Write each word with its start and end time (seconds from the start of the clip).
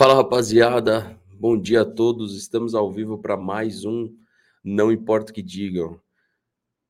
Fala 0.00 0.14
rapaziada, 0.14 1.14
bom 1.30 1.60
dia 1.60 1.82
a 1.82 1.84
todos. 1.84 2.34
Estamos 2.34 2.74
ao 2.74 2.90
vivo 2.90 3.18
para 3.18 3.36
mais 3.36 3.84
um 3.84 4.10
Não 4.64 4.90
Importa 4.90 5.30
o 5.30 5.34
que 5.34 5.42
Digam. 5.42 6.00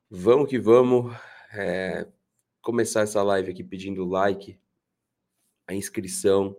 Vamos 0.08 0.48
que 0.48 0.60
vamos 0.60 1.12
é, 1.52 2.06
começar 2.62 3.00
essa 3.00 3.20
live 3.20 3.50
aqui 3.50 3.64
pedindo 3.64 4.04
like, 4.04 4.56
a 5.66 5.74
inscrição, 5.74 6.56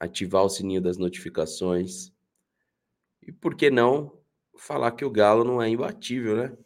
ativar 0.00 0.44
o 0.44 0.48
sininho 0.48 0.80
das 0.80 0.96
notificações 0.96 2.10
e 3.20 3.30
por 3.30 3.54
que 3.54 3.68
não 3.68 4.18
falar 4.56 4.92
que 4.92 5.04
o 5.04 5.10
Galo 5.10 5.44
não 5.44 5.60
é 5.60 5.68
imbatível, 5.68 6.38
né? 6.38 6.56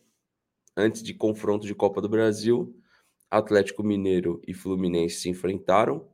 Antes 0.77 1.03
de 1.03 1.13
confronto 1.15 1.67
de 1.67 1.75
Copa 1.75 2.01
do 2.01 2.09
Brasil, 2.09 2.81
Atlético 3.29 3.83
Mineiro 3.83 4.41
e 4.47 4.55
Fluminense 4.55 5.17
se 5.17 5.29
enfrentaram 5.29 6.09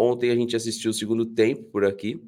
Ontem 0.00 0.30
a 0.30 0.36
gente 0.36 0.54
assistiu 0.54 0.92
o 0.92 0.94
segundo 0.94 1.26
tempo 1.26 1.64
por 1.72 1.84
aqui. 1.84 2.24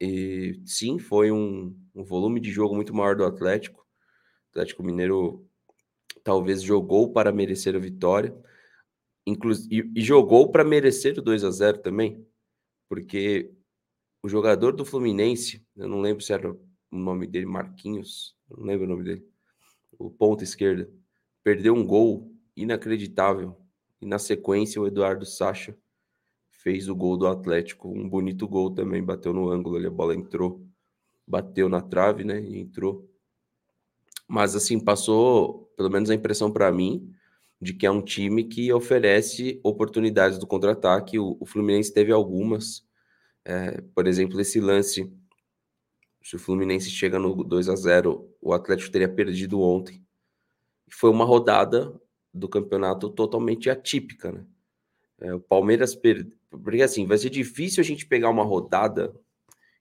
E 0.00 0.60
sim, 0.66 0.98
foi 0.98 1.30
um, 1.30 1.72
um 1.94 2.02
volume 2.02 2.40
de 2.40 2.50
jogo 2.50 2.74
muito 2.74 2.92
maior 2.92 3.14
do 3.14 3.24
Atlético. 3.24 3.78
O 3.80 4.50
Atlético 4.50 4.82
Mineiro 4.82 5.48
talvez 6.24 6.60
jogou 6.60 7.12
para 7.12 7.30
merecer 7.30 7.76
a 7.76 7.78
vitória. 7.78 8.36
Inclusive, 9.24 9.92
e, 9.94 10.00
e 10.00 10.02
jogou 10.02 10.50
para 10.50 10.64
merecer 10.64 11.16
o 11.16 11.22
2 11.22 11.44
a 11.44 11.50
0 11.52 11.78
também. 11.78 12.26
Porque 12.88 13.52
o 14.20 14.28
jogador 14.28 14.72
do 14.72 14.84
Fluminense, 14.84 15.64
eu 15.76 15.86
não 15.86 16.00
lembro 16.00 16.24
se 16.24 16.32
era 16.32 16.50
o 16.50 16.58
nome 16.90 17.28
dele, 17.28 17.46
Marquinhos, 17.46 18.36
não 18.50 18.64
lembro 18.64 18.84
o 18.84 18.88
nome 18.88 19.04
dele, 19.04 19.24
o 19.96 20.10
ponta 20.10 20.42
esquerda, 20.42 20.90
perdeu 21.44 21.72
um 21.72 21.86
gol 21.86 22.34
inacreditável. 22.56 23.56
E 24.00 24.06
na 24.06 24.18
sequência, 24.18 24.82
o 24.82 24.88
Eduardo 24.88 25.24
Sacha 25.24 25.76
fez 26.62 26.88
o 26.88 26.94
gol 26.94 27.16
do 27.16 27.26
Atlético, 27.26 27.88
um 27.88 28.08
bonito 28.08 28.46
gol 28.46 28.70
também, 28.70 29.02
bateu 29.02 29.32
no 29.32 29.50
ângulo 29.50 29.76
ali, 29.76 29.86
a 29.86 29.90
bola 29.90 30.14
entrou, 30.14 30.64
bateu 31.26 31.68
na 31.68 31.80
trave, 31.80 32.22
né, 32.22 32.40
e 32.40 32.58
entrou. 32.58 33.08
Mas 34.28 34.54
assim, 34.54 34.78
passou, 34.78 35.72
pelo 35.76 35.90
menos 35.90 36.08
a 36.08 36.14
impressão 36.14 36.52
para 36.52 36.70
mim, 36.70 37.12
de 37.60 37.74
que 37.74 37.84
é 37.84 37.90
um 37.90 38.02
time 38.02 38.44
que 38.44 38.72
oferece 38.72 39.60
oportunidades 39.62 40.38
do 40.38 40.46
contra-ataque. 40.46 41.18
O, 41.18 41.36
o, 41.40 41.46
Fluminense 41.46 41.92
teve 41.92 42.12
algumas, 42.12 42.84
é, 43.44 43.80
por 43.94 44.06
exemplo, 44.06 44.40
esse 44.40 44.60
lance, 44.60 45.12
se 46.22 46.36
o 46.36 46.38
Fluminense 46.38 46.90
chega 46.90 47.18
no 47.18 47.44
2 47.44 47.68
a 47.68 47.76
0 47.76 48.28
o 48.40 48.52
Atlético 48.52 48.90
teria 48.90 49.08
perdido 49.08 49.60
ontem. 49.60 50.04
Foi 50.90 51.10
uma 51.10 51.24
rodada 51.24 51.92
do 52.32 52.48
campeonato 52.48 53.10
totalmente 53.10 53.68
atípica, 53.68 54.32
né? 54.32 54.46
É, 55.22 55.32
o 55.32 55.40
Palmeiras 55.40 55.94
perdeu. 55.94 56.36
Porque 56.50 56.82
assim, 56.82 57.06
vai 57.06 57.16
ser 57.16 57.30
difícil 57.30 57.80
a 57.80 57.84
gente 57.84 58.06
pegar 58.06 58.28
uma 58.28 58.42
rodada 58.42 59.14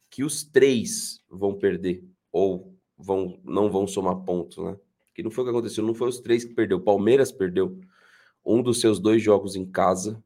que 0.09 0.23
os 0.23 0.43
três 0.43 1.19
vão 1.29 1.57
perder 1.57 2.03
ou 2.31 2.75
vão 2.97 3.39
não 3.43 3.69
vão 3.69 3.87
somar 3.87 4.15
pontos, 4.17 4.63
né? 4.63 4.77
Que 5.13 5.23
não 5.23 5.31
foi 5.31 5.43
o 5.43 5.47
que 5.47 5.51
aconteceu, 5.51 5.83
não 5.83 5.95
foi 5.95 6.07
os 6.07 6.19
três 6.19 6.45
que 6.45 6.53
perdeu. 6.53 6.77
O 6.77 6.81
Palmeiras 6.81 7.31
perdeu 7.31 7.79
um 8.45 8.61
dos 8.61 8.79
seus 8.79 8.99
dois 8.99 9.21
jogos 9.21 9.55
em 9.55 9.65
casa. 9.65 10.23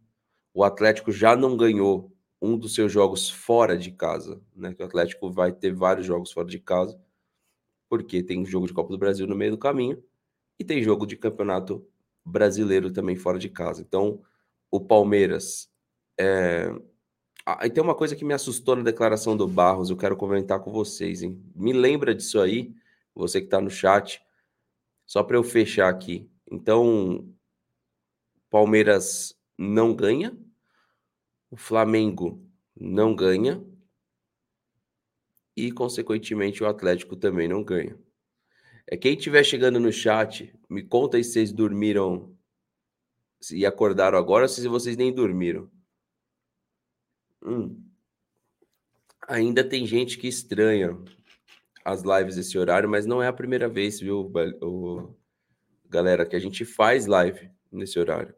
O 0.53 0.63
Atlético 0.63 1.11
já 1.11 1.35
não 1.35 1.55
ganhou 1.55 2.11
um 2.41 2.57
dos 2.57 2.75
seus 2.75 2.91
jogos 2.91 3.29
fora 3.29 3.77
de 3.77 3.91
casa, 3.91 4.41
né? 4.55 4.73
Que 4.73 4.83
o 4.83 4.85
Atlético 4.85 5.31
vai 5.31 5.51
ter 5.51 5.73
vários 5.73 6.05
jogos 6.05 6.31
fora 6.31 6.47
de 6.47 6.59
casa, 6.59 6.99
porque 7.89 8.21
tem 8.21 8.45
jogo 8.45 8.67
de 8.67 8.73
Copa 8.73 8.89
do 8.89 8.97
Brasil 8.97 9.25
no 9.25 9.35
meio 9.35 9.51
do 9.51 9.57
caminho 9.57 10.03
e 10.59 10.63
tem 10.63 10.83
jogo 10.83 11.05
de 11.05 11.15
Campeonato 11.15 11.85
Brasileiro 12.23 12.91
também 12.91 13.15
fora 13.15 13.39
de 13.39 13.49
casa. 13.49 13.81
Então, 13.81 14.21
o 14.75 14.85
Palmeiras. 14.85 15.69
É... 16.19 16.69
Ah, 17.45 17.65
e 17.65 17.69
tem 17.69 17.83
uma 17.83 17.95
coisa 17.95 18.15
que 18.15 18.25
me 18.25 18.33
assustou 18.33 18.75
na 18.75 18.83
declaração 18.83 19.37
do 19.37 19.47
Barros, 19.47 19.89
eu 19.89 19.97
quero 19.97 20.17
comentar 20.17 20.59
com 20.59 20.71
vocês, 20.71 21.21
hein? 21.21 21.39
Me 21.55 21.73
lembra 21.73 22.15
disso 22.15 22.39
aí, 22.39 22.73
você 23.13 23.39
que 23.39 23.47
está 23.47 23.61
no 23.61 23.69
chat, 23.69 24.21
só 25.05 25.21
para 25.23 25.37
eu 25.37 25.43
fechar 25.43 25.87
aqui. 25.87 26.27
Então, 26.51 27.31
Palmeiras 28.49 29.37
não 29.57 29.95
ganha, 29.95 30.35
o 31.51 31.55
Flamengo 31.55 32.43
não 32.75 33.15
ganha 33.15 33.63
e, 35.55 35.71
consequentemente, 35.71 36.63
o 36.63 36.67
Atlético 36.67 37.15
também 37.15 37.47
não 37.47 37.63
ganha. 37.63 37.97
É 38.87 38.97
quem 38.97 39.13
estiver 39.15 39.43
chegando 39.43 39.79
no 39.79 39.91
chat, 39.91 40.53
me 40.69 40.83
conta 40.83 41.17
aí 41.17 41.23
se 41.23 41.33
vocês 41.33 41.51
dormiram 41.51 42.34
e 43.51 43.65
acordaram 43.65 44.17
agora, 44.17 44.47
se 44.47 44.67
vocês 44.67 44.97
nem 44.97 45.13
dormiram. 45.13 45.69
Hum. 47.43 47.81
Ainda 49.27 49.63
tem 49.63 49.85
gente 49.85 50.17
que 50.17 50.27
estranha 50.27 50.97
as 51.83 52.01
lives 52.01 52.35
desse 52.35 52.57
horário, 52.57 52.89
mas 52.89 53.05
não 53.05 53.21
é 53.21 53.27
a 53.27 53.33
primeira 53.33 53.69
vez, 53.69 53.99
viu, 53.99 54.31
o, 54.61 55.15
galera, 55.87 56.25
que 56.25 56.35
a 56.35 56.39
gente 56.39 56.65
faz 56.65 57.05
live 57.05 57.49
nesse 57.71 57.99
horário. 57.99 58.33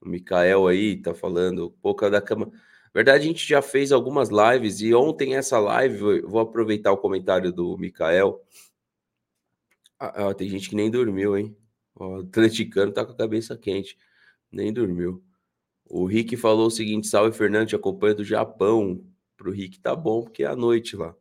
O 0.00 0.08
Mikael 0.08 0.66
aí 0.66 0.96
tá 0.96 1.14
falando, 1.14 1.70
pouca 1.82 2.10
da 2.10 2.20
cama. 2.20 2.50
Verdade, 2.92 3.24
a 3.24 3.26
gente 3.26 3.46
já 3.46 3.62
fez 3.62 3.92
algumas 3.92 4.30
lives 4.30 4.80
e 4.80 4.92
ontem 4.94 5.36
essa 5.36 5.58
live, 5.58 6.22
vou 6.22 6.40
aproveitar 6.40 6.90
o 6.90 6.98
comentário 6.98 7.52
do 7.52 7.78
Mikael. 7.78 8.44
Ah, 9.98 10.28
ah, 10.28 10.34
tem 10.34 10.48
gente 10.48 10.68
que 10.68 10.74
nem 10.74 10.90
dormiu, 10.90 11.36
hein? 11.36 11.56
O 11.94 12.20
atleticano 12.20 12.90
tá 12.90 13.04
com 13.04 13.12
a 13.12 13.16
cabeça 13.16 13.56
quente. 13.56 13.96
Nem 14.50 14.72
dormiu. 14.72 15.22
O 15.88 16.06
Rick 16.06 16.36
falou 16.36 16.66
o 16.68 16.70
seguinte: 16.70 17.08
salve 17.08 17.36
Fernando, 17.36 17.74
acompanha 17.74 18.14
do 18.14 18.24
Japão. 18.24 19.04
Pro 19.36 19.50
Rick 19.50 19.80
tá 19.80 19.96
bom, 19.96 20.22
porque 20.22 20.44
é 20.44 20.46
a 20.46 20.56
noite 20.56 20.96
lá. 20.96 21.14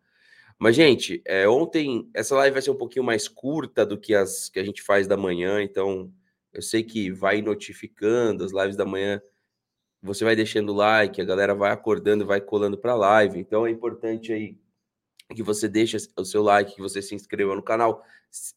Mas, 0.59 0.75
gente, 0.75 1.21
é, 1.25 1.47
ontem 1.47 2.09
essa 2.13 2.35
live 2.35 2.53
vai 2.53 2.61
ser 2.61 2.71
um 2.71 2.75
pouquinho 2.75 3.05
mais 3.05 3.29
curta 3.29 3.85
do 3.85 3.97
que 3.97 4.13
as 4.13 4.49
que 4.49 4.59
a 4.59 4.63
gente 4.63 4.81
faz 4.81 5.07
da 5.07 5.15
manhã, 5.15 5.63
então 5.63 6.11
eu 6.53 6.61
sei 6.61 6.83
que 6.83 7.11
vai 7.11 7.41
notificando 7.41 8.43
as 8.43 8.51
lives 8.51 8.75
da 8.75 8.85
manhã, 8.85 9.21
você 10.01 10.25
vai 10.25 10.35
deixando 10.35 10.73
like, 10.73 11.21
a 11.21 11.25
galera 11.25 11.55
vai 11.55 11.71
acordando, 11.71 12.25
vai 12.25 12.41
colando 12.41 12.77
para 12.77 12.95
live. 12.95 13.39
Então 13.39 13.65
é 13.65 13.71
importante 13.71 14.33
aí 14.33 14.57
que 15.35 15.43
você 15.43 15.67
deixe 15.69 15.95
o 16.17 16.25
seu 16.25 16.41
like, 16.43 16.75
que 16.75 16.81
você 16.81 17.01
se 17.01 17.15
inscreva 17.15 17.55
no 17.55 17.63
canal, 17.63 18.03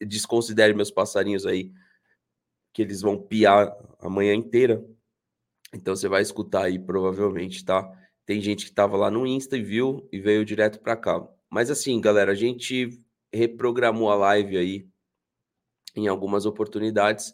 desconsidere 0.01 0.73
meus 0.73 0.91
passarinhos 0.91 1.45
aí 1.45 1.71
que 2.73 2.81
eles 2.81 3.01
vão 3.01 3.17
piar 3.17 3.71
a 3.99 4.09
manhã 4.09 4.33
inteira. 4.33 4.83
Então 5.73 5.95
você 5.95 6.07
vai 6.07 6.21
escutar 6.21 6.65
aí 6.65 6.79
provavelmente, 6.79 7.63
tá? 7.63 7.89
Tem 8.25 8.41
gente 8.41 8.65
que 8.65 8.71
estava 8.71 8.97
lá 8.97 9.11
no 9.11 9.27
Insta 9.27 9.57
e 9.57 9.61
viu 9.61 10.07
e 10.11 10.19
veio 10.19 10.43
direto 10.43 10.79
para 10.79 10.97
cá. 10.97 11.25
Mas 11.49 11.69
assim, 11.69 11.99
galera, 12.01 12.31
a 12.31 12.35
gente 12.35 12.89
reprogramou 13.31 14.09
a 14.09 14.15
live 14.15 14.57
aí 14.57 14.87
em 15.95 16.07
algumas 16.07 16.45
oportunidades, 16.45 17.33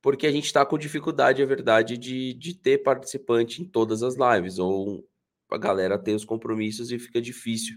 porque 0.00 0.26
a 0.26 0.32
gente 0.32 0.46
está 0.46 0.64
com 0.64 0.78
dificuldade, 0.78 1.42
é 1.42 1.46
verdade, 1.46 1.98
de, 1.98 2.32
de 2.34 2.54
ter 2.54 2.78
participante 2.78 3.60
em 3.60 3.66
todas 3.66 4.02
as 4.02 4.14
lives, 4.16 4.58
ou 4.58 5.06
a 5.50 5.58
galera 5.58 5.98
tem 5.98 6.14
os 6.14 6.24
compromissos 6.24 6.90
e 6.90 6.98
fica 6.98 7.20
difícil. 7.20 7.76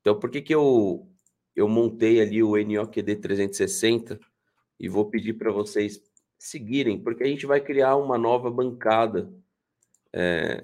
Então, 0.00 0.18
por 0.18 0.30
que, 0.30 0.40
que 0.40 0.54
eu, 0.54 1.08
eu 1.56 1.68
montei 1.68 2.20
ali 2.20 2.42
o 2.42 2.56
NOQD 2.56 3.16
360 3.16 4.20
e 4.78 4.88
vou 4.88 5.10
pedir 5.10 5.34
para 5.34 5.50
vocês 5.50 6.00
seguirem, 6.38 7.00
porque 7.02 7.24
a 7.24 7.26
gente 7.26 7.46
vai 7.46 7.60
criar 7.60 7.96
uma 7.96 8.16
nova 8.16 8.50
bancada 8.50 9.32
é, 10.12 10.62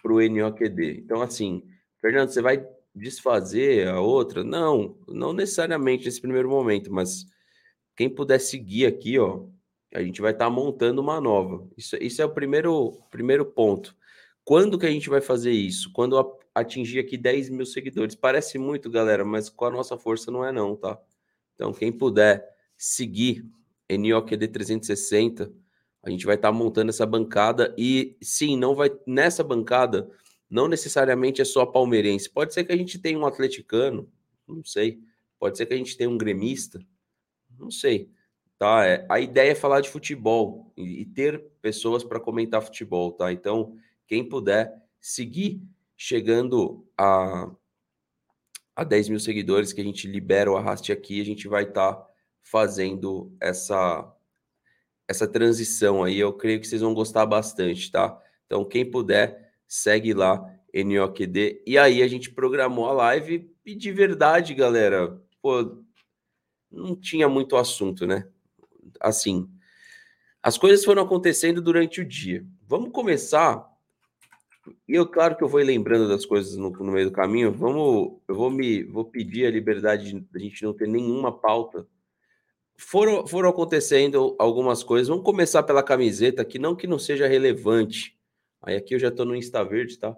para 0.00 0.12
o 0.12 0.20
NOQD. 0.20 1.02
Então, 1.04 1.20
assim, 1.20 1.62
Fernando, 2.00 2.30
você 2.30 2.40
vai 2.40 2.66
desfazer 2.94 3.88
a 3.88 4.00
outra? 4.00 4.44
Não, 4.44 4.96
não 5.08 5.32
necessariamente 5.32 6.04
nesse 6.04 6.20
primeiro 6.20 6.48
momento, 6.48 6.92
mas 6.92 7.26
quem 7.96 8.08
puder 8.08 8.38
seguir 8.38 8.86
aqui, 8.86 9.18
ó, 9.18 9.46
a 9.92 10.02
gente 10.02 10.20
vai 10.20 10.32
estar 10.32 10.46
tá 10.46 10.50
montando 10.50 11.00
uma 11.00 11.20
nova. 11.20 11.68
Isso, 11.76 11.96
isso 12.00 12.22
é 12.22 12.24
o 12.24 12.32
primeiro, 12.32 12.92
primeiro 13.10 13.44
ponto. 13.44 13.96
Quando 14.44 14.78
que 14.78 14.86
a 14.86 14.90
gente 14.90 15.10
vai 15.10 15.20
fazer 15.20 15.50
isso? 15.50 15.92
Quando 15.92 16.16
atingir 16.54 16.98
aqui 16.98 17.16
10 17.16 17.50
mil 17.50 17.66
seguidores. 17.66 18.14
Parece 18.14 18.58
muito, 18.58 18.90
galera, 18.90 19.24
mas 19.24 19.48
com 19.48 19.64
a 19.64 19.70
nossa 19.70 19.96
força 19.96 20.30
não 20.30 20.44
é 20.44 20.52
não, 20.52 20.76
tá? 20.76 20.98
Então, 21.54 21.72
quem 21.72 21.92
puder 21.92 22.46
seguir 22.76 23.44
NOQD 23.98 24.48
360, 24.48 25.52
a 26.02 26.10
gente 26.10 26.24
vai 26.24 26.36
estar 26.36 26.48
tá 26.48 26.52
montando 26.52 26.90
essa 26.90 27.04
bancada 27.04 27.74
e 27.76 28.16
sim, 28.22 28.56
não 28.56 28.74
vai 28.74 28.90
nessa 29.06 29.44
bancada 29.44 30.10
não 30.50 30.66
necessariamente 30.66 31.40
é 31.40 31.44
só 31.44 31.64
palmeirense. 31.64 32.28
Pode 32.28 32.52
ser 32.52 32.64
que 32.64 32.72
a 32.72 32.76
gente 32.76 32.98
tenha 32.98 33.16
um 33.16 33.24
atleticano, 33.24 34.10
não 34.46 34.64
sei. 34.64 35.00
Pode 35.38 35.56
ser 35.56 35.64
que 35.64 35.72
a 35.72 35.76
gente 35.76 35.96
tenha 35.96 36.10
um 36.10 36.18
gremista, 36.18 36.80
não 37.56 37.70
sei. 37.70 38.10
Tá? 38.58 38.84
É, 38.84 39.06
a 39.08 39.20
ideia 39.20 39.52
é 39.52 39.54
falar 39.54 39.80
de 39.80 39.88
futebol 39.88 40.72
e, 40.76 41.02
e 41.02 41.06
ter 41.06 41.40
pessoas 41.62 42.02
para 42.02 42.18
comentar 42.18 42.60
futebol, 42.60 43.12
tá? 43.12 43.32
Então, 43.32 43.76
quem 44.06 44.28
puder 44.28 44.74
seguir 45.00 45.62
chegando 45.96 46.84
a, 46.98 47.50
a 48.74 48.84
10 48.84 49.08
mil 49.08 49.20
seguidores 49.20 49.72
que 49.72 49.80
a 49.80 49.84
gente 49.84 50.08
libera 50.08 50.50
o 50.50 50.56
arraste 50.56 50.92
aqui, 50.92 51.20
a 51.20 51.24
gente 51.24 51.46
vai 51.46 51.62
estar 51.62 51.94
tá 51.94 52.09
fazendo 52.50 53.32
essa 53.40 54.12
essa 55.06 55.26
transição 55.26 56.04
aí. 56.04 56.18
Eu 56.18 56.32
creio 56.32 56.60
que 56.60 56.66
vocês 56.66 56.82
vão 56.82 56.94
gostar 56.94 57.26
bastante, 57.26 57.90
tá? 57.90 58.16
Então, 58.46 58.64
quem 58.64 58.88
puder, 58.88 59.52
segue 59.66 60.14
lá 60.14 60.40
NOQD. 60.72 61.62
E 61.66 61.76
aí 61.76 62.00
a 62.00 62.06
gente 62.06 62.30
programou 62.30 62.88
a 62.88 62.92
live 62.92 63.52
e 63.66 63.74
de 63.74 63.90
verdade, 63.90 64.54
galera, 64.54 65.20
pô, 65.42 65.82
não 66.70 66.94
tinha 66.94 67.28
muito 67.28 67.56
assunto, 67.56 68.06
né? 68.06 68.28
Assim, 69.00 69.48
as 70.40 70.56
coisas 70.56 70.84
foram 70.84 71.02
acontecendo 71.02 71.60
durante 71.60 72.00
o 72.00 72.06
dia. 72.06 72.46
Vamos 72.68 72.92
começar. 72.92 73.68
E 74.88 74.94
eu, 74.94 75.06
claro 75.06 75.36
que 75.36 75.42
eu 75.42 75.48
vou 75.48 75.60
lembrando 75.60 76.08
das 76.08 76.24
coisas 76.24 76.56
no, 76.56 76.70
no 76.70 76.92
meio 76.92 77.06
do 77.06 77.12
caminho. 77.12 77.52
Vamos, 77.52 78.20
eu 78.28 78.34
vou 78.34 78.50
me, 78.50 78.84
vou 78.84 79.04
pedir 79.04 79.46
a 79.46 79.50
liberdade 79.50 80.12
de 80.12 80.26
a 80.34 80.38
gente 80.38 80.62
não 80.62 80.72
ter 80.72 80.86
nenhuma 80.86 81.36
pauta. 81.36 81.86
Foram, 82.80 83.26
foram 83.26 83.50
acontecendo 83.50 84.34
algumas 84.38 84.82
coisas. 84.82 85.08
Vamos 85.08 85.22
começar 85.22 85.62
pela 85.62 85.82
camiseta, 85.82 86.44
que 86.44 86.58
não 86.58 86.74
que 86.74 86.86
não 86.86 86.98
seja 86.98 87.28
relevante. 87.28 88.18
Aí 88.62 88.74
aqui 88.74 88.94
eu 88.94 88.98
já 88.98 89.10
tô 89.10 89.24
no 89.24 89.36
Insta 89.36 89.62
Verde, 89.62 89.98
tá? 89.98 90.16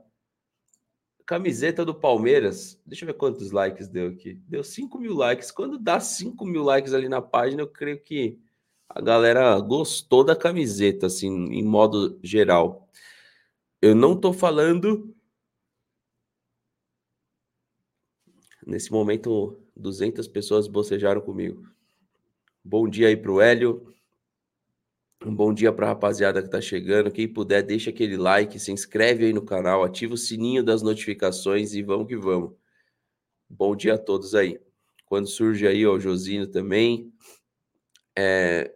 Camiseta 1.26 1.84
do 1.84 1.92
Palmeiras. 1.92 2.80
Deixa 2.86 3.04
eu 3.04 3.06
ver 3.08 3.14
quantos 3.14 3.50
likes 3.50 3.88
deu 3.88 4.08
aqui. 4.08 4.34
Deu 4.46 4.62
5 4.62 4.96
mil 4.98 5.14
likes. 5.14 5.50
Quando 5.50 5.76
dá 5.76 5.98
5 5.98 6.44
mil 6.46 6.62
likes 6.62 6.94
ali 6.94 7.08
na 7.08 7.20
página, 7.20 7.62
eu 7.62 7.68
creio 7.68 8.00
que 8.00 8.38
a 8.88 9.00
galera 9.00 9.58
gostou 9.58 10.22
da 10.22 10.36
camiseta, 10.36 11.06
assim, 11.06 11.28
em 11.28 11.64
modo 11.64 12.18
geral. 12.22 12.88
Eu 13.80 13.94
não 13.94 14.16
tô 14.16 14.32
falando. 14.32 15.12
Nesse 18.64 18.92
momento, 18.92 19.60
200 19.76 20.28
pessoas 20.28 20.68
bocejaram 20.68 21.20
comigo. 21.20 21.72
Bom 22.64 22.88
dia 22.88 23.08
aí 23.08 23.16
pro 23.16 23.40
Hélio. 23.40 23.92
Um 25.24 25.34
bom 25.34 25.52
dia 25.52 25.72
para 25.72 25.86
a 25.86 25.88
rapaziada 25.90 26.40
que 26.40 26.48
tá 26.48 26.60
chegando. 26.60 27.10
Quem 27.10 27.26
puder, 27.26 27.60
deixa 27.60 27.90
aquele 27.90 28.16
like, 28.16 28.58
se 28.60 28.70
inscreve 28.70 29.24
aí 29.24 29.32
no 29.32 29.44
canal, 29.44 29.82
ativa 29.82 30.14
o 30.14 30.16
sininho 30.16 30.62
das 30.62 30.80
notificações 30.80 31.74
e 31.74 31.82
vamos 31.82 32.06
que 32.06 32.16
vamos. 32.16 32.52
Bom 33.50 33.74
dia 33.74 33.94
a 33.94 33.98
todos 33.98 34.32
aí. 34.36 34.60
Quando 35.06 35.26
surge 35.26 35.66
aí, 35.66 35.84
ó, 35.84 35.94
o 35.94 36.00
Josino 36.00 36.46
também. 36.46 37.12
É, 38.16 38.72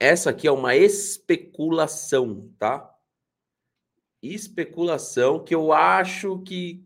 essa 0.00 0.30
aqui 0.30 0.46
é 0.46 0.52
uma 0.52 0.74
especulação, 0.74 2.50
tá? 2.58 2.92
Especulação 4.22 5.44
que 5.44 5.54
eu 5.54 5.70
acho 5.70 6.38
que, 6.40 6.82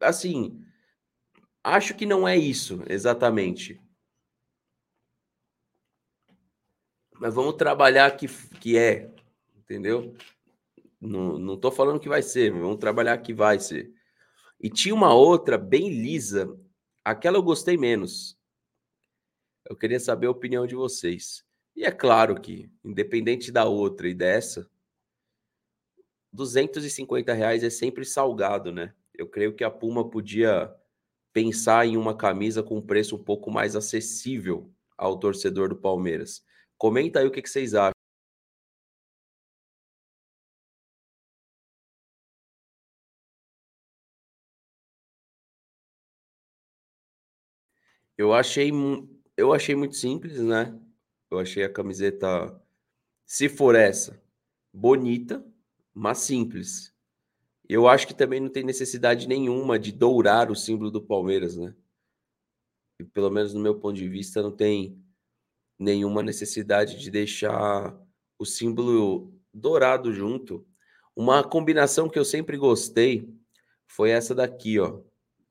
assim, 0.00 0.60
acho 1.62 1.94
que 1.94 2.04
não 2.04 2.26
é 2.26 2.36
isso 2.36 2.82
exatamente. 2.88 3.80
Mas 7.18 7.34
vamos 7.34 7.54
trabalhar 7.54 8.16
que, 8.16 8.28
que 8.60 8.76
é, 8.78 9.10
entendeu? 9.56 10.14
Não, 11.00 11.38
não 11.38 11.56
tô 11.56 11.70
falando 11.70 12.00
que 12.00 12.08
vai 12.08 12.22
ser, 12.22 12.52
mas 12.52 12.62
vamos 12.62 12.78
trabalhar 12.78 13.18
que 13.18 13.34
vai 13.34 13.58
ser. 13.58 13.92
E 14.60 14.68
tinha 14.68 14.94
uma 14.94 15.14
outra 15.14 15.56
bem 15.56 15.88
lisa, 15.88 16.56
aquela 17.04 17.36
eu 17.36 17.42
gostei 17.42 17.76
menos. 17.76 18.36
Eu 19.68 19.76
queria 19.76 20.00
saber 20.00 20.26
a 20.26 20.30
opinião 20.30 20.66
de 20.66 20.74
vocês. 20.74 21.44
E 21.76 21.84
é 21.84 21.90
claro 21.90 22.40
que, 22.40 22.70
independente 22.84 23.52
da 23.52 23.64
outra 23.66 24.08
e 24.08 24.14
dessa, 24.14 24.68
250 26.32 27.32
reais 27.32 27.62
é 27.62 27.70
sempre 27.70 28.04
salgado, 28.04 28.72
né? 28.72 28.94
Eu 29.14 29.28
creio 29.28 29.54
que 29.54 29.64
a 29.64 29.70
Puma 29.70 30.08
podia 30.08 30.72
pensar 31.32 31.86
em 31.86 31.96
uma 31.96 32.16
camisa 32.16 32.62
com 32.62 32.78
um 32.78 32.82
preço 32.82 33.16
um 33.16 33.22
pouco 33.22 33.50
mais 33.50 33.76
acessível 33.76 34.72
ao 34.96 35.18
torcedor 35.18 35.68
do 35.68 35.76
Palmeiras. 35.76 36.42
Comenta 36.78 37.18
aí 37.20 37.26
o 37.26 37.30
que, 37.30 37.42
que 37.42 37.50
vocês 37.50 37.74
acham. 37.74 37.92
Eu 48.16 48.32
achei, 48.32 48.70
eu 49.36 49.52
achei 49.52 49.74
muito 49.74 49.94
simples, 49.96 50.40
né? 50.40 50.78
Eu 51.30 51.38
achei 51.38 51.62
a 51.64 51.72
camiseta, 51.72 52.60
se 53.26 53.48
for 53.48 53.74
essa, 53.74 54.22
bonita, 54.72 55.44
mas 55.94 56.18
simples. 56.18 56.94
Eu 57.68 57.88
acho 57.88 58.06
que 58.06 58.14
também 58.14 58.40
não 58.40 58.50
tem 58.50 58.64
necessidade 58.64 59.28
nenhuma 59.28 59.78
de 59.78 59.92
dourar 59.92 60.50
o 60.50 60.56
símbolo 60.56 60.90
do 60.90 61.02
Palmeiras, 61.02 61.56
né? 61.56 61.74
E, 63.00 63.04
pelo 63.04 63.30
menos 63.30 63.54
no 63.54 63.60
meu 63.60 63.78
ponto 63.78 63.96
de 63.96 64.08
vista, 64.08 64.42
não 64.42 64.50
tem 64.52 65.02
nenhuma 65.78 66.22
necessidade 66.22 66.98
de 66.98 67.10
deixar 67.10 67.96
o 68.38 68.44
símbolo 68.44 69.32
dourado 69.52 70.12
junto. 70.12 70.66
Uma 71.14 71.42
combinação 71.42 72.08
que 72.08 72.18
eu 72.18 72.24
sempre 72.24 72.56
gostei 72.56 73.32
foi 73.86 74.10
essa 74.10 74.34
daqui, 74.34 74.78
ó, 74.78 75.00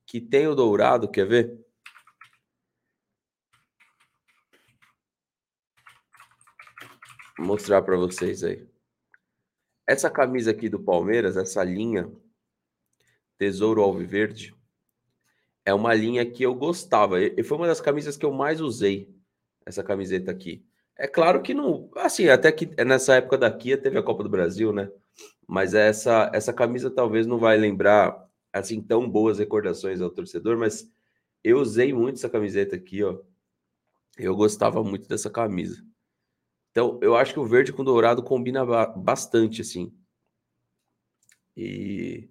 que 0.06 0.22
tem 0.22 0.48
o 0.48 0.56
dourado, 0.56 1.10
quer 1.10 1.28
ver? 1.28 1.60
Vou 7.38 7.48
mostrar 7.48 7.82
para 7.82 7.98
vocês 7.98 8.44
aí. 8.44 8.68
Essa 9.86 10.10
camisa 10.10 10.52
aqui 10.52 10.68
do 10.70 10.80
Palmeiras, 10.80 11.38
essa 11.38 11.64
linha 11.64 12.12
Tesouro 13.38 13.82
Alviverde, 13.82 14.56
é 15.64 15.74
uma 15.74 15.94
linha 15.94 16.26
que 16.26 16.44
eu 16.44 16.56
gostava. 16.56 17.22
E 17.22 17.44
foi 17.44 17.58
uma 17.58 17.68
das 17.68 17.80
camisas 17.80 18.18
que 18.18 18.26
eu 18.26 18.32
mais 18.32 18.60
usei, 18.60 19.14
essa 19.68 19.84
camiseta 19.84 20.32
aqui. 20.32 20.66
É 20.98 21.08
claro 21.08 21.42
que 21.42 21.54
não. 21.54 21.90
Assim, 21.98 22.30
até 22.30 22.52
que 22.52 22.66
nessa 22.84 23.16
época 23.16 23.38
daqui 23.38 23.76
teve 23.78 23.98
a 24.00 24.04
Copa 24.04 24.24
do 24.24 24.30
Brasil, 24.30 24.72
né? 24.74 24.90
Mas 25.46 25.74
essa, 25.74 26.32
essa 26.34 26.54
camisa 26.54 26.90
talvez 26.90 27.28
não 27.28 27.38
vai 27.38 27.58
lembrar 27.58 28.28
assim 28.52 28.82
tão 28.82 29.08
boas 29.10 29.40
recordações 29.40 30.02
ao 30.02 30.10
torcedor, 30.10 30.58
mas 30.58 30.90
eu 31.44 31.60
usei 31.60 31.94
muito 31.94 32.16
essa 32.16 32.30
camiseta 32.30 32.76
aqui, 32.76 33.04
ó. 33.04 33.20
Eu 34.18 34.36
gostava 34.36 34.84
muito 34.84 35.08
dessa 35.08 35.30
camisa. 35.30 35.86
Então, 36.72 36.98
eu 37.02 37.16
acho 37.16 37.34
que 37.34 37.40
o 37.40 37.46
verde 37.46 37.74
com 37.74 37.84
dourado 37.84 38.24
combina 38.24 38.66
bastante, 38.96 39.62
assim. 39.62 39.94
E 41.56 42.30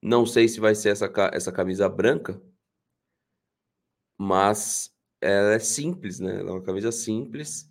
não 0.00 0.24
sei 0.24 0.48
se 0.48 0.60
vai 0.60 0.74
ser 0.74 0.90
essa, 0.90 1.10
essa 1.32 1.52
camisa 1.52 1.88
branca, 1.88 2.40
mas 4.16 4.94
ela 5.20 5.54
é 5.54 5.58
simples, 5.58 6.18
né? 6.20 6.40
Ela 6.40 6.50
é 6.50 6.52
uma 6.52 6.62
camisa 6.62 6.90
simples 6.90 7.70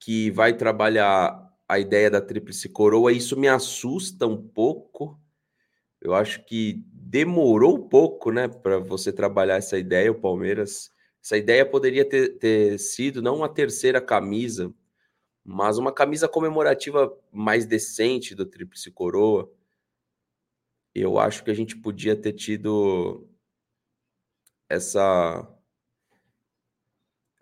que 0.00 0.30
vai 0.30 0.56
trabalhar 0.56 1.46
a 1.68 1.78
ideia 1.78 2.10
da 2.10 2.20
tríplice 2.20 2.68
coroa. 2.68 3.12
Isso 3.12 3.38
me 3.38 3.48
assusta 3.48 4.26
um 4.26 4.36
pouco. 4.36 5.20
Eu 6.00 6.14
acho 6.14 6.44
que 6.44 6.84
demorou 6.92 7.76
um 7.76 7.88
pouco, 7.88 8.30
né, 8.30 8.48
para 8.48 8.78
você 8.78 9.12
trabalhar 9.12 9.56
essa 9.56 9.78
ideia, 9.78 10.12
o 10.12 10.20
Palmeiras. 10.20 10.92
Essa 11.22 11.36
ideia 11.36 11.66
poderia 11.66 12.04
ter, 12.08 12.38
ter 12.38 12.78
sido 12.78 13.20
não 13.22 13.36
uma 13.36 13.48
terceira 13.48 14.00
camisa, 14.00 14.72
mas 15.44 15.78
uma 15.78 15.92
camisa 15.92 16.28
comemorativa 16.28 17.16
mais 17.32 17.66
decente 17.66 18.34
do 18.34 18.46
Tríplice 18.46 18.90
Coroa. 18.90 19.50
Eu 20.94 21.18
acho 21.18 21.44
que 21.44 21.50
a 21.50 21.54
gente 21.54 21.76
podia 21.76 22.16
ter 22.16 22.32
tido 22.32 23.28
essa 24.68 25.55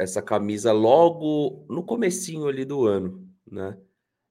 essa 0.05 0.23
camisa 0.23 0.73
logo 0.73 1.67
no 1.69 1.83
comecinho 1.83 2.47
ali 2.47 2.65
do 2.65 2.87
ano, 2.87 3.29
né? 3.51 3.77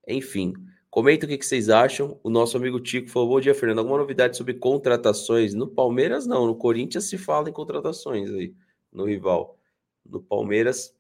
Enfim, 0.08 0.53
comenta 0.89 1.25
o 1.25 1.30
que, 1.30 1.38
que 1.38 1.46
vocês 1.46 1.70
acham. 1.70 2.20
O 2.24 2.30
nosso 2.30 2.56
amigo 2.56 2.80
Tico 2.80 3.10
falou: 3.10 3.30
Bom 3.30 3.42
dia, 3.42 3.53
Fernando. 3.53 3.80
Alguma 3.80 3.98
novidade 3.98 4.38
sobre 4.38 4.53
contratações? 4.53 5.53
No 5.53 5.68
Palmeiras, 5.68 6.25
não. 6.25 6.48
No 6.48 6.56
Corinthians 6.56 7.06
se 7.06 7.18
fala 7.18 7.50
em 7.50 7.53
contratações 7.53 8.30
aí, 8.32 8.53
no 8.92 9.06
rival. 9.06 9.58
No 10.06 10.22
Palmeiras, 10.22 10.96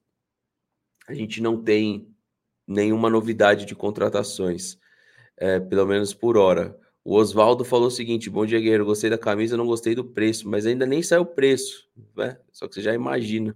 a 1.07 1.13
gente 1.13 1.41
não 1.41 1.61
tem 1.61 2.07
nenhuma 2.67 3.09
novidade 3.09 3.65
de 3.65 3.75
contratações, 3.75 4.77
é, 5.37 5.59
pelo 5.59 5.85
menos 5.85 6.13
por 6.13 6.37
hora. 6.37 6.77
O 7.03 7.15
Oswaldo 7.15 7.63
falou 7.65 7.87
o 7.87 7.91
seguinte: 7.91 8.29
Bom 8.29 8.45
dia, 8.45 8.59
Guerreiro. 8.59 8.85
Gostei 8.85 9.09
da 9.09 9.17
camisa, 9.17 9.57
não 9.57 9.67
gostei 9.67 9.93
do 9.93 10.05
preço, 10.05 10.47
mas 10.49 10.65
ainda 10.65 10.85
nem 10.85 11.03
saiu 11.03 11.21
o 11.21 11.25
preço, 11.25 11.89
né? 12.15 12.37
Só 12.51 12.67
que 12.67 12.75
você 12.75 12.81
já 12.81 12.93
imagina 12.93 13.55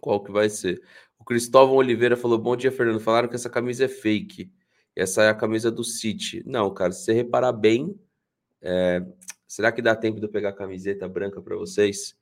qual 0.00 0.22
que 0.22 0.32
vai 0.32 0.48
ser. 0.48 0.82
O 1.18 1.24
Cristóvão 1.24 1.76
Oliveira 1.76 2.16
falou: 2.16 2.38
Bom 2.38 2.56
dia, 2.56 2.72
Fernando. 2.72 3.00
Falaram 3.00 3.28
que 3.28 3.34
essa 3.34 3.50
camisa 3.50 3.84
é 3.84 3.88
fake. 3.88 4.52
Essa 4.96 5.24
é 5.24 5.28
a 5.28 5.34
camisa 5.34 5.70
do 5.70 5.84
City. 5.84 6.42
Não, 6.46 6.72
cara, 6.72 6.92
se 6.92 7.04
você 7.04 7.12
reparar 7.12 7.52
bem, 7.52 7.98
é... 8.60 9.04
será 9.46 9.70
que 9.70 9.82
dá 9.82 9.94
tempo 9.94 10.18
de 10.18 10.26
eu 10.26 10.30
pegar 10.30 10.50
a 10.50 10.54
camiseta 10.54 11.08
branca 11.08 11.40
para 11.40 11.56
vocês? 11.56 12.16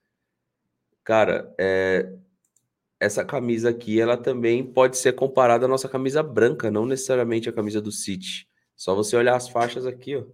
Cara, 1.04 1.52
é 1.58 2.12
essa 3.00 3.24
camisa 3.24 3.70
aqui, 3.70 4.00
ela 4.00 4.16
também 4.16 4.64
pode 4.64 4.98
ser 4.98 5.12
comparada 5.12 5.66
à 5.66 5.68
nossa 5.68 5.88
camisa 5.88 6.22
branca, 6.22 6.70
não 6.70 6.84
necessariamente 6.84 7.48
a 7.48 7.52
camisa 7.52 7.80
do 7.80 7.92
City. 7.92 8.48
Só 8.76 8.94
você 8.94 9.16
olhar 9.16 9.36
as 9.36 9.48
faixas 9.48 9.86
aqui, 9.86 10.16
ó. 10.16 10.24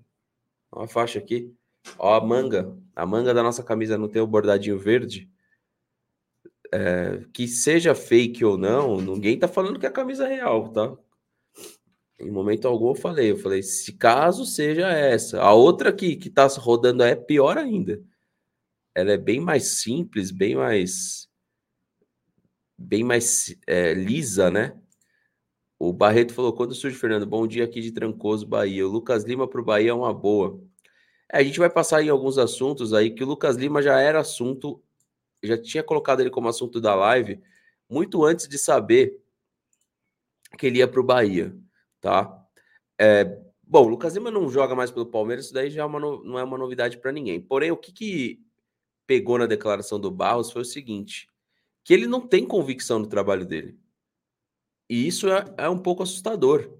Ó 0.73 0.85
a 0.85 0.89
faixa 0.89 1.19
aqui. 1.19 1.55
Ó 1.99 2.15
a 2.15 2.21
manga. 2.25 2.77
A 2.97 3.07
manga 3.07 3.35
da 3.35 3.43
nossa 3.43 3.63
camisa 3.63 3.99
não 3.99 4.09
tem 4.09 4.21
o 4.23 4.27
bordadinho 4.27 4.79
verde. 4.79 5.31
É, 6.76 7.25
que 7.33 7.47
seja 7.47 7.95
fake 7.95 8.45
ou 8.45 8.59
não, 8.59 9.00
ninguém 9.00 9.38
tá 9.38 9.47
falando 9.47 9.78
que 9.78 9.87
é 9.87 9.88
a 9.88 9.93
camisa 9.93 10.26
real, 10.26 10.73
tá? 10.73 10.93
Em 12.19 12.31
momento 12.31 12.66
algum 12.66 12.88
eu 12.88 12.95
falei, 12.97 13.31
eu 13.31 13.37
falei, 13.37 13.62
se 13.62 13.93
caso 13.93 14.45
seja 14.45 14.88
essa. 14.88 15.40
A 15.40 15.52
outra 15.52 15.93
que, 15.93 16.16
que 16.16 16.28
tá 16.28 16.47
rodando 16.47 17.04
é 17.04 17.14
pior 17.14 17.59
ainda. 17.59 18.02
Ela 18.95 19.12
é 19.12 19.16
bem 19.16 19.40
mais 19.40 19.83
simples, 19.83 20.33
bem 20.33 20.57
mais. 20.57 21.28
bem 22.76 23.04
mais 23.04 23.57
é, 23.66 23.95
lisa, 23.95 24.50
né? 24.50 24.76
O 25.78 25.93
Barreto 25.93 26.35
falou: 26.35 26.52
quando 26.52 26.75
surge, 26.75 26.97
Fernando, 26.97 27.26
bom 27.26 27.47
dia 27.47 27.64
aqui 27.64 27.81
de 27.81 27.93
Trancoso, 27.93 28.47
Bahia. 28.47 28.87
O 28.87 28.90
Lucas 28.90 29.25
Lima 29.25 29.49
para 29.49 29.61
o 29.61 29.64
Bahia 29.64 29.90
é 29.90 29.95
uma 29.95 30.12
boa. 30.12 30.61
É, 31.33 31.38
a 31.38 31.45
gente 31.45 31.59
vai 31.59 31.71
passar 31.71 32.02
em 32.02 32.09
alguns 32.09 32.38
assuntos 32.38 32.93
aí 32.93 33.11
que 33.11 33.25
o 33.25 33.26
Lucas 33.26 33.57
Lima 33.57 33.83
já 33.83 34.00
era 34.00 34.21
assunto, 34.21 34.83
já 35.47 35.61
tinha 35.61 35.83
colocado 35.83 36.21
ele 36.21 36.31
como 36.31 36.49
assunto 36.49 36.81
da 36.81 36.95
live 36.95 37.41
muito 37.89 38.25
antes 38.25 38.49
de 38.49 38.59
saber 38.59 39.21
que 40.59 40.67
ele 40.67 40.79
ia 40.79 40.89
para 40.89 41.01
o 41.01 41.05
Bahia 41.05 41.55
tá? 42.05 42.47
É, 43.01 43.25
bom, 43.63 43.87
o 43.87 43.89
Lucas 43.89 44.15
Lima 44.15 44.31
não 44.31 44.51
joga 44.51 44.75
mais 44.75 44.91
pelo 44.91 45.07
Palmeiras, 45.07 45.47
isso 45.47 45.55
daí 45.55 45.71
já 45.71 45.83
é 45.83 45.85
uma 45.87 45.99
não 45.99 46.39
é 46.39 46.45
uma 46.45 46.59
novidade 46.59 46.99
para 46.99 47.11
ninguém. 47.11 47.41
Porém, 47.41 47.71
o 47.71 47.77
que, 47.79 47.91
que 47.91 48.45
pegou 49.07 49.39
na 49.39 49.47
declaração 49.47 49.99
do 49.99 50.11
Barros 50.11 50.53
foi 50.53 50.61
o 50.61 50.67
seguinte: 50.67 51.27
que 51.83 51.95
ele 51.95 52.07
não 52.07 52.21
tem 52.21 52.47
convicção 52.47 52.99
no 52.99 53.07
trabalho 53.07 53.47
dele. 53.47 53.79
E 54.89 55.07
isso 55.07 55.31
é, 55.31 55.45
é 55.57 55.69
um 55.69 55.79
pouco 55.79 56.03
assustador. 56.03 56.71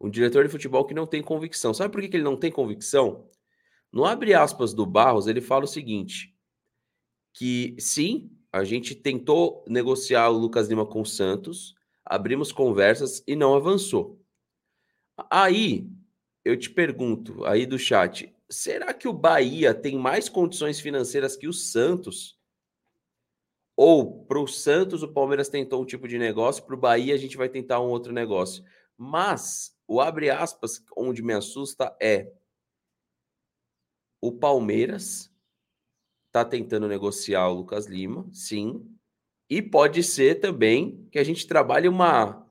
Um 0.00 0.10
diretor 0.10 0.44
de 0.44 0.50
futebol 0.50 0.84
que 0.84 0.94
não 0.94 1.06
tem 1.06 1.22
convicção. 1.22 1.72
Sabe 1.72 1.92
por 1.92 2.00
que, 2.00 2.08
que 2.08 2.16
ele 2.16 2.24
não 2.24 2.36
tem 2.36 2.50
convicção? 2.50 3.30
No 3.92 4.04
abre 4.04 4.34
aspas 4.34 4.74
do 4.74 4.84
Barros, 4.84 5.28
ele 5.28 5.40
fala 5.40 5.62
o 5.62 5.68
seguinte: 5.68 6.31
que 7.32 7.74
sim, 7.78 8.30
a 8.52 8.64
gente 8.64 8.94
tentou 8.94 9.64
negociar 9.66 10.28
o 10.28 10.38
Lucas 10.38 10.68
Lima 10.68 10.86
com 10.86 11.00
o 11.00 11.06
Santos, 11.06 11.74
abrimos 12.04 12.52
conversas 12.52 13.22
e 13.26 13.34
não 13.34 13.54
avançou. 13.54 14.20
Aí, 15.30 15.88
eu 16.44 16.58
te 16.58 16.68
pergunto, 16.68 17.44
aí 17.44 17.64
do 17.64 17.78
chat, 17.78 18.34
será 18.50 18.92
que 18.92 19.08
o 19.08 19.12
Bahia 19.12 19.72
tem 19.72 19.96
mais 19.96 20.28
condições 20.28 20.80
financeiras 20.80 21.36
que 21.36 21.48
o 21.48 21.52
Santos? 21.52 22.38
Ou 23.74 24.24
para 24.24 24.38
o 24.38 24.46
Santos 24.46 25.02
o 25.02 25.08
Palmeiras 25.08 25.48
tentou 25.48 25.82
um 25.82 25.86
tipo 25.86 26.06
de 26.06 26.18
negócio, 26.18 26.62
para 26.64 26.74
o 26.74 26.78
Bahia 26.78 27.14
a 27.14 27.18
gente 27.18 27.36
vai 27.36 27.48
tentar 27.48 27.80
um 27.80 27.88
outro 27.88 28.12
negócio. 28.12 28.62
Mas 28.98 29.74
o 29.88 30.00
abre 30.00 30.28
aspas, 30.30 30.82
onde 30.96 31.22
me 31.22 31.32
assusta 31.32 31.96
é 32.00 32.30
o 34.20 34.30
Palmeiras 34.30 35.31
está 36.32 36.46
tentando 36.46 36.88
negociar 36.88 37.46
o 37.48 37.54
Lucas 37.54 37.86
Lima, 37.86 38.26
sim. 38.32 38.90
E 39.50 39.60
pode 39.60 40.02
ser 40.02 40.40
também 40.40 41.06
que 41.12 41.18
a 41.18 41.24
gente 41.24 41.46
trabalhe 41.46 41.86
uma 41.86 42.48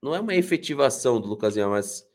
não 0.00 0.14
é 0.14 0.20
uma 0.20 0.36
efetivação 0.36 1.20
do 1.20 1.26
Lucas 1.26 1.56
Lima, 1.56 1.70
mas 1.70 2.08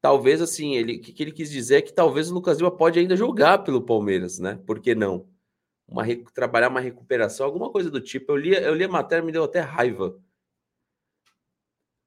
talvez 0.00 0.42
assim, 0.42 0.74
ele 0.74 0.98
que, 0.98 1.12
que 1.12 1.22
ele 1.22 1.30
quis 1.30 1.48
dizer 1.48 1.76
é 1.76 1.82
que 1.82 1.92
talvez 1.92 2.28
o 2.28 2.34
Lucas 2.34 2.58
Lima 2.58 2.70
pode 2.76 2.98
ainda 2.98 3.16
jogar 3.16 3.58
pelo 3.58 3.80
Palmeiras, 3.80 4.40
né? 4.40 4.60
Por 4.66 4.80
que 4.80 4.92
não? 4.92 5.28
Uma, 5.86 6.04
trabalhar 6.34 6.68
uma 6.68 6.80
recuperação, 6.80 7.46
alguma 7.46 7.70
coisa 7.70 7.88
do 7.88 8.00
tipo. 8.00 8.32
Eu 8.32 8.36
li, 8.36 8.50
eu 8.52 8.74
li 8.74 8.82
a 8.82 8.88
matéria, 8.88 9.24
me 9.24 9.30
deu 9.32 9.44
até 9.44 9.60
raiva. 9.60 10.20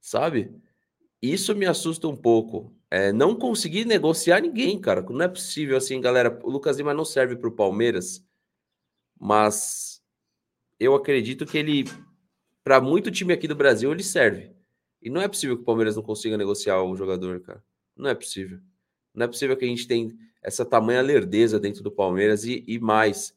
Sabe? 0.01 0.53
Isso 1.21 1.55
me 1.55 1.65
assusta 1.65 2.09
um 2.09 2.15
pouco. 2.15 2.75
É, 2.91 3.13
não 3.13 3.35
conseguir 3.35 3.85
negociar 3.85 4.41
ninguém, 4.41 4.79
cara. 4.79 5.01
Não 5.01 5.23
é 5.23 5.27
possível 5.29 5.77
assim, 5.77 5.99
galera. 6.01 6.39
O 6.43 6.49
Lucas 6.49 6.77
Lima 6.77 6.93
não 6.93 7.05
serve 7.05 7.37
para 7.37 7.47
o 7.47 7.55
Palmeiras, 7.55 8.25
mas 9.23 10.03
eu 10.77 10.93
acredito 10.93 11.45
que 11.45 11.57
ele, 11.57 11.85
para 12.61 12.81
muito 12.81 13.09
time 13.09 13.31
aqui 13.31 13.47
do 13.47 13.55
Brasil, 13.55 13.89
ele 13.89 14.03
serve. 14.03 14.53
E 15.01 15.09
não 15.09 15.21
é 15.21 15.29
possível 15.29 15.55
que 15.55 15.61
o 15.61 15.65
Palmeiras 15.65 15.95
não 15.95 16.03
consiga 16.03 16.35
negociar 16.35 16.83
o 16.83 16.93
jogador, 16.93 17.39
cara. 17.39 17.63
Não 17.95 18.09
é 18.09 18.15
possível. 18.15 18.59
Não 19.13 19.23
é 19.23 19.27
possível 19.27 19.55
que 19.55 19.63
a 19.63 19.67
gente 19.67 19.87
tenha 19.87 20.13
essa 20.41 20.65
tamanha 20.65 21.01
lerdeza 21.01 21.57
dentro 21.57 21.81
do 21.81 21.89
Palmeiras 21.89 22.43
e, 22.43 22.65
e 22.67 22.77
mais. 22.79 23.33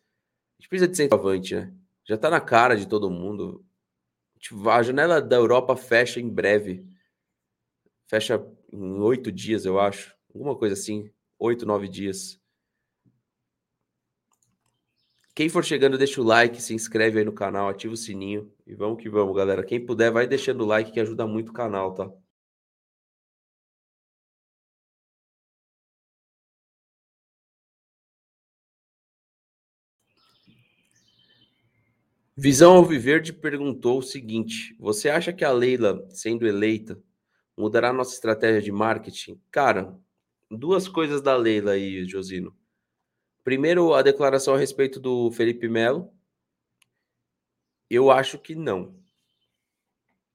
A 0.58 0.62
gente 0.62 0.68
precisa 0.68 0.88
de 0.88 0.96
centroavante, 0.96 1.54
né? 1.54 1.72
Já 2.04 2.18
tá 2.18 2.30
na 2.30 2.40
cara 2.40 2.74
de 2.74 2.88
todo 2.88 3.08
mundo. 3.08 3.64
A 4.68 4.82
janela 4.82 5.22
da 5.22 5.36
Europa 5.36 5.76
fecha 5.76 6.18
em 6.18 6.28
breve. 6.28 6.84
Fecha 8.08 8.44
em 8.72 9.00
oito 9.02 9.30
dias, 9.30 9.64
eu 9.64 9.78
acho. 9.78 10.16
Alguma 10.34 10.56
coisa 10.56 10.74
assim. 10.74 11.08
Oito, 11.38 11.64
nove 11.64 11.86
dias. 11.86 12.40
Quem 15.36 15.48
for 15.50 15.62
chegando, 15.64 15.96
deixa 15.98 16.20
o 16.20 16.24
like, 16.24 16.60
se 16.60 16.74
inscreve 16.74 17.18
aí 17.20 17.24
no 17.24 17.32
canal, 17.32 17.68
ativa 17.68 17.92
o 17.92 17.96
sininho 17.96 18.50
e 18.66 18.74
vamos 18.74 19.00
que 19.00 19.08
vamos, 19.08 19.36
galera. 19.36 19.62
Quem 19.62 19.84
puder, 19.84 20.10
vai 20.10 20.26
deixando 20.26 20.62
o 20.62 20.66
like 20.66 20.90
que 20.90 20.98
ajuda 20.98 21.26
muito 21.28 21.50
o 21.50 21.52
canal, 21.52 21.94
tá? 21.94 22.10
Visão 32.36 32.74
Alviverde 32.76 33.32
perguntou 33.32 33.98
o 33.98 34.02
seguinte: 34.02 34.74
Você 34.78 35.08
acha 35.10 35.32
que 35.32 35.44
a 35.44 35.52
Leila, 35.52 36.06
sendo 36.10 36.46
eleita, 36.46 36.98
mudará 37.56 37.92
nossa 37.92 38.14
estratégia 38.14 38.62
de 38.62 38.72
marketing? 38.72 39.40
Cara, 39.50 39.98
duas 40.50 40.88
coisas 40.88 41.22
da 41.22 41.36
Leila 41.36 41.72
aí, 41.72 42.06
Josino. 42.06 42.54
Primeiro, 43.46 43.94
a 43.94 44.02
declaração 44.02 44.54
a 44.54 44.58
respeito 44.58 44.98
do 44.98 45.30
Felipe 45.30 45.68
Melo. 45.68 46.12
Eu 47.88 48.10
acho 48.10 48.40
que 48.40 48.56
não. 48.56 48.96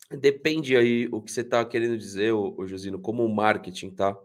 Depende 0.09 0.77
aí 0.77 1.09
o 1.11 1.21
que 1.21 1.29
você 1.29 1.41
está 1.41 1.65
querendo 1.65 1.97
dizer, 1.97 2.31
o 2.31 2.65
Josino, 2.65 2.97
como 2.97 3.27
marketing, 3.27 3.89
tá? 3.89 4.17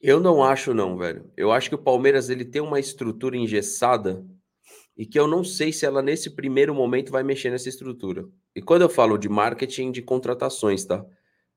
Eu 0.00 0.18
não 0.18 0.42
acho 0.42 0.72
não, 0.72 0.96
velho. 0.96 1.30
Eu 1.36 1.52
acho 1.52 1.68
que 1.68 1.74
o 1.74 1.78
Palmeiras 1.78 2.30
ele 2.30 2.42
tem 2.46 2.62
uma 2.62 2.80
estrutura 2.80 3.36
engessada 3.36 4.24
e 4.96 5.04
que 5.04 5.20
eu 5.20 5.28
não 5.28 5.44
sei 5.44 5.74
se 5.74 5.84
ela 5.84 6.00
nesse 6.00 6.30
primeiro 6.30 6.74
momento 6.74 7.12
vai 7.12 7.22
mexer 7.22 7.50
nessa 7.50 7.68
estrutura. 7.68 8.26
E 8.56 8.62
quando 8.62 8.80
eu 8.80 8.88
falo 8.88 9.18
de 9.18 9.28
marketing 9.28 9.92
de 9.92 10.00
contratações, 10.00 10.86
tá? 10.86 11.04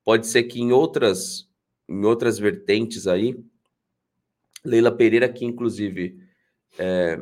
Pode 0.03 0.27
ser 0.27 0.43
que 0.43 0.60
em 0.60 0.74
outras 0.74 1.50
em 1.88 2.03
outras 2.03 2.38
vertentes 2.38 3.07
aí 3.07 3.41
Leila 4.65 4.91
Pereira, 4.91 5.29
que 5.29 5.45
inclusive 5.45 6.19
é, 6.77 7.19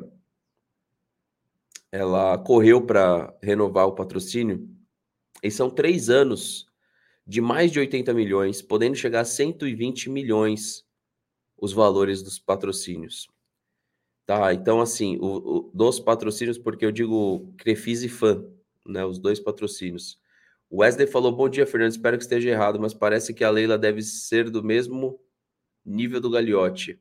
ela 1.92 2.38
correu 2.38 2.86
para 2.86 3.36
renovar 3.42 3.88
o 3.88 3.94
patrocínio, 3.94 4.68
e 5.44 5.52
são 5.52 5.70
três 5.70 6.10
anos 6.10 6.66
de 7.26 7.42
mais 7.42 7.72
de 7.72 7.80
80 7.80 8.14
milhões, 8.14 8.62
podendo 8.62 8.96
chegar 8.96 9.22
a 9.22 9.26
120 9.26 10.10
milhões 10.10 10.86
os 11.58 11.72
valores 11.72 12.22
dos 12.22 12.40
patrocínios. 12.40 13.30
Tá, 14.26 14.54
então 14.54 14.80
assim, 14.80 15.18
o, 15.18 15.26
o, 15.26 15.72
dos 15.74 16.00
patrocínios, 16.00 16.58
porque 16.58 16.86
eu 16.86 16.92
digo 16.92 17.54
Crefis 17.58 18.04
e 18.04 18.10
Fã, 18.10 18.44
né, 18.86 19.06
os 19.06 19.20
dois 19.20 19.40
patrocínios. 19.40 20.18
O 20.70 20.82
Wesley 20.82 21.06
falou, 21.06 21.32
bom 21.32 21.48
dia, 21.48 21.68
Fernando, 21.68 21.92
espero 21.92 22.18
que 22.18 22.24
esteja 22.24 22.50
errado, 22.50 22.80
mas 22.80 22.94
parece 22.94 23.34
que 23.34 23.44
a 23.44 23.50
Leila 23.50 23.78
deve 23.78 24.02
ser 24.02 24.50
do 24.50 24.64
mesmo 24.64 25.20
nível 25.86 26.20
do 26.20 26.30
Gagliotti. 26.30 27.00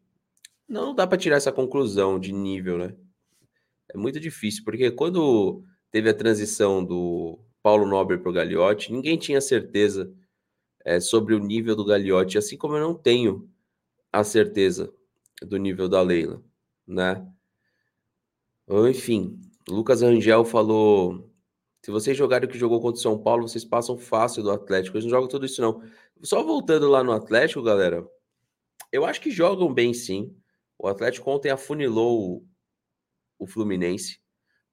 Não, 0.73 0.95
dá 0.95 1.07
para 1.07 1.19
tirar 1.19 1.37
essa 1.37 1.53
conclusão 1.53 2.19
de 2.19 2.33
nível, 2.33 2.79
né? 2.79 2.97
É 3.93 3.99
muito 3.99 4.19
difícil, 4.19 4.65
porque 4.65 4.91
quando 4.91 5.63
teve 5.91 6.09
a 6.09 6.15
transição 6.15 6.83
do 6.83 7.39
Paulo 7.63 7.87
Nobre 7.87 8.17
para 8.17 8.31
o 8.31 8.33
Gagliotti, 8.33 8.91
ninguém 8.91 9.19
tinha 9.19 9.39
certeza 9.43 10.11
é, 10.83 10.99
sobre 10.99 11.35
o 11.35 11.39
nível 11.39 11.77
do 11.77 11.85
Gagliotti, 11.85 12.39
assim 12.39 12.57
como 12.57 12.75
eu 12.75 12.81
não 12.81 12.95
tenho 12.95 13.51
a 14.11 14.25
certeza 14.25 14.91
do 15.43 15.59
nível 15.59 15.91
da 15.91 16.01
Leila, 16.01 16.43
né? 16.87 17.23
Enfim, 18.89 19.39
Lucas 19.69 20.01
Rangel 20.01 20.43
falou: 20.43 21.31
se 21.85 21.91
vocês 21.91 22.17
jogarem 22.17 22.49
o 22.49 22.51
que 22.51 22.59
jogou 22.59 22.81
contra 22.81 22.99
o 22.99 23.03
São 23.03 23.19
Paulo, 23.19 23.47
vocês 23.47 23.63
passam 23.63 23.99
fácil 23.99 24.43
do 24.43 24.51
Atlético. 24.51 24.97
Eles 24.97 25.05
não 25.05 25.11
jogam 25.11 25.29
tudo 25.29 25.45
isso, 25.45 25.61
não. 25.61 25.83
Só 26.23 26.43
voltando 26.43 26.89
lá 26.89 27.05
no 27.05 27.13
Atlético, 27.13 27.63
galera, 27.63 28.09
eu 28.91 29.05
acho 29.05 29.21
que 29.21 29.31
jogam 29.31 29.71
bem 29.71 29.93
sim. 29.93 30.35
O 30.83 30.89
Atlético 30.89 31.31
ontem 31.31 31.49
afunilou 31.49 32.45
o, 33.39 33.47
Fluminense, 33.47 34.21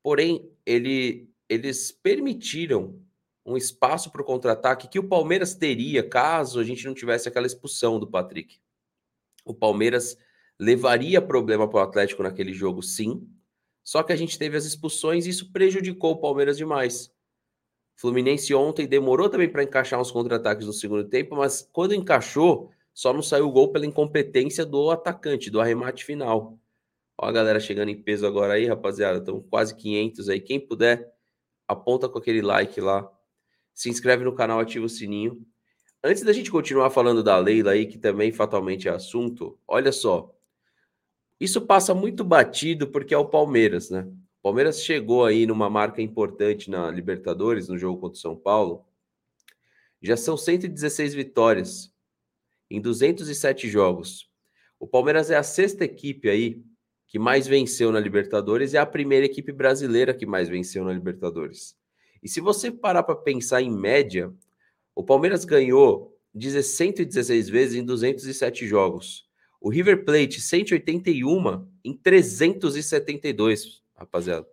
porém 0.02 0.52
ele, 0.66 1.30
eles 1.48 1.92
permitiram 1.92 3.00
um 3.46 3.56
espaço 3.56 4.12
para 4.12 4.24
o 4.24 4.26
contra-ataque 4.26 4.88
que 4.88 4.98
o 4.98 5.08
Palmeiras 5.08 5.54
teria 5.54 6.02
caso 6.08 6.60
a 6.60 6.64
gente 6.64 6.84
não 6.84 6.96
tivesse 6.96 7.30
aquela 7.30 7.46
expulsão 7.46 8.00
do 8.00 8.10
Patrick. 8.10 8.60
O 9.46 9.54
Palmeiras 9.54 10.18
levaria 10.60 11.22
problema 11.22 11.70
para 11.70 11.80
o 11.80 11.84
Atlético 11.84 12.24
naquele 12.24 12.54
jogo, 12.54 12.82
sim. 12.82 13.30
Só 13.84 14.02
que 14.02 14.12
a 14.12 14.16
gente 14.16 14.38
teve 14.40 14.58
as 14.58 14.66
expulsões 14.66 15.28
e 15.28 15.30
isso 15.30 15.52
prejudicou 15.52 16.14
o 16.14 16.20
Palmeiras 16.20 16.58
demais. 16.58 17.14
Fluminense 17.96 18.52
ontem 18.56 18.88
demorou 18.88 19.30
também 19.30 19.50
para 19.50 19.62
encaixar 19.62 20.02
uns 20.02 20.10
contra-ataques 20.10 20.66
no 20.66 20.74
segundo 20.74 21.08
tempo, 21.08 21.36
mas 21.36 21.70
quando 21.72 21.94
encaixou, 21.94 22.72
só 23.00 23.14
não 23.14 23.22
saiu 23.22 23.48
o 23.48 23.52
gol 23.54 23.72
pela 23.72 23.86
incompetência 23.86 24.66
do 24.66 24.92
atacante, 24.92 25.50
do 25.50 25.62
arremate 25.62 26.04
final. 26.04 26.60
Ó 27.18 27.28
a 27.28 27.32
galera 27.32 27.58
chegando 27.58 27.88
em 27.88 27.96
peso 27.96 28.28
agora 28.28 28.56
aí, 28.56 28.66
rapaziada. 28.66 29.20
Estão 29.20 29.42
quase 29.42 29.74
500 29.74 30.28
aí. 30.28 30.42
Quem 30.42 30.60
puder, 30.60 31.10
aponta 31.66 32.10
com 32.10 32.18
aquele 32.18 32.42
like 32.42 32.82
lá. 32.82 33.10
Se 33.74 33.90
inscreve 33.90 34.26
no 34.26 34.36
canal, 34.36 34.60
ativa 34.60 34.86
o 34.86 34.90
sininho. 34.90 35.42
antes 36.04 36.24
da 36.24 36.34
gente 36.34 36.52
continuar 36.52 36.90
falando 36.90 37.24
da 37.24 37.38
Leila 37.38 37.72
aí, 37.72 37.86
que 37.86 37.98
também 37.98 38.34
fatalmente 38.34 38.90
é 38.90 38.92
assunto, 38.92 39.58
olha 39.66 39.94
só. 39.94 40.36
Isso 41.40 41.62
passa 41.62 41.96
muito 41.96 42.26
batido 42.26 42.86
porque 42.86 43.14
é 43.14 43.18
o 43.18 43.30
Palmeiras, 43.30 43.90
né? 43.90 44.10
O 44.40 44.44
Palmeiras 44.44 44.84
chegou 44.84 45.24
aí 45.24 45.46
numa 45.46 45.70
marca 45.70 46.02
importante 46.02 46.70
na 46.70 46.92
Libertadores, 46.92 47.70
no 47.70 47.78
jogo 47.78 48.02
contra 48.02 48.18
o 48.18 48.22
São 48.22 48.36
Paulo. 48.36 48.86
Já 50.02 50.18
são 50.18 50.36
116 50.36 51.14
vitórias 51.14 51.98
em 52.70 52.80
207 52.80 53.68
jogos. 53.68 54.30
O 54.80 54.88
Palmeiras 54.88 55.30
é 55.30 55.36
a 55.36 55.44
sexta 55.44 55.84
equipe 55.84 56.30
aí 56.30 56.64
que 57.08 57.18
mais 57.18 57.48
venceu 57.48 57.92
na 57.92 58.00
Libertadores 58.00 58.74
e 58.74 58.78
é 58.78 58.80
a 58.80 58.86
primeira 58.86 59.26
equipe 59.26 59.52
brasileira 59.52 60.14
que 60.14 60.26
mais 60.26 60.48
venceu 60.48 60.84
na 60.84 60.94
Libertadores. 60.94 61.76
E 62.22 62.30
se 62.30 62.40
você 62.40 62.72
parar 62.72 63.04
para 63.04 63.16
pensar 63.16 63.62
em 63.62 63.72
média, 63.72 64.32
o 64.94 65.04
Palmeiras 65.04 65.44
ganhou 65.44 66.16
116 66.34 67.50
vezes 67.50 67.76
em 67.76 67.84
207 67.84 68.68
jogos. 68.68 69.28
O 69.60 69.70
River 69.70 70.06
Plate, 70.06 70.40
181 70.40 71.68
em 71.84 71.98
372, 71.98 73.82
rapaziada. 73.96 74.48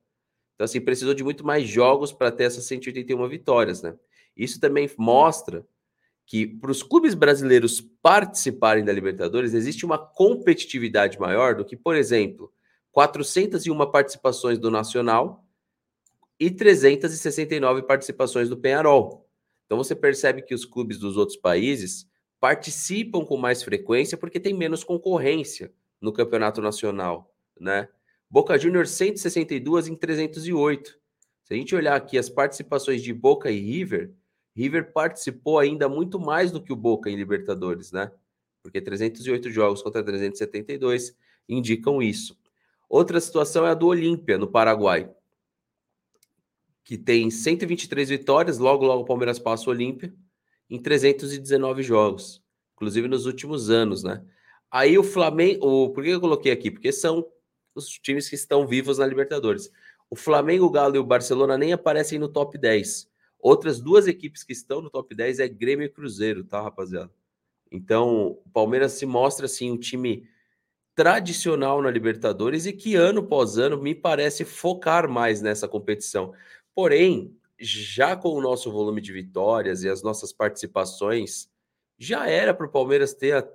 Então, 0.54 0.64
assim, 0.64 0.80
precisou 0.80 1.14
de 1.14 1.23
muito 1.23 1.44
mais 1.44 1.68
jogos 1.68 2.12
para 2.12 2.32
ter 2.32 2.44
essas 2.44 2.64
181 2.64 3.28
vitórias, 3.28 3.82
né? 3.82 3.94
Isso 4.37 4.58
também 4.58 4.90
mostra 4.96 5.66
que 6.26 6.47
para 6.47 6.73
os 6.73 6.83
clubes 6.83 7.14
brasileiros 7.14 7.80
participarem 7.80 8.85
da 8.85 8.92
Libertadores, 8.92 9.54
existe 9.54 9.87
uma 9.87 9.97
competitividade 9.97 11.18
maior 11.21 11.54
do 11.54 11.64
que, 11.64 11.76
por 11.76 11.95
exemplo, 11.95 12.52
401 12.90 13.90
participações 13.90 14.59
do 14.59 14.71
Nacional 14.71 15.47
e 16.38 16.50
369 16.50 17.83
participações 17.83 18.49
do 18.49 18.56
Penharol. 18.56 19.28
Então 19.64 19.78
você 19.78 19.95
percebe 19.95 20.42
que 20.42 20.54
os 20.54 20.64
clubes 20.64 20.99
dos 20.99 21.16
outros 21.16 21.37
países 21.37 22.09
participam 22.40 23.25
com 23.25 23.37
mais 23.37 23.62
frequência 23.62 24.18
porque 24.18 24.40
tem 24.40 24.52
menos 24.52 24.83
concorrência 24.83 25.73
no 26.00 26.12
campeonato 26.12 26.61
nacional, 26.61 27.33
né? 27.59 27.88
Boca 28.28 28.59
Juniors 28.59 28.90
162 28.90 29.87
em 29.87 29.95
308. 29.95 30.99
Se 31.45 31.54
a 31.54 31.56
gente 31.56 31.75
olhar 31.75 31.95
aqui 31.95 32.18
as 32.18 32.28
participações 32.28 33.02
de 33.02 33.14
Boca 33.14 33.50
e 33.50 33.61
River, 33.61 34.12
River 34.56 34.92
participou 34.92 35.58
ainda 35.58 35.88
muito 35.88 36.18
mais 36.18 36.50
do 36.50 36.62
que 36.62 36.72
o 36.72 36.76
Boca 36.76 37.10
em 37.10 37.16
Libertadores, 37.16 37.92
né? 37.92 38.10
Porque 38.62 38.80
308 38.80 39.50
jogos 39.50 39.82
contra 39.82 40.02
372 40.02 41.16
indicam 41.48 42.02
isso. 42.02 42.38
Outra 42.88 43.20
situação 43.20 43.66
é 43.66 43.70
a 43.70 43.75
do 43.75 43.86
Olímpia, 43.86 44.38
no 44.38 44.48
Paraguai 44.48 45.10
que 46.86 46.96
tem 46.96 47.28
123 47.32 48.08
vitórias, 48.08 48.58
logo 48.58 48.86
logo 48.86 49.02
o 49.02 49.04
Palmeiras 49.04 49.40
passa 49.40 49.68
o 49.68 49.72
Olímpia, 49.72 50.14
em 50.70 50.80
319 50.80 51.82
jogos, 51.82 52.40
inclusive 52.76 53.08
nos 53.08 53.26
últimos 53.26 53.70
anos, 53.70 54.04
né? 54.04 54.25
Aí 54.70 54.96
o 54.96 55.02
Flamengo, 55.02 55.66
o, 55.66 55.90
por 55.90 56.04
que 56.04 56.10
eu 56.10 56.20
coloquei 56.20 56.52
aqui? 56.52 56.70
Porque 56.70 56.92
são 56.92 57.26
os 57.75 57.88
times 57.88 58.28
que 58.28 58.36
estão 58.36 58.68
vivos 58.68 58.98
na 58.98 59.06
Libertadores. 59.06 59.68
O 60.08 60.14
Flamengo, 60.14 60.64
o 60.64 60.70
Galo 60.70 60.94
e 60.94 61.00
o 61.00 61.04
Barcelona 61.04 61.58
nem 61.58 61.72
aparecem 61.72 62.20
no 62.20 62.28
top 62.28 62.56
10. 62.56 63.10
Outras 63.46 63.80
duas 63.80 64.08
equipes 64.08 64.42
que 64.42 64.52
estão 64.52 64.82
no 64.82 64.90
top 64.90 65.14
10 65.14 65.38
é 65.38 65.46
Grêmio 65.46 65.86
e 65.86 65.88
Cruzeiro, 65.88 66.42
tá, 66.42 66.60
rapaziada? 66.60 67.12
Então, 67.70 68.36
o 68.44 68.50
Palmeiras 68.52 68.94
se 68.94 69.06
mostra 69.06 69.46
assim 69.46 69.70
um 69.70 69.78
time 69.78 70.28
tradicional 70.96 71.80
na 71.80 71.88
Libertadores 71.88 72.66
e 72.66 72.72
que 72.72 72.96
ano 72.96 73.20
após 73.20 73.56
ano 73.56 73.80
me 73.80 73.94
parece 73.94 74.44
focar 74.44 75.08
mais 75.08 75.40
nessa 75.40 75.68
competição. 75.68 76.34
Porém, 76.74 77.38
já 77.56 78.16
com 78.16 78.30
o 78.30 78.40
nosso 78.40 78.68
volume 78.72 79.00
de 79.00 79.12
vitórias 79.12 79.84
e 79.84 79.88
as 79.88 80.02
nossas 80.02 80.32
participações, 80.32 81.48
já 81.96 82.28
era 82.28 82.52
para 82.52 82.66
o 82.66 82.72
Palmeiras 82.72 83.14
ter 83.14 83.32
a 83.36 83.48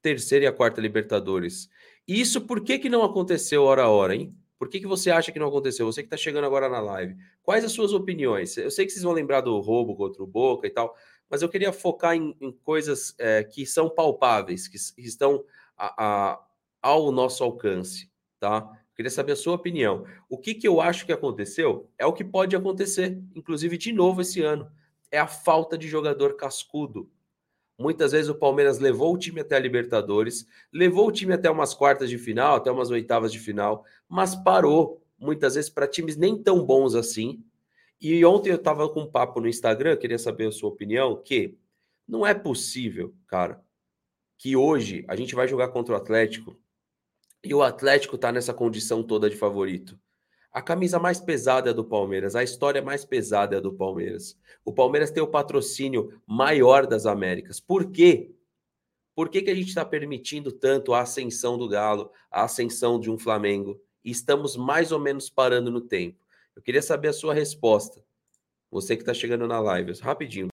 terceira 0.00 0.46
e 0.46 0.48
a 0.48 0.52
quarta 0.52 0.80
Libertadores. 0.80 1.68
Isso 2.08 2.40
por 2.40 2.62
que, 2.62 2.78
que 2.78 2.88
não 2.88 3.02
aconteceu 3.02 3.64
hora 3.64 3.82
a 3.82 3.90
hora, 3.90 4.16
hein? 4.16 4.34
Por 4.58 4.68
que, 4.68 4.80
que 4.80 4.86
você 4.86 5.10
acha 5.10 5.30
que 5.30 5.38
não 5.38 5.48
aconteceu? 5.48 5.86
Você 5.86 6.02
que 6.02 6.06
está 6.06 6.16
chegando 6.16 6.44
agora 6.46 6.68
na 6.68 6.80
live. 6.80 7.16
Quais 7.42 7.64
as 7.64 7.72
suas 7.72 7.92
opiniões? 7.92 8.56
Eu 8.56 8.70
sei 8.70 8.86
que 8.86 8.92
vocês 8.92 9.02
vão 9.02 9.12
lembrar 9.12 9.42
do 9.42 9.58
roubo 9.60 9.94
contra 9.94 10.22
o 10.22 10.26
Boca 10.26 10.66
e 10.66 10.70
tal, 10.70 10.96
mas 11.28 11.42
eu 11.42 11.48
queria 11.48 11.72
focar 11.72 12.16
em, 12.16 12.36
em 12.40 12.52
coisas 12.52 13.14
é, 13.18 13.44
que 13.44 13.66
são 13.66 13.90
palpáveis, 13.90 14.66
que, 14.66 14.78
que 14.94 15.06
estão 15.06 15.44
a, 15.76 16.04
a, 16.04 16.46
ao 16.80 17.12
nosso 17.12 17.44
alcance, 17.44 18.10
tá? 18.40 18.70
Queria 18.94 19.10
saber 19.10 19.32
a 19.32 19.36
sua 19.36 19.54
opinião. 19.54 20.06
O 20.26 20.38
que, 20.38 20.54
que 20.54 20.66
eu 20.66 20.80
acho 20.80 21.04
que 21.04 21.12
aconteceu 21.12 21.90
é 21.98 22.06
o 22.06 22.14
que 22.14 22.24
pode 22.24 22.56
acontecer, 22.56 23.22
inclusive 23.34 23.76
de 23.76 23.92
novo 23.92 24.22
esse 24.22 24.40
ano. 24.40 24.70
É 25.10 25.18
a 25.18 25.26
falta 25.26 25.76
de 25.76 25.86
jogador 25.86 26.34
cascudo. 26.34 27.10
Muitas 27.78 28.12
vezes 28.12 28.30
o 28.30 28.34
Palmeiras 28.34 28.78
levou 28.78 29.14
o 29.14 29.18
time 29.18 29.40
até 29.40 29.56
a 29.56 29.60
Libertadores, 29.60 30.46
levou 30.72 31.08
o 31.08 31.12
time 31.12 31.34
até 31.34 31.50
umas 31.50 31.74
quartas 31.74 32.08
de 32.08 32.16
final, 32.16 32.56
até 32.56 32.70
umas 32.70 32.90
oitavas 32.90 33.30
de 33.30 33.38
final, 33.38 33.84
mas 34.08 34.34
parou 34.34 35.02
muitas 35.18 35.54
vezes 35.54 35.68
para 35.68 35.86
times 35.86 36.16
nem 36.16 36.42
tão 36.42 36.64
bons 36.64 36.94
assim. 36.94 37.44
E 38.00 38.24
ontem 38.24 38.50
eu 38.50 38.56
estava 38.56 38.88
com 38.88 39.02
um 39.02 39.10
papo 39.10 39.40
no 39.40 39.48
Instagram, 39.48 39.96
queria 39.96 40.18
saber 40.18 40.48
a 40.48 40.52
sua 40.52 40.70
opinião, 40.70 41.22
que 41.22 41.56
não 42.08 42.26
é 42.26 42.32
possível, 42.32 43.14
cara, 43.26 43.62
que 44.38 44.56
hoje 44.56 45.04
a 45.08 45.16
gente 45.16 45.34
vai 45.34 45.48
jogar 45.48 45.68
contra 45.68 45.94
o 45.94 45.96
Atlético 45.96 46.56
e 47.42 47.54
o 47.54 47.62
Atlético 47.62 48.16
está 48.16 48.32
nessa 48.32 48.54
condição 48.54 49.02
toda 49.02 49.30
de 49.30 49.36
favorito. 49.36 49.98
A 50.56 50.62
camisa 50.62 50.98
mais 50.98 51.20
pesada 51.20 51.68
é 51.68 51.74
do 51.74 51.84
Palmeiras, 51.84 52.34
a 52.34 52.42
história 52.42 52.80
mais 52.80 53.04
pesada 53.04 53.58
é 53.58 53.60
do 53.60 53.74
Palmeiras. 53.74 54.40
O 54.64 54.72
Palmeiras 54.72 55.10
tem 55.10 55.22
o 55.22 55.28
patrocínio 55.28 56.18
maior 56.26 56.86
das 56.86 57.04
Américas. 57.04 57.60
Por 57.60 57.92
quê? 57.92 58.34
Por 59.14 59.28
que, 59.28 59.42
que 59.42 59.50
a 59.50 59.54
gente 59.54 59.68
está 59.68 59.84
permitindo 59.84 60.50
tanto 60.50 60.94
a 60.94 61.02
ascensão 61.02 61.58
do 61.58 61.68
Galo, 61.68 62.10
a 62.30 62.44
ascensão 62.44 62.98
de 62.98 63.10
um 63.10 63.18
Flamengo? 63.18 63.78
E 64.02 64.10
estamos 64.10 64.56
mais 64.56 64.92
ou 64.92 64.98
menos 64.98 65.28
parando 65.28 65.70
no 65.70 65.82
tempo. 65.82 66.24
Eu 66.56 66.62
queria 66.62 66.80
saber 66.80 67.08
a 67.08 67.12
sua 67.12 67.34
resposta. 67.34 68.02
Você 68.70 68.96
que 68.96 69.02
está 69.02 69.12
chegando 69.12 69.46
na 69.46 69.60
live, 69.60 69.92
rapidinho. 70.00 70.48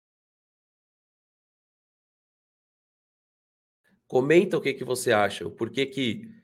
Comenta 4.08 4.58
o 4.58 4.60
que, 4.60 4.74
que 4.74 4.82
você 4.82 5.12
acha, 5.12 5.46
o 5.46 5.50
porquê 5.52 5.86
que 5.86 6.41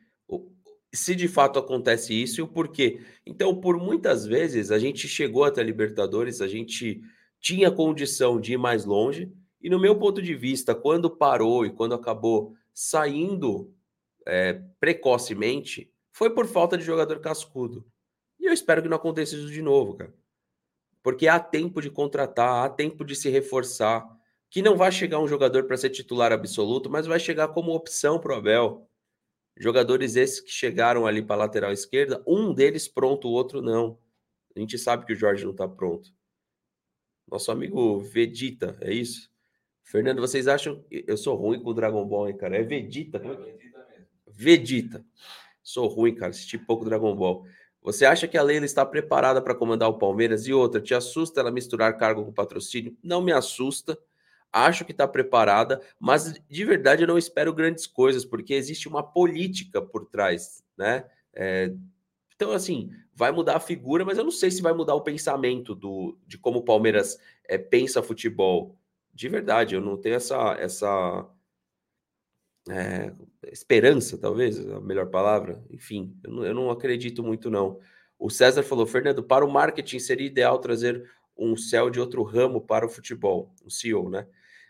se 0.92 1.14
de 1.14 1.28
fato 1.28 1.58
acontece 1.58 2.14
isso 2.14 2.40
e 2.40 2.42
o 2.42 2.48
porquê. 2.48 3.00
Então, 3.26 3.60
por 3.60 3.78
muitas 3.78 4.26
vezes, 4.26 4.70
a 4.70 4.78
gente 4.78 5.06
chegou 5.06 5.44
até 5.44 5.60
a 5.60 5.64
Libertadores, 5.64 6.40
a 6.40 6.48
gente 6.48 7.02
tinha 7.40 7.70
condição 7.70 8.40
de 8.40 8.54
ir 8.54 8.58
mais 8.58 8.84
longe, 8.84 9.32
e 9.60 9.68
no 9.68 9.78
meu 9.78 9.98
ponto 9.98 10.22
de 10.22 10.34
vista, 10.34 10.74
quando 10.74 11.10
parou 11.10 11.66
e 11.66 11.70
quando 11.70 11.94
acabou 11.94 12.54
saindo 12.72 13.72
é, 14.26 14.62
precocemente, 14.78 15.92
foi 16.12 16.30
por 16.30 16.46
falta 16.46 16.76
de 16.76 16.84
jogador 16.84 17.20
cascudo. 17.20 17.86
E 18.38 18.46
eu 18.46 18.52
espero 18.52 18.82
que 18.82 18.88
não 18.88 18.96
aconteça 18.96 19.34
isso 19.34 19.50
de 19.50 19.62
novo, 19.62 19.94
cara. 19.94 20.14
Porque 21.02 21.26
há 21.26 21.40
tempo 21.40 21.80
de 21.80 21.90
contratar, 21.90 22.64
há 22.64 22.68
tempo 22.68 23.04
de 23.04 23.14
se 23.14 23.28
reforçar. 23.28 24.06
Que 24.50 24.62
não 24.62 24.76
vai 24.76 24.90
chegar 24.90 25.18
um 25.18 25.28
jogador 25.28 25.64
para 25.64 25.76
ser 25.76 25.90
titular 25.90 26.32
absoluto, 26.32 26.88
mas 26.88 27.06
vai 27.06 27.20
chegar 27.20 27.48
como 27.48 27.74
opção 27.74 28.18
para 28.18 28.32
o 28.34 28.36
Abel. 28.36 28.87
Jogadores 29.58 30.14
esses 30.14 30.40
que 30.40 30.50
chegaram 30.50 31.06
ali 31.06 31.20
para 31.20 31.34
a 31.34 31.38
lateral 31.38 31.72
esquerda, 31.72 32.22
um 32.26 32.54
deles 32.54 32.86
pronto, 32.86 33.28
o 33.28 33.32
outro 33.32 33.60
não. 33.60 33.98
A 34.56 34.60
gente 34.60 34.78
sabe 34.78 35.04
que 35.04 35.12
o 35.12 35.16
Jorge 35.16 35.44
não 35.44 35.50
está 35.50 35.66
pronto. 35.66 36.10
Nosso 37.26 37.50
amigo 37.50 37.98
Vegeta, 37.98 38.78
é 38.80 38.92
isso? 38.92 39.30
Fernando, 39.82 40.20
vocês 40.20 40.46
acham. 40.46 40.84
Eu 40.90 41.16
sou 41.16 41.34
ruim 41.34 41.60
com 41.60 41.70
o 41.70 41.74
Dragon 41.74 42.04
Ball, 42.06 42.28
hein, 42.28 42.36
cara? 42.36 42.56
É 42.56 42.62
Vegeta? 42.62 43.18
É 43.18 43.20
Vegeta 43.20 43.86
mesmo. 43.90 44.06
Vegeta. 44.26 45.04
Sou 45.62 45.88
ruim, 45.88 46.14
cara. 46.14 46.30
Assisti 46.30 46.56
pouco 46.56 46.84
Dragon 46.84 47.14
Ball. 47.16 47.44
Você 47.82 48.04
acha 48.04 48.28
que 48.28 48.36
a 48.36 48.42
Leila 48.42 48.66
está 48.66 48.84
preparada 48.84 49.40
para 49.42 49.54
comandar 49.54 49.88
o 49.88 49.98
Palmeiras? 49.98 50.46
E 50.46 50.52
outra, 50.52 50.80
te 50.80 50.94
assusta 50.94 51.40
ela 51.40 51.50
misturar 51.50 51.96
cargo 51.96 52.24
com 52.24 52.32
patrocínio? 52.32 52.96
Não 53.02 53.20
me 53.22 53.32
assusta 53.32 53.98
acho 54.52 54.84
que 54.84 54.92
está 54.92 55.06
preparada, 55.06 55.80
mas 55.98 56.40
de 56.48 56.64
verdade 56.64 57.02
eu 57.02 57.08
não 57.08 57.18
espero 57.18 57.52
grandes 57.52 57.86
coisas, 57.86 58.24
porque 58.24 58.54
existe 58.54 58.88
uma 58.88 59.02
política 59.02 59.80
por 59.80 60.06
trás, 60.06 60.62
né? 60.76 61.04
É, 61.34 61.72
então, 62.38 62.52
assim, 62.52 62.90
vai 63.12 63.32
mudar 63.32 63.56
a 63.56 63.60
figura, 63.60 64.04
mas 64.04 64.16
eu 64.16 64.22
não 64.22 64.30
sei 64.30 64.48
se 64.48 64.62
vai 64.62 64.72
mudar 64.72 64.94
o 64.94 65.00
pensamento 65.00 65.74
do, 65.74 66.16
de 66.24 66.38
como 66.38 66.60
o 66.60 66.64
Palmeiras 66.64 67.18
é, 67.44 67.58
pensa 67.58 68.00
futebol. 68.00 68.76
De 69.12 69.28
verdade, 69.28 69.74
eu 69.74 69.80
não 69.80 69.96
tenho 69.96 70.14
essa, 70.14 70.52
essa 70.56 71.28
é, 72.70 73.12
esperança, 73.50 74.16
talvez, 74.16 74.64
a 74.70 74.80
melhor 74.80 75.06
palavra. 75.10 75.60
Enfim, 75.68 76.16
eu 76.22 76.30
não, 76.30 76.44
eu 76.46 76.54
não 76.54 76.70
acredito 76.70 77.24
muito, 77.24 77.50
não. 77.50 77.80
O 78.16 78.30
César 78.30 78.62
falou, 78.62 78.86
Fernando, 78.86 79.22
para 79.22 79.44
o 79.44 79.50
marketing 79.50 79.98
seria 79.98 80.26
ideal 80.28 80.60
trazer 80.60 81.10
um 81.36 81.56
céu 81.56 81.90
de 81.90 81.98
outro 81.98 82.22
ramo 82.22 82.60
para 82.60 82.86
o 82.86 82.88
futebol, 82.88 83.52
o 83.64 83.70
CEO, 83.70 84.08
né? 84.08 84.28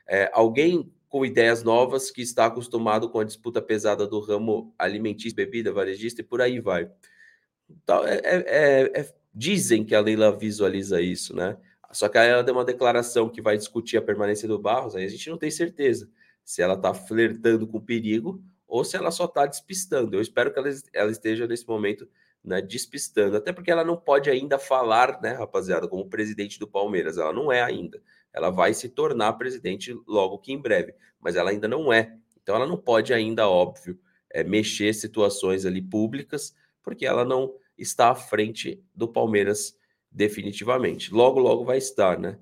É, 0.08 0.30
alguém 0.32 0.90
com 1.08 1.24
ideias 1.24 1.62
novas 1.62 2.10
que 2.10 2.22
está 2.22 2.46
acostumado 2.46 3.08
com 3.08 3.20
a 3.20 3.24
disputa 3.24 3.62
pesada 3.62 4.06
do 4.06 4.20
ramo 4.20 4.74
alimentício, 4.78 5.36
bebida, 5.36 5.72
varejista 5.72 6.20
e 6.20 6.24
por 6.24 6.40
aí 6.40 6.60
vai. 6.60 6.90
Então, 7.70 8.04
é, 8.06 8.20
é, 8.24 9.00
é, 9.00 9.14
dizem 9.34 9.84
que 9.84 9.94
a 9.94 10.00
Leila 10.00 10.36
visualiza 10.36 11.00
isso, 11.00 11.34
né? 11.34 11.56
Só 11.92 12.08
que 12.08 12.18
ela 12.18 12.42
deu 12.42 12.54
uma 12.54 12.64
declaração 12.64 13.28
que 13.28 13.40
vai 13.40 13.56
discutir 13.56 13.96
a 13.96 14.02
permanência 14.02 14.46
do 14.46 14.58
Barros, 14.58 14.94
aí 14.94 15.04
a 15.04 15.08
gente 15.08 15.30
não 15.30 15.38
tem 15.38 15.50
certeza 15.50 16.10
se 16.44 16.60
ela 16.62 16.74
está 16.74 16.92
flertando 16.92 17.66
com 17.66 17.80
perigo 17.80 18.42
ou 18.66 18.84
se 18.84 18.96
ela 18.96 19.10
só 19.10 19.24
está 19.24 19.46
despistando. 19.46 20.16
Eu 20.16 20.20
espero 20.20 20.52
que 20.52 20.58
ela, 20.58 20.68
ela 20.92 21.10
esteja 21.10 21.46
nesse 21.46 21.66
momento 21.66 22.06
né, 22.44 22.60
despistando, 22.60 23.36
até 23.36 23.52
porque 23.52 23.70
ela 23.70 23.84
não 23.84 23.96
pode 23.96 24.30
ainda 24.30 24.58
falar, 24.58 25.20
né, 25.22 25.32
rapaziada, 25.32 25.88
como 25.88 26.08
presidente 26.08 26.58
do 26.58 26.68
Palmeiras. 26.68 27.16
Ela 27.18 27.32
não 27.32 27.50
é 27.50 27.62
ainda. 27.62 28.02
Ela 28.32 28.50
vai 28.50 28.74
se 28.74 28.88
tornar 28.88 29.32
presidente 29.34 29.96
logo 30.06 30.38
que 30.38 30.52
em 30.52 30.58
breve, 30.58 30.94
mas 31.20 31.36
ela 31.36 31.50
ainda 31.50 31.66
não 31.66 31.92
é. 31.92 32.16
Então 32.42 32.54
ela 32.56 32.66
não 32.66 32.76
pode 32.76 33.12
ainda, 33.12 33.48
óbvio, 33.48 33.98
é, 34.30 34.44
mexer 34.44 34.94
situações 34.94 35.64
ali 35.66 35.82
públicas, 35.82 36.54
porque 36.82 37.06
ela 37.06 37.24
não 37.24 37.54
está 37.76 38.10
à 38.10 38.14
frente 38.14 38.82
do 38.94 39.08
Palmeiras 39.08 39.76
definitivamente. 40.10 41.12
Logo, 41.12 41.38
logo 41.38 41.64
vai 41.64 41.78
estar, 41.78 42.18
né? 42.18 42.38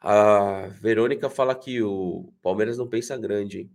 A 0.00 0.66
Verônica 0.80 1.30
fala 1.30 1.54
que 1.54 1.80
o 1.82 2.32
Palmeiras 2.42 2.76
não 2.76 2.88
pensa 2.88 3.16
grande, 3.16 3.60
hein? 3.60 3.70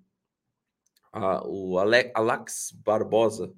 o 1.46 1.80
Ale, 1.80 2.12
Alex 2.14 2.72
Barbosa. 2.84 3.54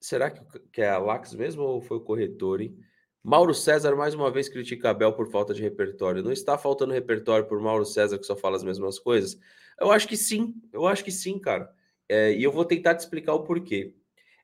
Será 0.00 0.30
que, 0.30 0.40
que 0.72 0.80
é 0.80 0.88
Alex 0.88 1.34
mesmo 1.34 1.62
ou 1.62 1.80
foi 1.80 1.98
o 1.98 2.00
corretor, 2.00 2.60
hein? 2.60 2.76
Mauro 3.22 3.52
César 3.52 3.94
mais 3.94 4.14
uma 4.14 4.30
vez 4.30 4.48
critica 4.48 4.90
Abel 4.90 5.12
por 5.12 5.30
falta 5.30 5.52
de 5.52 5.60
repertório. 5.60 6.22
Não 6.22 6.32
está 6.32 6.56
faltando 6.56 6.94
repertório 6.94 7.46
por 7.46 7.60
Mauro 7.60 7.84
César 7.84 8.18
que 8.18 8.24
só 8.24 8.34
fala 8.34 8.56
as 8.56 8.64
mesmas 8.64 8.98
coisas? 8.98 9.38
Eu 9.78 9.92
acho 9.92 10.08
que 10.08 10.16
sim, 10.16 10.54
eu 10.72 10.86
acho 10.86 11.04
que 11.04 11.12
sim, 11.12 11.38
cara. 11.38 11.70
É, 12.08 12.32
e 12.32 12.42
eu 12.42 12.50
vou 12.50 12.64
tentar 12.64 12.94
te 12.94 13.00
explicar 13.00 13.34
o 13.34 13.44
porquê. 13.44 13.94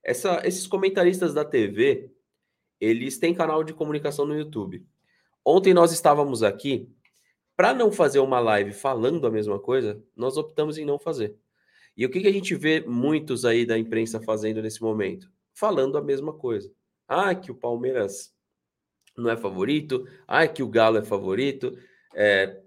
Essa, 0.05 0.43
esses 0.45 0.67
comentaristas 0.67 1.33
da 1.33 1.45
TV, 1.45 2.13
eles 2.79 3.19
têm 3.19 3.35
canal 3.35 3.65
de 3.65 3.73
comunicação 3.73 4.27
no 4.27 4.37
YouTube. 4.37 4.87
Ontem 5.45 5.73
nós 5.73 5.91
estávamos 5.91 6.43
aqui, 6.43 6.93
para 7.57 7.73
não 7.73 7.91
fazer 7.91 8.19
uma 8.19 8.39
live 8.39 8.73
falando 8.73 9.27
a 9.27 9.31
mesma 9.31 9.59
coisa, 9.59 10.03
nós 10.15 10.37
optamos 10.37 10.77
em 10.77 10.85
não 10.85 10.99
fazer. 10.99 11.35
E 11.97 12.05
o 12.05 12.11
que, 12.11 12.21
que 12.21 12.29
a 12.29 12.33
gente 12.33 12.55
vê 12.55 12.81
muitos 12.81 13.47
aí 13.47 13.65
da 13.65 13.79
imprensa 13.79 14.21
fazendo 14.21 14.61
nesse 14.61 14.83
momento? 14.83 15.33
Falando 15.55 15.97
a 15.97 16.03
mesma 16.03 16.35
coisa. 16.35 16.71
Ah, 17.09 17.35
que 17.35 17.51
o 17.51 17.55
Palmeiras 17.55 18.36
não 19.17 19.31
é 19.31 19.37
favorito, 19.37 20.07
ah, 20.27 20.47
que 20.47 20.63
o 20.63 20.69
Galo 20.69 20.99
é 20.99 21.03
favorito. 21.03 21.79
É, 22.15 22.61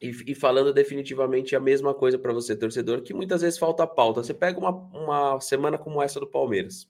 e, 0.00 0.10
e, 0.26 0.34
falando 0.34 0.72
definitivamente 0.72 1.54
a 1.54 1.60
mesma 1.60 1.94
coisa 1.94 2.18
para 2.18 2.32
você, 2.32 2.56
torcedor, 2.56 3.02
que 3.02 3.14
muitas 3.14 3.42
vezes 3.42 3.58
falta 3.58 3.86
pauta. 3.86 4.22
Você 4.22 4.34
pega 4.34 4.58
uma, 4.58 4.70
uma 4.70 5.40
semana 5.40 5.78
como 5.78 6.02
essa 6.02 6.18
do 6.18 6.26
Palmeiras. 6.26 6.88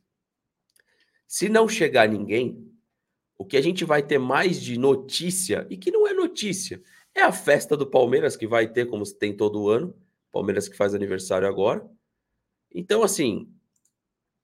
Se 1.27 1.49
não 1.49 1.69
chegar 1.69 2.09
ninguém, 2.09 2.73
o 3.37 3.45
que 3.45 3.57
a 3.57 3.61
gente 3.61 3.85
vai 3.85 4.03
ter 4.03 4.19
mais 4.19 4.61
de 4.61 4.79
notícia, 4.79 5.67
e 5.69 5.77
que 5.77 5.91
não 5.91 6.07
é 6.07 6.15
notícia, 6.15 6.83
é 7.15 7.21
a 7.21 7.33
festa 7.33 7.77
do 7.77 7.87
Palmeiras 7.87 8.37
que 8.37 8.47
vai 8.47 8.67
ter, 8.67 8.87
como 8.87 9.05
tem 9.13 9.37
todo 9.37 9.69
ano. 9.69 9.95
Palmeiras 10.31 10.67
que 10.67 10.77
faz 10.77 10.95
aniversário 10.95 11.47
agora. 11.47 11.87
Então, 12.75 13.03
assim, 13.03 13.53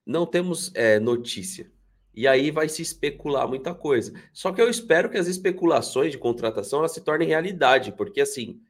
não 0.05 0.27
temos 0.27 0.71
é, 0.75 1.01
notícia. 1.01 1.71
E 2.18 2.26
aí 2.26 2.50
vai 2.50 2.68
se 2.68 2.83
especular 2.83 3.46
muita 3.46 3.72
coisa. 3.72 4.12
Só 4.33 4.50
que 4.50 4.61
eu 4.61 4.68
espero 4.68 5.09
que 5.09 5.16
as 5.16 5.28
especulações 5.28 6.11
de 6.11 6.18
contratação 6.18 6.81
elas 6.81 6.90
se 6.90 7.00
tornem 7.00 7.28
realidade, 7.28 7.92
porque 7.92 8.20
assim, 8.20 8.61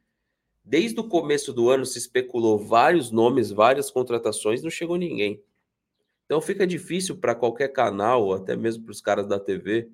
desde 0.63 0.99
o 0.99 1.09
começo 1.09 1.51
do 1.51 1.67
ano 1.67 1.83
se 1.83 1.97
especulou 1.97 2.59
vários 2.59 3.09
nomes, 3.09 3.49
várias 3.49 3.89
contratações, 3.89 4.61
não 4.61 4.69
chegou 4.69 4.97
ninguém. 4.97 5.43
Então 6.25 6.39
fica 6.39 6.67
difícil 6.67 7.17
para 7.17 7.33
qualquer 7.33 7.69
canal, 7.69 8.31
até 8.33 8.55
mesmo 8.55 8.83
para 8.83 8.91
os 8.91 9.01
caras 9.01 9.25
da 9.25 9.39
TV, 9.39 9.89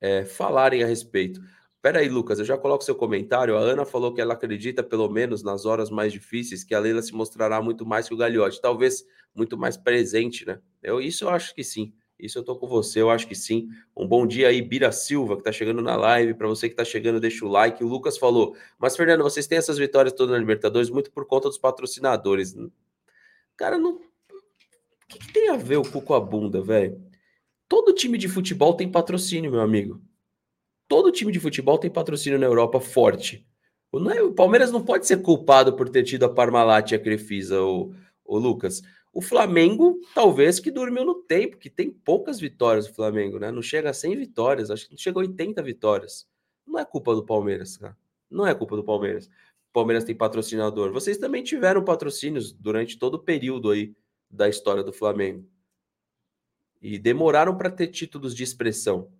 é, 0.00 0.24
falarem 0.24 0.82
a 0.82 0.86
respeito. 0.86 1.42
Pera 1.82 1.98
aí, 1.98 2.08
Lucas, 2.08 2.38
eu 2.38 2.44
já 2.46 2.56
coloco 2.56 2.84
seu 2.84 2.94
comentário. 2.94 3.54
A 3.54 3.60
Ana 3.60 3.84
falou 3.84 4.14
que 4.14 4.20
ela 4.22 4.32
acredita, 4.32 4.82
pelo 4.82 5.10
menos 5.10 5.42
nas 5.42 5.66
horas 5.66 5.90
mais 5.90 6.10
difíceis, 6.10 6.64
que 6.64 6.74
a 6.74 6.80
Leila 6.80 7.02
se 7.02 7.12
mostrará 7.12 7.60
muito 7.60 7.84
mais 7.84 8.08
que 8.08 8.14
o 8.14 8.16
Gagliotti, 8.16 8.62
talvez 8.62 9.04
muito 9.34 9.58
mais 9.58 9.76
presente, 9.76 10.46
né? 10.46 10.58
Eu, 10.82 11.02
isso 11.02 11.24
eu 11.24 11.28
acho 11.28 11.54
que 11.54 11.62
sim. 11.62 11.92
Isso 12.22 12.38
eu 12.38 12.44
tô 12.44 12.54
com 12.54 12.68
você, 12.68 13.00
eu 13.00 13.10
acho 13.10 13.26
que 13.26 13.34
sim. 13.34 13.68
Um 13.96 14.06
bom 14.06 14.24
dia 14.24 14.46
aí, 14.46 14.62
Bira 14.62 14.92
Silva, 14.92 15.36
que 15.36 15.42
tá 15.42 15.50
chegando 15.50 15.82
na 15.82 15.96
live. 15.96 16.34
Para 16.34 16.46
você 16.46 16.68
que 16.68 16.74
tá 16.76 16.84
chegando, 16.84 17.18
deixa 17.18 17.44
o 17.44 17.48
like. 17.48 17.82
O 17.82 17.88
Lucas 17.88 18.16
falou: 18.16 18.54
Mas, 18.78 18.96
Fernando, 18.96 19.24
vocês 19.24 19.48
têm 19.48 19.58
essas 19.58 19.76
vitórias 19.76 20.14
todas 20.14 20.30
na 20.30 20.38
Libertadores 20.38 20.88
muito 20.88 21.10
por 21.10 21.26
conta 21.26 21.48
dos 21.48 21.58
patrocinadores. 21.58 22.54
Cara, 23.56 23.76
não. 23.76 23.96
O 23.96 24.00
que, 25.08 25.18
que 25.18 25.32
tem 25.32 25.48
a 25.48 25.56
ver 25.56 25.78
o 25.78 25.82
cu 25.82 26.00
com 26.00 26.14
a 26.14 26.20
bunda, 26.20 26.62
velho? 26.62 27.02
Todo 27.68 27.92
time 27.92 28.16
de 28.16 28.28
futebol 28.28 28.74
tem 28.74 28.88
patrocínio, 28.88 29.50
meu 29.50 29.60
amigo. 29.60 30.00
Todo 30.86 31.10
time 31.10 31.32
de 31.32 31.40
futebol 31.40 31.76
tem 31.76 31.90
patrocínio 31.90 32.38
na 32.38 32.46
Europa 32.46 32.78
forte. 32.78 33.44
O, 33.90 34.32
Palmeiras 34.32 34.70
não 34.70 34.84
pode 34.84 35.08
ser 35.08 35.20
culpado 35.22 35.72
por 35.74 35.88
ter 35.88 36.04
tido 36.04 36.24
a 36.24 36.28
Parmalat 36.28 36.92
e 36.92 36.94
a 36.94 37.00
Crefisa, 37.00 37.60
o, 37.62 37.92
o 38.24 38.38
Lucas. 38.38 38.80
O 39.12 39.20
Flamengo, 39.20 40.00
talvez, 40.14 40.58
que 40.58 40.70
dormiu 40.70 41.04
no 41.04 41.14
tempo, 41.14 41.58
que 41.58 41.68
tem 41.68 41.90
poucas 41.90 42.40
vitórias 42.40 42.88
o 42.88 42.94
Flamengo, 42.94 43.38
né? 43.38 43.50
Não 43.50 43.60
chega 43.60 43.90
a 43.90 43.92
100 43.92 44.16
vitórias, 44.16 44.70
acho 44.70 44.86
que 44.86 44.92
não 44.92 44.98
chega 44.98 45.18
a 45.18 45.20
80 45.20 45.62
vitórias. 45.62 46.26
Não 46.66 46.78
é 46.78 46.84
culpa 46.84 47.14
do 47.14 47.24
Palmeiras, 47.24 47.76
cara. 47.76 47.96
Não 48.30 48.46
é 48.46 48.54
culpa 48.54 48.74
do 48.74 48.82
Palmeiras. 48.82 49.26
O 49.26 49.72
Palmeiras 49.72 50.04
tem 50.04 50.14
patrocinador. 50.14 50.92
Vocês 50.92 51.18
também 51.18 51.42
tiveram 51.42 51.84
patrocínios 51.84 52.52
durante 52.52 52.98
todo 52.98 53.14
o 53.14 53.18
período 53.18 53.70
aí 53.70 53.94
da 54.30 54.48
história 54.48 54.82
do 54.82 54.92
Flamengo. 54.92 55.46
E 56.80 56.98
demoraram 56.98 57.56
para 57.56 57.70
ter 57.70 57.88
títulos 57.88 58.34
de 58.34 58.42
expressão, 58.42 59.12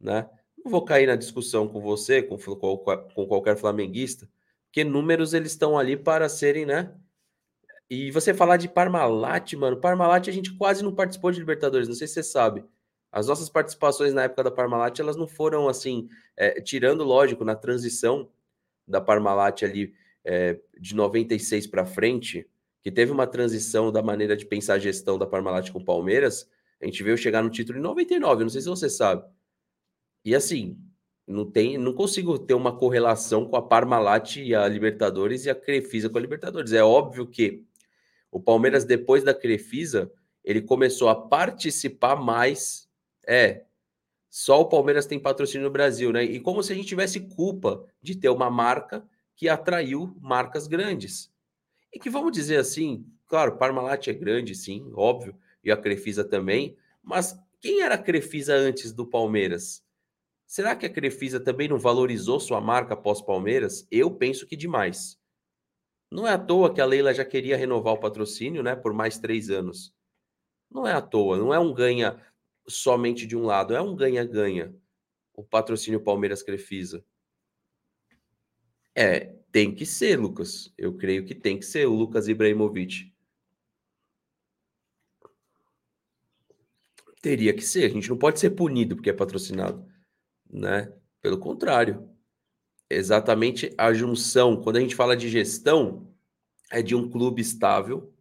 né? 0.00 0.28
Não 0.56 0.70
vou 0.70 0.84
cair 0.84 1.06
na 1.06 1.14
discussão 1.14 1.68
com 1.68 1.80
você, 1.80 2.22
com, 2.22 2.36
com 2.36 3.26
qualquer 3.26 3.56
flamenguista, 3.56 4.28
porque 4.66 4.82
números 4.82 5.32
eles 5.32 5.52
estão 5.52 5.78
ali 5.78 5.96
para 5.96 6.28
serem, 6.28 6.66
né? 6.66 6.92
E 7.90 8.10
você 8.10 8.34
falar 8.34 8.58
de 8.58 8.68
Parmalat, 8.68 9.54
mano, 9.54 9.78
Parmalat 9.78 10.28
a 10.28 10.32
gente 10.32 10.54
quase 10.56 10.84
não 10.84 10.94
participou 10.94 11.30
de 11.30 11.38
Libertadores, 11.38 11.88
não 11.88 11.94
sei 11.94 12.06
se 12.06 12.14
você 12.14 12.22
sabe. 12.22 12.64
As 13.10 13.26
nossas 13.26 13.48
participações 13.48 14.12
na 14.12 14.24
época 14.24 14.44
da 14.44 14.50
Parmalat, 14.50 14.98
elas 15.00 15.16
não 15.16 15.26
foram 15.26 15.68
assim, 15.68 16.08
é, 16.36 16.60
tirando, 16.60 17.02
lógico, 17.02 17.44
na 17.44 17.54
transição 17.54 18.28
da 18.86 19.00
Parmalat 19.00 19.62
ali 19.62 19.94
é, 20.24 20.58
de 20.78 20.94
96 20.94 21.66
para 21.66 21.86
frente, 21.86 22.46
que 22.82 22.90
teve 22.90 23.10
uma 23.10 23.26
transição 23.26 23.90
da 23.90 24.02
maneira 24.02 24.36
de 24.36 24.44
pensar 24.44 24.74
a 24.74 24.78
gestão 24.78 25.18
da 25.18 25.26
Parmalat 25.26 25.70
com 25.70 25.78
o 25.78 25.84
Palmeiras, 25.84 26.48
a 26.80 26.84
gente 26.84 27.02
veio 27.02 27.16
chegar 27.16 27.42
no 27.42 27.50
título 27.50 27.78
em 27.78 27.82
99, 27.82 28.44
não 28.44 28.50
sei 28.50 28.60
se 28.60 28.68
você 28.68 28.88
sabe. 28.88 29.24
E 30.24 30.34
assim, 30.34 30.78
não 31.26 31.50
tem, 31.50 31.76
não 31.78 31.92
consigo 31.92 32.38
ter 32.38 32.54
uma 32.54 32.76
correlação 32.76 33.46
com 33.46 33.56
a 33.56 33.62
Parmalat 33.62 34.36
e 34.36 34.54
a 34.54 34.68
Libertadores 34.68 35.44
e 35.44 35.50
a 35.50 35.54
Crefisa 35.54 36.08
com 36.08 36.18
a 36.18 36.20
Libertadores. 36.20 36.72
É 36.72 36.82
óbvio 36.82 37.26
que 37.26 37.66
o 38.30 38.40
Palmeiras 38.40 38.84
depois 38.84 39.22
da 39.24 39.34
Crefisa, 39.34 40.12
ele 40.44 40.62
começou 40.62 41.08
a 41.08 41.14
participar 41.14 42.16
mais. 42.16 42.88
É, 43.26 43.64
só 44.30 44.60
o 44.60 44.68
Palmeiras 44.68 45.06
tem 45.06 45.18
patrocínio 45.18 45.66
no 45.66 45.72
Brasil, 45.72 46.12
né? 46.12 46.24
E 46.24 46.40
como 46.40 46.62
se 46.62 46.72
a 46.72 46.76
gente 46.76 46.88
tivesse 46.88 47.20
culpa 47.20 47.84
de 48.02 48.14
ter 48.14 48.28
uma 48.28 48.50
marca 48.50 49.06
que 49.34 49.48
atraiu 49.48 50.16
marcas 50.20 50.66
grandes. 50.66 51.32
E 51.92 51.98
que 51.98 52.10
vamos 52.10 52.32
dizer 52.32 52.56
assim, 52.56 53.06
claro, 53.26 53.56
Parmalat 53.56 54.08
é 54.08 54.12
grande, 54.12 54.54
sim, 54.54 54.90
óbvio, 54.94 55.34
e 55.62 55.70
a 55.70 55.76
Crefisa 55.76 56.24
também, 56.24 56.76
mas 57.02 57.38
quem 57.60 57.82
era 57.82 57.94
a 57.94 58.02
Crefisa 58.02 58.54
antes 58.54 58.92
do 58.92 59.06
Palmeiras? 59.06 59.82
Será 60.46 60.74
que 60.74 60.86
a 60.86 60.90
Crefisa 60.90 61.38
também 61.38 61.68
não 61.68 61.78
valorizou 61.78 62.40
sua 62.40 62.60
marca 62.60 62.96
pós-Palmeiras? 62.96 63.86
Eu 63.90 64.10
penso 64.10 64.46
que 64.46 64.56
demais. 64.56 65.17
Não 66.10 66.26
é 66.26 66.32
à 66.32 66.38
toa 66.38 66.72
que 66.72 66.80
a 66.80 66.86
Leila 66.86 67.12
já 67.12 67.24
queria 67.24 67.56
renovar 67.56 67.94
o 67.94 68.00
patrocínio 68.00 68.62
né, 68.62 68.74
por 68.74 68.92
mais 68.92 69.18
três 69.18 69.50
anos. 69.50 69.94
Não 70.70 70.86
é 70.86 70.92
à 70.92 71.00
toa, 71.00 71.36
não 71.38 71.52
é 71.52 71.58
um 71.58 71.72
ganha 71.72 72.20
somente 72.66 73.26
de 73.26 73.36
um 73.36 73.42
lado, 73.42 73.74
é 73.74 73.80
um 73.80 73.94
ganha-ganha 73.94 74.74
o 75.34 75.44
patrocínio 75.44 76.00
Palmeiras 76.00 76.42
Crefisa. 76.42 77.04
É, 78.94 79.26
tem 79.52 79.74
que 79.74 79.86
ser, 79.86 80.18
Lucas. 80.18 80.72
Eu 80.76 80.96
creio 80.96 81.24
que 81.24 81.34
tem 81.34 81.58
que 81.58 81.64
ser 81.64 81.86
o 81.86 81.94
Lucas 81.94 82.26
Ibrahimovic. 82.26 83.14
Teria 87.22 87.54
que 87.54 87.62
ser, 87.62 87.84
a 87.84 87.88
gente 87.88 88.08
não 88.08 88.16
pode 88.16 88.40
ser 88.40 88.50
punido 88.50 88.96
porque 88.96 89.10
é 89.10 89.12
patrocinado 89.12 89.88
né? 90.50 90.92
Pelo 91.20 91.38
contrário, 91.38 92.08
exatamente 92.90 93.72
a 93.76 93.92
junção, 93.92 94.56
quando 94.62 94.76
a 94.76 94.80
gente 94.80 94.94
fala 94.94 95.16
de 95.16 95.28
gestão, 95.28 96.08
é 96.70 96.82
de 96.82 96.94
um 96.94 97.08
clube 97.08 97.40
estável, 97.40 98.12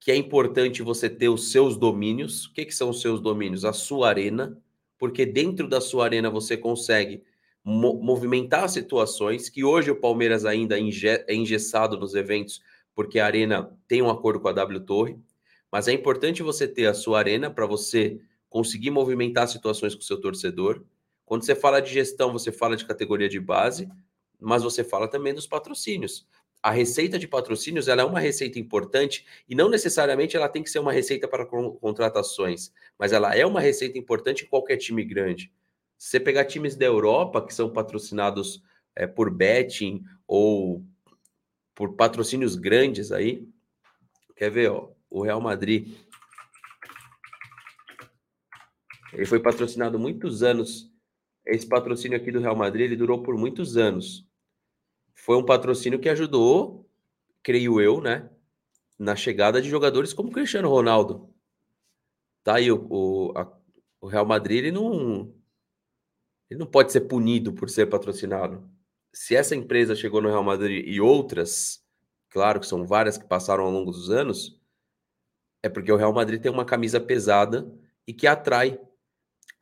que 0.00 0.10
é 0.10 0.16
importante 0.16 0.82
você 0.82 1.08
ter 1.08 1.28
os 1.28 1.50
seus 1.50 1.76
domínios. 1.76 2.46
O 2.46 2.52
que, 2.52 2.66
que 2.66 2.74
são 2.74 2.90
os 2.90 3.00
seus 3.00 3.20
domínios? 3.20 3.64
A 3.64 3.72
sua 3.72 4.08
arena, 4.08 4.60
porque 4.98 5.24
dentro 5.24 5.66
da 5.66 5.80
sua 5.80 6.04
arena 6.04 6.28
você 6.28 6.56
consegue 6.56 7.22
mo 7.64 7.94
movimentar 7.94 8.68
situações 8.68 9.48
que 9.48 9.64
hoje 9.64 9.90
o 9.90 9.96
Palmeiras 9.96 10.44
ainda 10.44 10.78
é 10.78 11.34
engessado 11.34 11.98
nos 11.98 12.14
eventos, 12.14 12.60
porque 12.94 13.18
a 13.18 13.24
arena 13.24 13.74
tem 13.88 14.02
um 14.02 14.10
acordo 14.10 14.40
com 14.40 14.48
a 14.48 14.52
W 14.52 14.80
Torre, 14.80 15.18
mas 15.72 15.88
é 15.88 15.92
importante 15.92 16.42
você 16.42 16.68
ter 16.68 16.86
a 16.86 16.94
sua 16.94 17.18
arena 17.18 17.50
para 17.50 17.66
você 17.66 18.20
conseguir 18.50 18.90
movimentar 18.90 19.48
situações 19.48 19.94
com 19.94 20.02
o 20.02 20.04
seu 20.04 20.20
torcedor 20.20 20.84
Quando 21.24 21.44
você 21.44 21.54
fala 21.54 21.80
de 21.80 21.92
gestão, 21.92 22.32
você 22.32 22.52
fala 22.52 22.76
de 22.76 22.84
categoria 22.84 23.28
de 23.28 23.40
base, 23.40 23.88
mas 24.40 24.62
você 24.62 24.84
fala 24.84 25.08
também 25.08 25.34
dos 25.34 25.46
patrocínios. 25.46 26.26
A 26.62 26.70
receita 26.70 27.18
de 27.18 27.28
patrocínios 27.28 27.88
ela 27.88 28.02
é 28.02 28.04
uma 28.04 28.20
receita 28.20 28.58
importante 28.58 29.26
e 29.48 29.54
não 29.54 29.68
necessariamente 29.68 30.36
ela 30.36 30.48
tem 30.48 30.62
que 30.62 30.70
ser 30.70 30.78
uma 30.78 30.92
receita 30.92 31.28
para 31.28 31.44
contratações, 31.46 32.72
mas 32.98 33.12
ela 33.12 33.34
é 33.34 33.44
uma 33.44 33.60
receita 33.60 33.98
importante 33.98 34.44
em 34.44 34.48
qualquer 34.48 34.78
time 34.78 35.04
grande. 35.04 35.52
Se 35.98 36.08
você 36.08 36.20
pegar 36.20 36.44
times 36.46 36.74
da 36.74 36.86
Europa 36.86 37.44
que 37.44 37.54
são 37.54 37.70
patrocinados 37.70 38.62
é, 38.96 39.06
por 39.06 39.30
betting 39.30 40.04
ou 40.26 40.84
por 41.74 41.96
patrocínios 41.96 42.56
grandes 42.56 43.12
aí, 43.12 43.46
quer 44.36 44.50
ver, 44.50 44.70
ó, 44.70 44.90
o 45.10 45.22
Real 45.22 45.40
Madrid. 45.40 45.94
Ele 49.12 49.26
foi 49.26 49.40
patrocinado 49.40 49.98
muitos 49.98 50.42
anos. 50.42 50.90
Esse 51.46 51.66
patrocínio 51.66 52.16
aqui 52.16 52.30
do 52.30 52.40
Real 52.40 52.56
Madrid, 52.56 52.86
ele 52.86 52.96
durou 52.96 53.22
por 53.22 53.36
muitos 53.36 53.76
anos. 53.76 54.26
Foi 55.14 55.36
um 55.36 55.44
patrocínio 55.44 55.98
que 55.98 56.08
ajudou, 56.08 56.88
creio 57.42 57.80
eu, 57.80 58.00
né, 58.00 58.30
na 58.98 59.14
chegada 59.16 59.60
de 59.60 59.68
jogadores 59.68 60.12
como 60.12 60.32
Cristiano 60.32 60.68
Ronaldo. 60.68 61.28
Tá 62.42 62.56
aí 62.56 62.70
o, 62.70 62.86
o, 62.90 63.32
a, 63.36 63.50
o 64.00 64.06
Real 64.06 64.26
Madrid, 64.26 64.58
ele 64.58 64.72
não 64.72 65.34
ele 66.50 66.60
não 66.60 66.66
pode 66.66 66.92
ser 66.92 67.02
punido 67.02 67.52
por 67.52 67.70
ser 67.70 67.86
patrocinado. 67.86 68.68
Se 69.12 69.34
essa 69.34 69.56
empresa 69.56 69.94
chegou 69.94 70.20
no 70.20 70.28
Real 70.28 70.44
Madrid 70.44 70.86
e 70.86 71.00
outras, 71.00 71.82
claro 72.28 72.60
que 72.60 72.66
são 72.66 72.86
várias 72.86 73.16
que 73.16 73.24
passaram 73.24 73.64
ao 73.64 73.70
longo 73.70 73.90
dos 73.90 74.10
anos, 74.10 74.60
é 75.62 75.68
porque 75.68 75.90
o 75.90 75.96
Real 75.96 76.12
Madrid 76.12 76.40
tem 76.40 76.52
uma 76.52 76.64
camisa 76.64 77.00
pesada 77.00 77.72
e 78.06 78.12
que 78.12 78.26
atrai. 78.26 78.78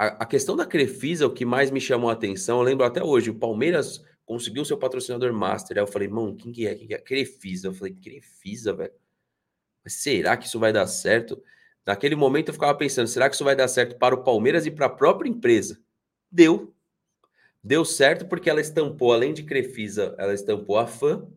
A, 0.02 0.06
a 0.24 0.26
questão 0.26 0.56
da 0.56 0.66
Crefisa, 0.66 1.28
o 1.28 1.32
que 1.32 1.44
mais 1.44 1.70
me 1.70 1.80
chamou 1.80 2.10
a 2.10 2.14
atenção, 2.14 2.58
eu 2.58 2.64
lembro 2.64 2.84
até 2.84 3.04
hoje, 3.04 3.30
o 3.30 3.34
Palmeiras 3.36 4.04
conseguiu 4.26 4.64
seu 4.64 4.76
patrocinador 4.76 5.32
master. 5.32 5.76
Aí 5.76 5.82
eu 5.84 5.86
falei, 5.86 6.08
mano, 6.08 6.34
quem 6.34 6.50
que 6.50 6.66
é? 6.66 6.74
Quem 6.74 6.88
que 6.88 6.94
é? 6.94 6.98
Crefisa. 6.98 7.68
Eu 7.68 7.72
falei, 7.72 7.94
Crefisa, 7.94 8.72
velho. 8.72 8.92
Mas 9.84 9.92
será 9.92 10.36
que 10.36 10.46
isso 10.46 10.58
vai 10.58 10.72
dar 10.72 10.88
certo? 10.88 11.40
Naquele 11.86 12.16
momento 12.16 12.48
eu 12.48 12.52
ficava 12.52 12.74
pensando, 12.74 13.06
será 13.06 13.28
que 13.28 13.36
isso 13.36 13.44
vai 13.44 13.54
dar 13.54 13.68
certo 13.68 13.96
para 13.96 14.12
o 14.12 14.24
Palmeiras 14.24 14.66
e 14.66 14.72
para 14.72 14.86
a 14.86 14.90
própria 14.90 15.28
empresa? 15.28 15.80
Deu. 16.28 16.74
Deu 17.62 17.84
certo 17.84 18.26
porque 18.26 18.50
ela 18.50 18.60
estampou, 18.60 19.12
além 19.12 19.32
de 19.32 19.44
Crefisa, 19.44 20.16
ela 20.18 20.34
estampou 20.34 20.78
a 20.78 20.86
fã. 20.88 21.28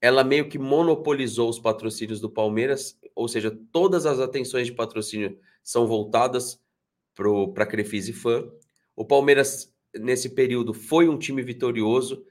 Ela 0.00 0.24
meio 0.24 0.48
que 0.48 0.58
monopolizou 0.58 1.50
os 1.50 1.58
patrocínios 1.58 2.18
do 2.18 2.30
Palmeiras, 2.30 2.98
ou 3.14 3.28
seja, 3.28 3.54
todas 3.70 4.06
as 4.06 4.20
atenções 4.20 4.66
de 4.66 4.72
patrocínio 4.72 5.38
são 5.62 5.86
voltadas 5.86 6.66
para 7.52 7.66
Crefisa 7.66 8.10
e 8.10 8.14
fã. 8.14 8.48
O 8.94 9.04
Palmeiras, 9.04 9.74
nesse 9.94 10.30
período, 10.30 10.72
foi 10.72 11.08
um 11.08 11.18
time 11.18 11.42
vitorioso, 11.42 12.24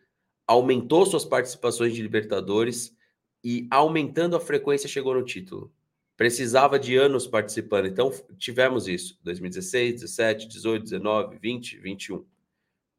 aumentou 0.45 1.05
suas 1.05 1.25
participações 1.25 1.93
de 1.93 2.01
Libertadores 2.01 2.95
e, 3.43 3.67
aumentando 3.69 4.35
a 4.35 4.39
frequência, 4.39 4.89
chegou 4.89 5.13
no 5.13 5.23
título. 5.23 5.71
Precisava 6.15 6.79
de 6.79 6.95
anos 6.95 7.27
participando, 7.27 7.87
então 7.87 8.11
tivemos 8.37 8.87
isso: 8.87 9.19
2016, 9.23 10.01
17, 10.01 10.47
18, 10.47 10.83
19, 10.83 11.37
20, 11.37 11.77
21 11.77 12.25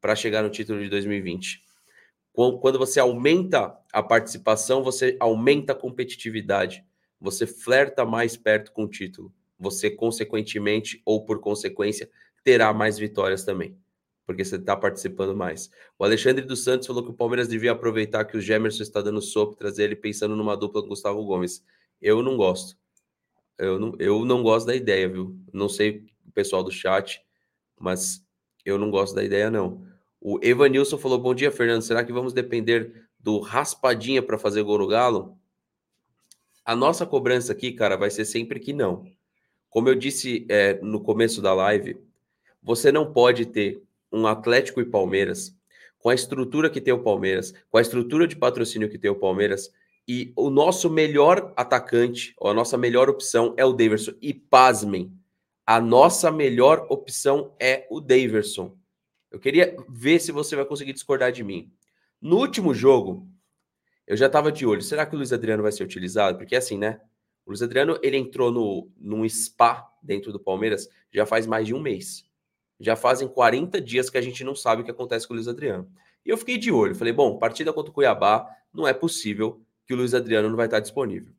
para 0.01 0.14
chegar 0.14 0.42
no 0.42 0.51
título 0.51 0.81
de 0.81 0.88
2020. 0.88 1.64
Quando 2.33 2.79
você 2.79 3.01
aumenta 3.01 3.77
a 3.92 4.01
participação, 4.01 4.85
você 4.85 5.16
aumenta 5.18 5.72
a 5.72 5.77
competitividade, 5.77 6.85
você 7.20 7.46
flerta 7.46 8.05
mais 8.05 8.37
perto 8.37 8.70
com 8.70 8.85
o 8.85 8.88
título. 8.88 9.35
Você, 9.59 9.90
consequentemente, 9.90 11.03
ou 11.05 11.25
por 11.25 11.40
consequência, 11.40 12.09
terá 12.44 12.73
mais 12.73 12.99
vitórias 12.99 13.44
também, 13.44 13.77
porque 14.27 14.44
você 14.44 14.57
está 14.57 14.77
participando 14.77 15.37
mais. 15.37 15.71
O 15.99 16.05
Alexandre 16.05 16.44
dos 16.44 16.62
Santos 16.62 16.87
falou 16.87 17.03
que 17.03 17.11
o 17.11 17.14
Palmeiras 17.14 17.49
devia 17.49 17.73
aproveitar 17.73 18.25
que 18.25 18.37
o 18.37 18.40
Gemerson 18.40 18.83
está 18.83 19.03
dando 19.03 19.21
sopa 19.21 19.57
trazer 19.57 19.85
ele 19.85 19.97
pensando 19.97 20.37
numa 20.37 20.57
dupla 20.57 20.83
com 20.83 20.88
Gustavo 20.88 21.25
Gomes. 21.25 21.64
Eu 22.01 22.23
não 22.23 22.37
gosto. 22.37 22.77
Eu 23.59 23.79
não, 23.79 23.92
eu 23.99 24.25
não 24.25 24.42
gosto 24.42 24.66
da 24.66 24.77
ideia, 24.77 25.09
viu? 25.09 25.37
Não 25.53 25.68
sei 25.68 26.07
o 26.27 26.31
pessoal 26.33 26.62
do 26.62 26.71
chat, 26.71 27.21
mas 27.79 28.25
eu 28.64 28.79
não 28.79 28.90
gosto 28.90 29.14
da 29.14 29.25
ideia, 29.25 29.51
não. 29.51 29.85
O 30.21 30.38
Evanilson 30.42 30.97
falou: 30.99 31.18
Bom 31.18 31.35
dia, 31.35 31.51
Fernando. 31.51 31.83
Será 31.83 32.05
que 32.05 32.12
vamos 32.12 32.33
depender 32.33 33.09
do 33.18 33.40
raspadinha 33.40 34.23
para 34.23 34.38
fazer 34.38 34.62
gol 34.62 34.79
no 34.79 34.87
Galo? 34.87 35.37
A 36.64 36.77
nossa 36.77 37.07
cobrança 37.07 37.53
aqui, 37.53 37.73
cara, 37.73 37.97
vai 37.97 38.11
ser 38.11 38.25
sempre 38.25 38.61
que 38.61 38.73
não. 38.73 39.05
Como 39.68 39.88
eu 39.88 39.94
disse 39.94 40.46
é, 40.48 40.74
no 40.83 41.00
começo 41.00 41.42
da 41.42 41.54
live, 41.54 41.96
você 42.62 42.90
não 42.90 43.12
pode 43.12 43.46
ter 43.46 43.83
um 44.12 44.26
Atlético 44.26 44.81
e 44.81 44.85
Palmeiras 44.85 45.57
com 45.98 46.11
a 46.11 46.14
estrutura 46.14 46.70
que 46.70 46.81
tem 46.81 46.94
o 46.94 47.02
Palmeiras, 47.02 47.52
com 47.68 47.78
a 47.78 47.83
estrutura 47.83 48.26
de 48.26 48.37
patrocínio 48.37 48.88
que 48.88 48.98
tem 48.98 49.11
o 49.11 49.18
Palmeiras, 49.18 49.70
e 50.07 50.33
o 50.37 50.48
nosso 50.48 50.88
melhor 50.88 51.52
atacante, 51.57 52.35
ou 52.38 52.50
a 52.50 52.54
nossa 52.54 52.78
melhor 52.78 53.11
opção 53.11 53.52
é 53.59 53.64
o 53.64 53.72
Daverson. 53.72 54.12
E 54.22 54.33
pasmem, 54.33 55.12
a 55.66 55.81
nossa 55.81 56.31
melhor 56.31 56.87
opção 56.88 57.54
é 57.61 57.87
o 57.90 58.00
Daverson. 58.00 58.74
Eu 59.31 59.38
queria 59.38 59.76
ver 59.88 60.18
se 60.18 60.33
você 60.33 60.57
vai 60.57 60.64
conseguir 60.64 60.94
discordar 60.94 61.31
de 61.31 61.44
mim. 61.44 61.70
No 62.20 62.38
último 62.38 62.72
jogo, 62.72 63.28
eu 64.07 64.16
já 64.16 64.26
estava 64.26 64.50
de 64.50 64.64
olho. 64.64 64.81
Será 64.81 65.04
que 65.04 65.14
o 65.14 65.18
Luiz 65.18 65.33
Adriano 65.33 65.62
vai 65.62 65.72
ser 65.72 65.85
utilizado? 65.85 66.38
Porque 66.38 66.57
assim, 66.57 66.78
né? 66.78 66.98
O 67.48 67.50
Luiz 67.50 67.62
Adriano, 67.62 67.98
ele 68.02 68.18
entrou 68.18 68.52
no, 68.52 68.90
num 69.00 69.26
spa 69.26 69.90
dentro 70.02 70.30
do 70.30 70.38
Palmeiras 70.38 70.87
já 71.11 71.24
faz 71.24 71.46
mais 71.46 71.66
de 71.66 71.72
um 71.72 71.80
mês. 71.80 72.28
Já 72.78 72.94
fazem 72.94 73.26
40 73.26 73.80
dias 73.80 74.11
que 74.11 74.18
a 74.18 74.20
gente 74.20 74.44
não 74.44 74.54
sabe 74.54 74.82
o 74.82 74.84
que 74.84 74.90
acontece 74.90 75.26
com 75.26 75.32
o 75.32 75.37
Luiz 75.37 75.48
Adriano. 75.48 75.90
E 76.26 76.28
eu 76.28 76.37
fiquei 76.37 76.58
de 76.58 76.70
olho. 76.70 76.94
Falei, 76.94 77.11
bom, 77.11 77.38
partida 77.38 77.72
contra 77.72 77.90
o 77.90 77.94
Cuiabá, 77.94 78.46
não 78.70 78.87
é 78.87 78.92
possível 78.92 79.62
que 79.87 79.94
o 79.94 79.96
Luiz 79.96 80.12
Adriano 80.12 80.50
não 80.50 80.58
vai 80.58 80.66
estar 80.66 80.78
disponível. 80.78 81.32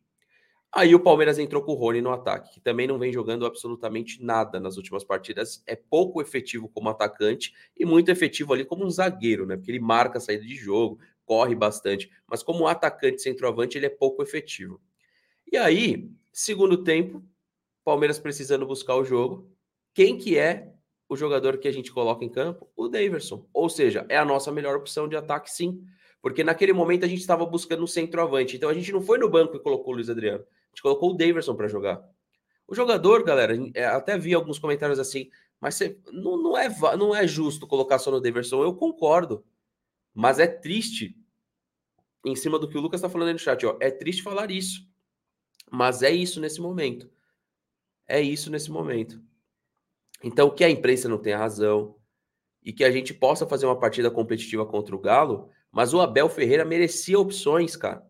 Aí 0.73 0.95
o 0.95 0.99
Palmeiras 0.99 1.37
entrou 1.37 1.61
com 1.61 1.73
o 1.73 1.75
Rony 1.75 2.01
no 2.01 2.11
ataque, 2.11 2.55
que 2.55 2.59
também 2.59 2.87
não 2.87 2.97
vem 2.97 3.13
jogando 3.13 3.45
absolutamente 3.45 4.23
nada 4.23 4.59
nas 4.59 4.77
últimas 4.77 5.03
partidas. 5.03 5.61
É 5.67 5.75
pouco 5.75 6.23
efetivo 6.23 6.67
como 6.69 6.89
atacante 6.89 7.53
e 7.77 7.85
muito 7.85 8.09
efetivo 8.09 8.51
ali 8.51 8.65
como 8.65 8.83
um 8.83 8.89
zagueiro, 8.89 9.45
né? 9.45 9.55
Porque 9.57 9.69
ele 9.69 9.79
marca 9.79 10.17
a 10.17 10.21
saída 10.21 10.43
de 10.43 10.55
jogo, 10.55 10.97
corre 11.23 11.53
bastante, 11.53 12.09
mas 12.25 12.41
como 12.41 12.65
atacante 12.65 13.21
centroavante 13.21 13.77
ele 13.77 13.85
é 13.85 13.89
pouco 13.89 14.23
efetivo. 14.23 14.81
E 15.51 15.57
aí, 15.57 16.11
segundo 16.31 16.83
tempo, 16.83 17.23
Palmeiras 17.83 18.19
precisando 18.19 18.67
buscar 18.67 18.95
o 18.95 19.03
jogo. 19.03 19.51
Quem 19.95 20.17
que 20.17 20.37
é 20.37 20.73
o 21.07 21.15
jogador 21.15 21.57
que 21.57 21.67
a 21.67 21.71
gente 21.71 21.91
coloca 21.91 22.23
em 22.23 22.29
campo? 22.29 22.69
O 22.75 22.87
Daverson. 22.87 23.47
Ou 23.51 23.67
seja, 23.67 24.05
é 24.09 24.17
a 24.17 24.23
nossa 24.23 24.51
melhor 24.51 24.75
opção 24.75 25.07
de 25.07 25.15
ataque, 25.15 25.51
sim. 25.51 25.83
Porque 26.21 26.43
naquele 26.43 26.71
momento 26.71 27.03
a 27.03 27.07
gente 27.07 27.21
estava 27.21 27.45
buscando 27.47 27.83
um 27.83 27.87
centroavante. 27.87 28.55
Então 28.55 28.69
a 28.69 28.73
gente 28.73 28.91
não 28.91 29.01
foi 29.01 29.17
no 29.17 29.27
banco 29.27 29.55
e 29.55 29.59
colocou 29.59 29.93
o 29.93 29.95
Luiz 29.95 30.09
Adriano. 30.09 30.43
A 30.43 30.69
gente 30.69 30.83
colocou 30.83 31.11
o 31.11 31.13
Daverson 31.17 31.55
para 31.55 31.67
jogar. 31.67 32.03
O 32.67 32.75
jogador, 32.75 33.23
galera, 33.23 33.57
é, 33.73 33.85
até 33.85 34.17
vi 34.17 34.35
alguns 34.35 34.59
comentários 34.59 34.99
assim, 34.99 35.31
mas 35.59 35.73
você, 35.73 35.97
não, 36.11 36.37
não, 36.37 36.57
é, 36.57 36.69
não 36.95 37.15
é 37.15 37.27
justo 37.27 37.65
colocar 37.65 37.97
só 37.97 38.11
no 38.11 38.21
Daverson. 38.21 38.61
Eu 38.61 38.75
concordo. 38.75 39.43
Mas 40.13 40.37
é 40.37 40.45
triste, 40.45 41.17
em 42.23 42.35
cima 42.35 42.59
do 42.59 42.69
que 42.69 42.77
o 42.77 42.81
Lucas 42.81 42.99
está 42.99 43.09
falando 43.09 43.29
aí 43.29 43.33
no 43.33 43.39
chat, 43.39 43.65
ó, 43.65 43.77
é 43.79 43.89
triste 43.89 44.21
falar 44.21 44.51
isso. 44.51 44.88
Mas 45.71 46.01
é 46.01 46.11
isso 46.11 46.39
nesse 46.39 46.59
momento. 46.61 47.09
É 48.07 48.21
isso 48.21 48.49
nesse 48.49 48.71
momento. 48.71 49.21
Então, 50.23 50.49
que 50.49 50.63
a 50.63 50.69
imprensa 50.69 51.07
não 51.07 51.17
tenha 51.17 51.37
razão 51.37 51.95
e 52.63 52.73
que 52.73 52.83
a 52.83 52.91
gente 52.91 53.13
possa 53.13 53.47
fazer 53.47 53.65
uma 53.65 53.79
partida 53.79 54.11
competitiva 54.11 54.65
contra 54.65 54.95
o 54.95 54.99
Galo, 54.99 55.49
mas 55.71 55.93
o 55.93 56.01
Abel 56.01 56.27
Ferreira 56.29 56.65
merecia 56.65 57.19
opções, 57.19 57.75
cara. 57.75 58.05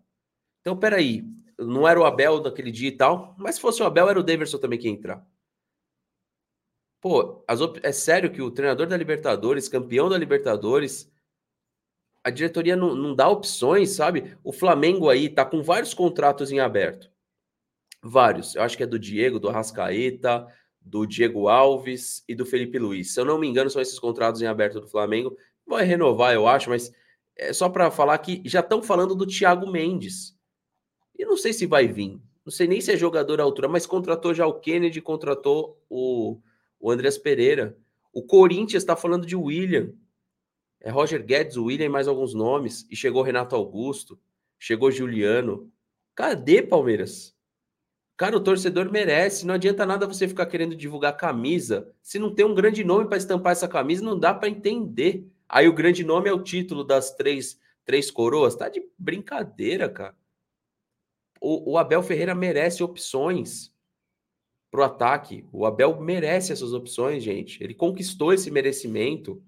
Então, 0.62 0.78
peraí, 0.78 1.24
não 1.58 1.88
era 1.88 2.00
o 2.00 2.06
Abel 2.06 2.39
daquele 2.39 2.72
dia 2.72 2.89
e 2.89 2.95
tal, 2.95 3.36
mas 3.38 3.56
se 3.56 3.62
fosse 3.62 3.82
o 3.82 3.86
Abel, 3.86 4.10
era 4.10 4.19
o 4.19 4.24
Daverson 4.24 4.58
também 4.58 4.80
que 4.80 4.88
ia 4.88 4.93
entrar. 4.93 5.26
Pô, 7.02 7.43
op... 7.48 7.80
é 7.84 7.91
sério 7.91 8.32
que 8.32 8.41
o 8.41 8.52
treinador 8.52 8.88
da 8.88 8.98
Libertadores, 8.98 9.69
campeão 9.69 10.10
da 10.10 10.17
Libertadores, 10.17 11.12
a 12.24 12.30
diretoria 12.30 12.76
não, 12.76 12.95
não 12.95 13.15
dá 13.15 13.30
opções, 13.30 13.91
sabe? 13.91 14.38
O 14.43 14.52
Flamengo 14.52 15.10
aí 15.10 15.30
tá 15.30 15.45
com 15.45 15.62
vários 15.62 15.93
contratos 15.93 16.52
em 16.52 16.60
aberto. 16.60 17.10
Vários. 18.01 18.55
Eu 18.55 18.62
acho 18.62 18.77
que 18.77 18.83
é 18.83 18.88
do 18.88 18.99
Diego, 18.99 19.39
do 19.39 19.49
Arrascaeta, 19.49 20.47
do 20.81 21.05
Diego 21.05 21.47
Alves 21.47 22.23
e 22.27 22.33
do 22.33 22.45
Felipe 22.45 22.79
Luiz. 22.79 23.13
Se 23.13 23.19
eu 23.19 23.25
não 23.25 23.38
me 23.38 23.47
engano, 23.47 23.69
são 23.69 23.81
esses 23.81 23.99
contratos 23.99 24.41
em 24.41 24.47
aberto 24.47 24.79
do 24.79 24.88
Flamengo. 24.88 25.35
Vai 25.67 25.85
renovar, 25.85 26.33
eu 26.33 26.47
acho, 26.47 26.69
mas 26.69 26.91
é 27.35 27.53
só 27.53 27.69
para 27.69 27.91
falar 27.91 28.17
que 28.17 28.41
já 28.45 28.59
estão 28.59 28.81
falando 28.81 29.15
do 29.15 29.27
Thiago 29.27 29.69
Mendes. 29.69 30.35
E 31.17 31.25
não 31.25 31.38
sei 31.38 31.53
se 31.53 31.65
vai 31.65 31.88
vir. 31.88 32.19
Não 32.45 32.51
sei 32.51 32.67
nem 32.67 32.81
se 32.81 32.91
é 32.91 32.97
jogador 32.97 33.39
à 33.39 33.43
altura, 33.43 33.67
mas 33.67 33.85
contratou 33.85 34.33
já 34.33 34.47
o 34.47 34.59
Kennedy, 34.59 35.01
contratou 35.01 35.79
o, 35.89 36.39
o 36.79 36.89
Andreas 36.89 37.17
Pereira. 37.17 37.77
O 38.12 38.23
Corinthians 38.23 38.81
está 38.81 38.95
falando 38.95 39.25
de 39.25 39.35
William. 39.35 39.93
É 40.81 40.89
Roger 40.89 41.23
Guedes, 41.23 41.57
William 41.57 41.85
e 41.85 41.89
mais 41.89 42.07
alguns 42.07 42.33
nomes. 42.33 42.88
E 42.89 42.95
chegou 42.95 43.21
Renato 43.21 43.55
Augusto, 43.55 44.19
chegou 44.57 44.89
Juliano. 44.89 45.71
Cadê 46.15 46.62
Palmeiras? 46.62 47.35
Cara, 48.19 48.36
o 48.36 48.41
torcedor 48.41 48.91
merece. 48.91 49.47
Não 49.47 49.53
adianta 49.53 49.86
nada 49.86 50.05
você 50.05 50.27
ficar 50.27 50.45
querendo 50.45 50.75
divulgar 50.75 51.15
camisa. 51.15 51.89
Se 52.01 52.19
não 52.19 52.36
tem 52.36 52.45
um 52.45 52.53
grande 52.53 52.84
nome 52.84 53.08
para 53.08 53.17
estampar 53.17 53.53
essa 53.53 53.65
camisa, 53.65 54.03
não 54.03 54.19
dá 54.19 54.34
para 54.34 54.49
entender. 54.49 55.25
Aí 55.47 55.69
o 55.69 55.73
grande 55.73 56.03
nome 56.03 56.29
é 56.29 56.34
o 56.34 56.43
título 56.43 56.84
das 56.84 57.15
três, 57.15 57.58
três 57.86 58.12
coroas. 58.12 58.58
Tá 58.58 58.67
de 58.67 58.84
brincadeira, 58.97 59.88
cara. 59.88 60.17
O, 61.39 61.71
o 61.71 61.77
Abel 61.77 62.03
Ferreira 62.03 62.36
merece 62.36 62.84
opções 62.84 63.73
pro 64.69 64.84
ataque. 64.84 65.45
O 65.53 65.65
Abel 65.65 65.97
merece 66.01 66.51
essas 66.51 66.73
opções, 66.73 67.23
gente. 67.23 67.63
Ele 67.63 67.73
conquistou 67.73 68.34
esse 68.34 68.51
merecimento. 68.51 69.41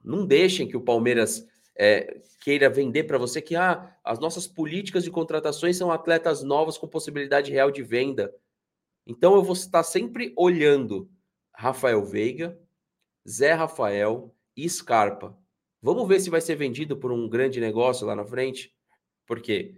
Não 0.00 0.24
deixem 0.24 0.68
que 0.68 0.76
o 0.76 0.80
Palmeiras 0.80 1.44
é, 1.76 2.20
queira 2.40 2.70
vender 2.70 3.04
para 3.04 3.18
você 3.18 3.42
que 3.42 3.56
ah, 3.56 3.96
as 4.04 4.18
nossas 4.18 4.46
políticas 4.46 5.04
de 5.04 5.10
contratações 5.10 5.76
são 5.76 5.90
atletas 5.90 6.42
novos 6.42 6.78
com 6.78 6.86
possibilidade 6.86 7.50
real 7.50 7.70
de 7.70 7.82
venda. 7.82 8.34
Então 9.06 9.34
eu 9.34 9.42
vou 9.42 9.54
estar 9.54 9.82
sempre 9.82 10.32
olhando 10.36 11.10
Rafael 11.54 12.04
Veiga, 12.04 12.58
Zé 13.28 13.52
Rafael 13.52 14.34
e 14.56 14.68
Scarpa. 14.68 15.36
Vamos 15.82 16.08
ver 16.08 16.20
se 16.20 16.30
vai 16.30 16.40
ser 16.40 16.56
vendido 16.56 16.96
por 16.96 17.12
um 17.12 17.28
grande 17.28 17.60
negócio 17.60 18.06
lá 18.06 18.16
na 18.16 18.24
frente? 18.24 18.74
Porque 19.26 19.76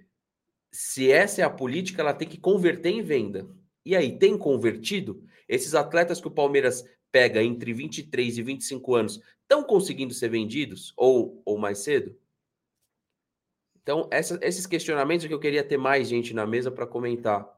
se 0.72 1.10
essa 1.10 1.40
é 1.40 1.44
a 1.44 1.50
política, 1.50 2.02
ela 2.02 2.14
tem 2.14 2.28
que 2.28 2.38
converter 2.38 2.90
em 2.90 3.02
venda. 3.02 3.48
E 3.84 3.96
aí, 3.96 4.18
tem 4.18 4.36
convertido? 4.36 5.24
Esses 5.48 5.74
atletas 5.74 6.20
que 6.20 6.26
o 6.26 6.30
Palmeiras 6.30 6.84
pega 7.10 7.42
entre 7.42 7.72
23 7.72 8.38
e 8.38 8.42
25 8.42 8.94
anos 8.94 9.20
estão 9.42 9.62
conseguindo 9.62 10.12
ser 10.12 10.28
vendidos 10.28 10.92
ou, 10.96 11.40
ou 11.44 11.56
mais 11.56 11.78
cedo? 11.78 12.16
Então, 13.82 14.08
essa, 14.10 14.36
esses 14.42 14.66
questionamentos 14.66 15.24
é 15.24 15.28
que 15.28 15.34
eu 15.34 15.38
queria 15.38 15.62
ter 15.62 15.76
mais 15.76 16.08
gente 16.08 16.34
na 16.34 16.44
mesa 16.44 16.72
para 16.72 16.86
comentar. 16.86 17.48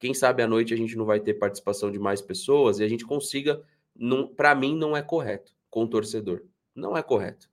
Quem 0.00 0.12
sabe 0.12 0.42
à 0.42 0.46
noite 0.48 0.74
a 0.74 0.76
gente 0.76 0.96
não 0.96 1.04
vai 1.04 1.20
ter 1.20 1.34
participação 1.34 1.88
de 1.92 2.00
mais 2.00 2.20
pessoas 2.20 2.80
e 2.80 2.84
a 2.84 2.88
gente 2.88 3.06
consiga. 3.06 3.62
Para 4.36 4.54
mim, 4.54 4.76
não 4.76 4.96
é 4.96 5.02
correto 5.02 5.54
com 5.70 5.84
o 5.84 5.88
torcedor. 5.88 6.42
Não 6.74 6.96
é 6.96 7.02
correto. 7.02 7.48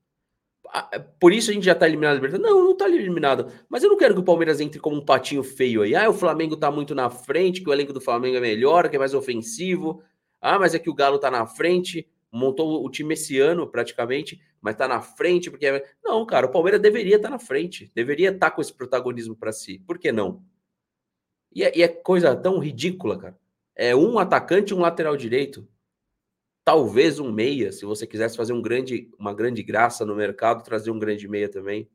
É, 0.92 0.98
por 0.98 1.32
isso 1.32 1.52
a 1.52 1.54
gente 1.54 1.66
já 1.66 1.74
está 1.74 1.88
eliminado 1.88 2.16
da 2.16 2.16
Libertadores. 2.16 2.52
Não, 2.52 2.64
não 2.64 2.72
está 2.72 2.90
eliminado. 2.90 3.52
Mas 3.70 3.84
eu 3.84 3.90
não 3.90 3.98
quero 3.98 4.16
que 4.16 4.22
o 4.22 4.24
Palmeiras 4.24 4.60
entre 4.60 4.80
como 4.80 4.98
um 4.98 5.06
patinho 5.06 5.44
feio 5.44 5.84
aí. 5.84 5.96
Ah, 5.96 6.10
o 6.10 6.14
Flamengo 6.14 6.56
está 6.56 6.72
muito 6.72 6.96
na 6.96 7.12
frente, 7.12 7.62
que 7.62 7.70
o 7.70 7.74
elenco 7.74 7.94
do 7.94 8.02
Flamengo 8.02 8.38
é 8.38 8.42
melhor, 8.42 8.90
que 8.90 8.96
é 8.96 9.00
mais 9.00 9.14
ofensivo. 9.14 10.02
Ah, 10.42 10.58
mas 10.58 10.74
é 10.74 10.80
que 10.80 10.90
o 10.90 10.94
Galo 10.94 11.18
está 11.18 11.30
na 11.30 11.46
frente 11.46 12.08
montou 12.32 12.86
o 12.86 12.90
time 12.90 13.14
esse 13.14 13.40
ano 13.40 13.68
praticamente, 13.68 14.42
mas 14.62 14.76
tá 14.76 14.88
na 14.88 15.02
frente 15.02 15.50
porque 15.50 15.66
é, 15.66 15.86
não, 16.04 16.26
cara, 16.26 16.46
o 16.46 16.52
Palmeiras 16.52 16.82
deveria 16.82 17.16
estar 17.16 17.30
tá 17.30 17.34
na 17.34 17.40
frente, 17.40 17.92
deveria 17.96 18.30
estar 18.30 18.50
tá 18.50 18.56
com 18.56 18.62
esse 18.62 18.74
protagonismo 18.74 19.36
para 19.36 19.52
si. 19.52 19.80
Por 19.80 19.98
que 19.98 20.12
não? 20.12 20.44
E 21.54 21.64
é, 21.64 21.78
e 21.78 21.84
é, 21.84 21.88
coisa 21.88 22.36
tão 22.36 22.60
ridícula, 22.60 23.18
cara. 23.18 23.40
É 23.76 23.96
um 23.96 24.20
atacante 24.20 24.74
um 24.74 24.80
lateral 24.80 25.16
direito. 25.18 25.68
Talvez 26.64 27.20
um 27.20 27.32
meia, 27.32 27.72
se 27.72 27.86
você 27.86 28.06
quisesse 28.06 28.38
fazer 28.38 28.54
um 28.54 28.62
grande, 28.62 29.10
uma 29.18 29.34
grande 29.34 29.64
graça 29.64 30.06
no 30.06 30.16
mercado, 30.16 30.64
trazer 30.64 30.92
um 30.92 31.00
grande 31.00 31.28
meia 31.28 31.50
também. 31.50 31.90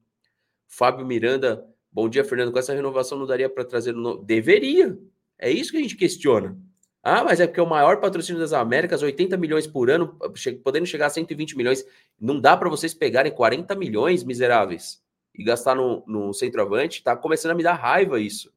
Fábio 0.66 1.07
Miranda, 1.07 1.64
bom 1.92 2.09
dia, 2.09 2.24
Fernando. 2.24 2.50
Com 2.50 2.59
essa 2.59 2.74
renovação 2.74 3.18
não 3.18 3.26
daria 3.26 3.48
para 3.48 3.64
trazer 3.64 3.92
no... 3.92 4.16
Deveria. 4.16 4.98
É 5.38 5.50
isso 5.50 5.70
que 5.70 5.76
a 5.76 5.80
gente 5.80 5.96
questiona. 5.96 6.59
Ah, 7.06 7.22
mas 7.22 7.38
é 7.38 7.46
porque 7.46 7.60
o 7.60 7.66
maior 7.66 8.00
patrocínio 8.00 8.40
das 8.40 8.54
Américas, 8.54 9.02
80 9.02 9.36
milhões 9.36 9.66
por 9.66 9.90
ano, 9.90 10.18
podendo 10.62 10.86
chegar 10.86 11.06
a 11.06 11.10
120 11.10 11.54
milhões. 11.54 11.84
Não 12.18 12.40
dá 12.40 12.56
para 12.56 12.70
vocês 12.70 12.94
pegarem 12.94 13.30
40 13.30 13.74
milhões 13.74 14.24
miseráveis 14.24 15.04
e 15.34 15.44
gastar 15.44 15.74
no, 15.74 16.02
no 16.06 16.32
centroavante. 16.32 17.04
Tá 17.04 17.14
começando 17.14 17.50
a 17.50 17.54
me 17.54 17.62
dar 17.62 17.74
raiva 17.74 18.18
isso. 18.18 18.50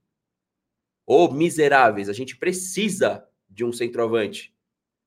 Ô, 1.06 1.30
miseráveis, 1.30 2.08
a 2.08 2.14
gente 2.14 2.38
precisa 2.38 3.28
de 3.50 3.66
um 3.66 3.74
centroavante. 3.74 4.56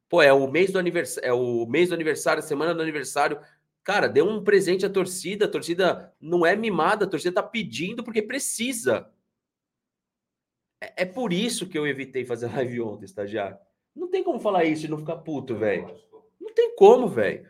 Pô, 0.07 0.21
é 0.21 0.33
o 0.35 0.47
mês 0.47 0.71
do 0.71 0.79
aniversário, 0.79 1.27
é 1.27 1.33
o 1.33 1.65
mês 1.65 1.89
do 1.89 1.95
aniversário, 1.95 2.43
semana 2.43 2.75
do 2.75 2.83
aniversário. 2.83 3.41
Cara, 3.83 4.07
dê 4.07 4.21
um 4.21 4.45
presente 4.45 4.85
à 4.85 4.91
torcida. 4.91 5.47
A 5.47 5.49
torcida 5.49 6.13
não 6.21 6.45
é 6.45 6.55
mimada, 6.55 7.07
a 7.07 7.09
torcida 7.09 7.37
tá 7.37 7.43
pedindo 7.43 8.05
porque 8.05 8.21
precisa. 8.21 9.09
É, 10.81 11.03
é, 11.03 11.05
por 11.05 11.33
isso 11.33 11.67
que 11.67 11.79
eu 11.79 11.87
evitei 11.87 12.25
fazer 12.25 12.47
live 12.55 12.81
ontem, 12.81 13.05
estagiário. 13.05 13.59
Não 13.95 14.09
tem 14.09 14.25
como 14.25 14.41
falar 14.41 14.65
isso 14.65 14.87
e 14.87 14.89
não 14.89 14.99
ficar 14.99 15.17
puto, 15.17 15.55
velho. 15.55 15.95
Não 16.41 16.53
tem 16.55 16.75
como, 16.75 17.07
velho. 17.09 17.49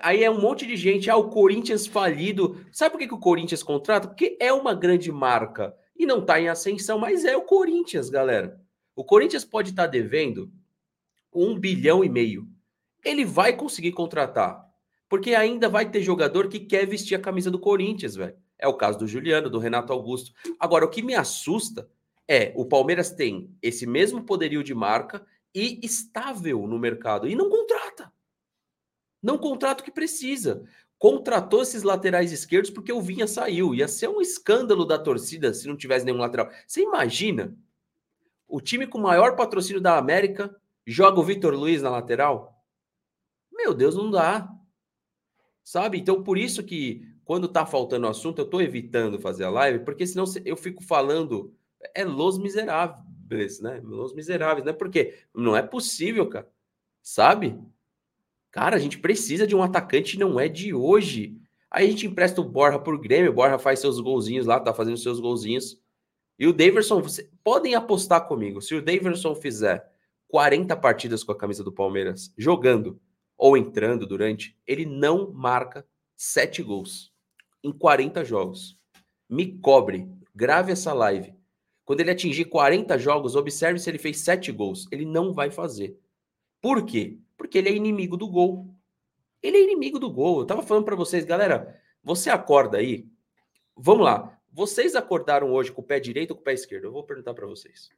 Aí 0.00 0.22
é 0.22 0.30
um 0.30 0.40
monte 0.40 0.66
de 0.66 0.76
gente, 0.76 1.10
ah, 1.10 1.16
o 1.16 1.30
Corinthians 1.30 1.86
falido. 1.86 2.64
Sabe 2.72 2.92
por 2.92 2.98
que, 2.98 3.08
que 3.08 3.14
o 3.14 3.18
Corinthians 3.18 3.62
contrata? 3.62 4.08
Porque 4.08 4.36
é 4.40 4.52
uma 4.52 4.74
grande 4.74 5.10
marca 5.10 5.74
e 5.96 6.06
não 6.06 6.24
tá 6.24 6.40
em 6.40 6.48
ascensão, 6.48 6.98
mas 6.98 7.24
é 7.24 7.36
o 7.36 7.42
Corinthians, 7.42 8.08
galera. 8.08 8.60
O 8.94 9.04
Corinthians 9.04 9.44
pode 9.44 9.70
estar 9.70 9.84
tá 9.84 9.88
devendo 9.88 10.50
um 11.32 11.58
bilhão 11.58 12.04
e 12.04 12.08
meio. 12.08 12.46
Ele 13.04 13.24
vai 13.24 13.56
conseguir 13.56 13.92
contratar, 13.92 14.64
porque 15.08 15.34
ainda 15.34 15.68
vai 15.68 15.90
ter 15.90 16.02
jogador 16.02 16.48
que 16.48 16.60
quer 16.60 16.86
vestir 16.86 17.14
a 17.14 17.20
camisa 17.20 17.50
do 17.50 17.58
Corinthians, 17.58 18.14
velho. 18.14 18.36
É 18.58 18.68
o 18.68 18.74
caso 18.74 18.98
do 18.98 19.08
Juliano, 19.08 19.48
do 19.48 19.58
Renato 19.58 19.92
Augusto. 19.92 20.32
Agora, 20.58 20.84
o 20.84 20.90
que 20.90 21.02
me 21.02 21.14
assusta 21.14 21.88
é 22.30 22.52
o 22.54 22.64
Palmeiras 22.64 23.10
tem 23.10 23.52
esse 23.60 23.84
mesmo 23.84 24.22
poderio 24.22 24.62
de 24.62 24.72
marca 24.72 25.26
e 25.52 25.84
estável 25.84 26.64
no 26.64 26.78
mercado 26.78 27.28
e 27.28 27.34
não 27.34 27.50
contrata. 27.50 28.12
Não 29.20 29.36
contrata 29.36 29.82
o 29.82 29.84
que 29.84 29.90
precisa. 29.90 30.64
Contratou 30.96 31.60
esses 31.60 31.82
laterais 31.82 32.30
esquerdos 32.30 32.70
porque 32.70 32.92
o 32.92 33.02
Vinha 33.02 33.26
saiu. 33.26 33.74
Ia 33.74 33.88
ser 33.88 34.08
um 34.08 34.20
escândalo 34.20 34.84
da 34.84 34.96
torcida 34.96 35.52
se 35.52 35.66
não 35.66 35.76
tivesse 35.76 36.04
nenhum 36.04 36.18
lateral. 36.18 36.48
Você 36.68 36.82
imagina? 36.82 37.58
O 38.46 38.60
time 38.60 38.86
com 38.86 38.98
o 38.98 39.02
maior 39.02 39.34
patrocínio 39.34 39.80
da 39.80 39.98
América 39.98 40.54
joga 40.86 41.18
o 41.18 41.24
Vitor 41.24 41.52
Luiz 41.52 41.82
na 41.82 41.90
lateral? 41.90 42.64
Meu 43.52 43.74
Deus, 43.74 43.96
não 43.96 44.08
dá. 44.08 44.48
Sabe? 45.64 45.98
Então, 45.98 46.22
por 46.22 46.38
isso 46.38 46.62
que 46.62 47.04
quando 47.24 47.48
tá 47.48 47.66
faltando 47.66 48.06
assunto, 48.06 48.38
eu 48.38 48.48
tô 48.48 48.60
evitando 48.60 49.18
fazer 49.18 49.44
a 49.44 49.50
live, 49.50 49.84
porque 49.84 50.06
senão 50.06 50.24
eu 50.44 50.56
fico 50.56 50.82
falando 50.82 51.52
é 51.94 52.04
Los 52.04 52.38
Miseráveis, 52.38 53.60
né? 53.60 53.80
Los 53.82 54.14
Miseráveis, 54.14 54.64
né? 54.64 54.72
Porque 54.72 55.18
não 55.34 55.56
é 55.56 55.62
possível, 55.62 56.28
cara. 56.28 56.48
Sabe? 57.02 57.58
Cara, 58.50 58.76
a 58.76 58.78
gente 58.78 58.98
precisa 58.98 59.46
de 59.46 59.54
um 59.54 59.62
atacante, 59.62 60.18
não 60.18 60.38
é 60.38 60.48
de 60.48 60.74
hoje. 60.74 61.36
Aí 61.70 61.86
a 61.86 61.90
gente 61.90 62.06
empresta 62.06 62.40
o 62.40 62.44
Borja 62.44 62.78
por 62.78 62.98
Grêmio, 62.98 63.30
o 63.30 63.34
Borja 63.34 63.58
faz 63.58 63.78
seus 63.78 64.00
golzinhos 64.00 64.46
lá, 64.46 64.58
tá 64.58 64.74
fazendo 64.74 64.96
seus 64.96 65.20
golzinhos. 65.20 65.80
E 66.38 66.46
o 66.46 66.52
Daverson, 66.52 67.00
você, 67.00 67.30
podem 67.44 67.74
apostar 67.74 68.26
comigo, 68.26 68.60
se 68.60 68.74
o 68.74 68.82
Daverson 68.82 69.34
fizer 69.34 69.88
40 70.28 70.76
partidas 70.76 71.22
com 71.22 71.32
a 71.32 71.36
camisa 71.36 71.62
do 71.62 71.72
Palmeiras, 71.72 72.32
jogando 72.36 73.00
ou 73.36 73.56
entrando 73.56 74.06
durante, 74.06 74.58
ele 74.66 74.84
não 74.84 75.32
marca 75.32 75.86
7 76.16 76.62
gols 76.62 77.12
em 77.62 77.72
40 77.72 78.24
jogos. 78.24 78.78
Me 79.28 79.58
cobre, 79.58 80.08
grave 80.34 80.72
essa 80.72 80.92
live. 80.92 81.34
Quando 81.90 82.02
ele 82.02 82.12
atingir 82.12 82.44
40 82.44 82.96
jogos, 83.00 83.34
observe 83.34 83.80
se 83.80 83.90
ele 83.90 83.98
fez 83.98 84.20
7 84.20 84.52
gols. 84.52 84.86
Ele 84.92 85.04
não 85.04 85.32
vai 85.34 85.50
fazer. 85.50 85.98
Por 86.60 86.86
quê? 86.86 87.18
Porque 87.36 87.58
ele 87.58 87.68
é 87.68 87.72
inimigo 87.72 88.16
do 88.16 88.28
gol. 88.28 88.72
Ele 89.42 89.56
é 89.56 89.62
inimigo 89.64 89.98
do 89.98 90.08
gol. 90.08 90.38
Eu 90.38 90.46
tava 90.46 90.62
falando 90.62 90.84
para 90.84 90.94
vocês, 90.94 91.24
galera, 91.24 91.82
você 92.00 92.30
acorda 92.30 92.78
aí. 92.78 93.08
Vamos 93.76 94.04
lá. 94.04 94.40
Vocês 94.52 94.94
acordaram 94.94 95.52
hoje 95.52 95.72
com 95.72 95.80
o 95.80 95.84
pé 95.84 95.98
direito 95.98 96.30
ou 96.30 96.36
com 96.36 96.42
o 96.42 96.44
pé 96.44 96.52
esquerdo? 96.52 96.84
Eu 96.84 96.92
vou 96.92 97.02
perguntar 97.02 97.34
para 97.34 97.48
vocês. 97.48 97.90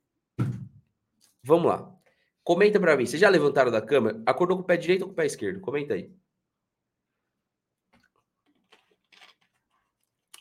Vamos 1.44 1.66
lá. 1.66 1.94
Comenta 2.42 2.80
para 2.80 2.96
mim. 2.96 3.04
Vocês 3.04 3.20
já 3.20 3.28
levantaram 3.28 3.70
da 3.70 3.82
cama? 3.82 4.22
Acordou 4.24 4.56
com 4.56 4.62
o 4.62 4.66
pé 4.66 4.78
direito 4.78 5.02
ou 5.02 5.08
com 5.08 5.12
o 5.12 5.16
pé 5.16 5.26
esquerdo? 5.26 5.60
Comenta 5.60 5.92
aí. 5.92 6.10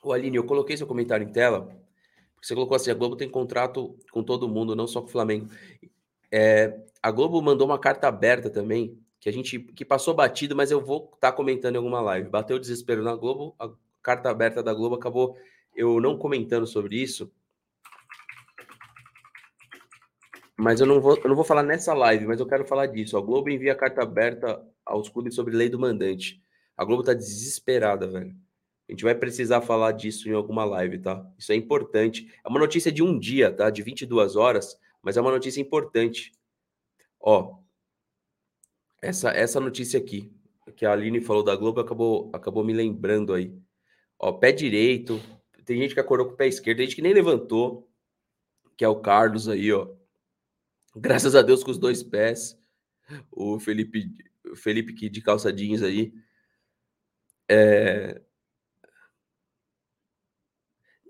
O 0.01 0.13
Aline, 0.13 0.37
eu 0.37 0.45
coloquei 0.45 0.77
seu 0.77 0.87
comentário 0.87 1.27
em 1.27 1.33
tela 1.33 1.80
você 2.41 2.53
colocou 2.55 2.75
assim: 2.75 2.91
a 2.91 2.95
Globo 2.95 3.15
tem 3.15 3.29
contrato 3.29 3.95
com 4.11 4.23
todo 4.23 4.49
mundo, 4.49 4.75
não 4.75 4.87
só 4.87 5.01
com 5.01 5.07
o 5.07 5.11
Flamengo. 5.11 5.47
É, 6.31 6.79
a 7.01 7.11
Globo 7.11 7.41
mandou 7.41 7.67
uma 7.67 7.79
carta 7.79 8.07
aberta 8.07 8.49
também, 8.49 8.97
que 9.19 9.29
a 9.29 9.33
gente 9.33 9.59
que 9.59 9.85
passou 9.85 10.13
batido, 10.13 10.55
mas 10.55 10.71
eu 10.71 10.83
vou 10.83 11.11
estar 11.13 11.31
tá 11.31 11.31
comentando 11.31 11.75
em 11.75 11.77
alguma 11.77 12.01
live. 12.01 12.29
Bateu 12.29 12.57
o 12.57 12.59
desespero 12.59 13.03
na 13.03 13.15
Globo, 13.15 13.55
a 13.59 13.69
carta 14.01 14.29
aberta 14.29 14.63
da 14.63 14.73
Globo 14.73 14.95
acabou 14.95 15.37
eu 15.75 15.99
não 16.01 16.17
comentando 16.17 16.65
sobre 16.65 16.97
isso. 16.97 17.31
Mas 20.57 20.79
eu 20.79 20.85
não 20.85 21.01
vou, 21.01 21.17
eu 21.17 21.27
não 21.27 21.35
vou 21.35 21.45
falar 21.45 21.63
nessa 21.63 21.93
live, 21.93 22.27
mas 22.27 22.39
eu 22.39 22.45
quero 22.45 22.65
falar 22.65 22.85
disso. 22.85 23.17
A 23.17 23.21
Globo 23.21 23.49
envia 23.49 23.73
carta 23.73 24.03
aberta 24.03 24.63
aos 24.85 25.09
clubes 25.09 25.33
sobre 25.33 25.55
lei 25.55 25.69
do 25.69 25.79
mandante. 25.79 26.41
A 26.77 26.85
Globo 26.85 27.03
tá 27.03 27.13
desesperada, 27.13 28.07
velho. 28.07 28.35
A 28.91 28.93
gente 28.93 29.05
vai 29.05 29.15
precisar 29.15 29.61
falar 29.61 29.93
disso 29.93 30.27
em 30.27 30.33
alguma 30.33 30.65
live, 30.65 30.99
tá? 30.99 31.25
Isso 31.37 31.49
é 31.53 31.55
importante. 31.55 32.29
É 32.43 32.49
uma 32.49 32.59
notícia 32.59 32.91
de 32.91 33.01
um 33.01 33.17
dia, 33.17 33.49
tá? 33.49 33.69
De 33.69 33.81
22 33.81 34.35
horas, 34.35 34.77
mas 35.01 35.15
é 35.15 35.21
uma 35.21 35.31
notícia 35.31 35.61
importante. 35.61 36.33
Ó, 37.17 37.59
essa, 39.01 39.29
essa 39.29 39.61
notícia 39.61 39.97
aqui, 39.97 40.29
que 40.75 40.85
a 40.85 40.91
Aline 40.91 41.21
falou 41.21 41.41
da 41.41 41.55
Globo, 41.55 41.79
acabou, 41.79 42.29
acabou 42.33 42.65
me 42.65 42.73
lembrando 42.73 43.33
aí. 43.33 43.57
Ó, 44.19 44.33
pé 44.33 44.51
direito, 44.51 45.21
tem 45.63 45.77
gente 45.77 45.93
que 45.93 45.99
acordou 46.01 46.27
com 46.27 46.33
o 46.33 46.37
pé 46.37 46.47
esquerdo, 46.47 46.79
tem 46.79 46.85
gente 46.85 46.97
que 46.97 47.01
nem 47.01 47.13
levantou. 47.13 47.89
que 48.75 48.83
é 48.83 48.89
o 48.89 48.99
Carlos 48.99 49.47
aí, 49.47 49.71
ó. 49.71 49.87
Graças 50.93 51.33
a 51.33 51.41
Deus 51.41 51.63
com 51.63 51.71
os 51.71 51.77
dois 51.77 52.03
pés. 52.03 52.59
O 53.31 53.57
Felipe, 53.57 54.13
Felipe 54.53 54.91
que 54.93 55.09
de 55.09 55.21
calça 55.21 55.53
jeans 55.53 55.81
aí. 55.81 56.13
É... 57.49 58.21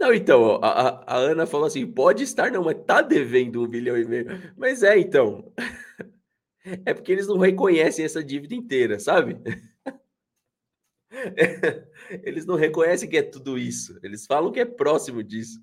Não, 0.02 0.12
então, 0.12 0.60
a, 0.64 1.04
a, 1.06 1.16
Ana 1.16 1.46
falou 1.46 1.68
assim: 1.68 1.86
pode 1.86 2.24
estar, 2.24 2.52
não, 2.52 2.64
mas 2.64 2.84
tá 2.88 3.04
devendo 3.04 3.62
um 3.62 3.68
bilhão 3.68 3.96
e 3.96 4.04
meio. 4.04 4.26
Mas 4.58 4.82
é, 4.82 4.98
então. 4.98 5.54
É 6.86 6.94
porque 6.94 7.12
eles 7.12 7.26
não 7.26 7.40
reconhecem 7.40 8.06
essa 8.06 8.24
dívida 8.24 8.54
inteira, 8.54 9.00
sabe? 9.00 9.36
Eles 12.24 12.46
não 12.46 12.54
reconhecem 12.54 13.10
que 13.10 13.18
é 13.18 13.24
tudo 13.24 13.58
isso. 13.58 14.00
Eles 14.04 14.28
falam 14.28 14.52
que 14.52 14.60
é 14.60 14.66
próximo 14.66 15.24
disso. 15.24 15.60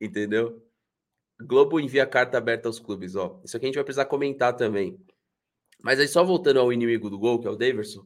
Entendeu? 0.00 0.60
Globo 1.40 1.78
envia 1.78 2.04
carta 2.04 2.38
aberta 2.38 2.68
aos 2.68 2.80
clubes, 2.80 3.14
ó. 3.14 3.40
Isso 3.44 3.56
aqui 3.56 3.66
a 3.66 3.68
gente 3.68 3.76
vai 3.76 3.84
precisar 3.84 4.06
comentar 4.06 4.56
também. 4.56 4.98
Mas 5.80 6.00
aí, 6.00 6.08
só 6.08 6.24
voltando 6.24 6.58
ao 6.58 6.72
inimigo 6.72 7.08
do 7.08 7.20
gol, 7.20 7.38
que 7.40 7.46
é 7.46 7.50
o 7.50 7.54
Daverson, 7.56 8.04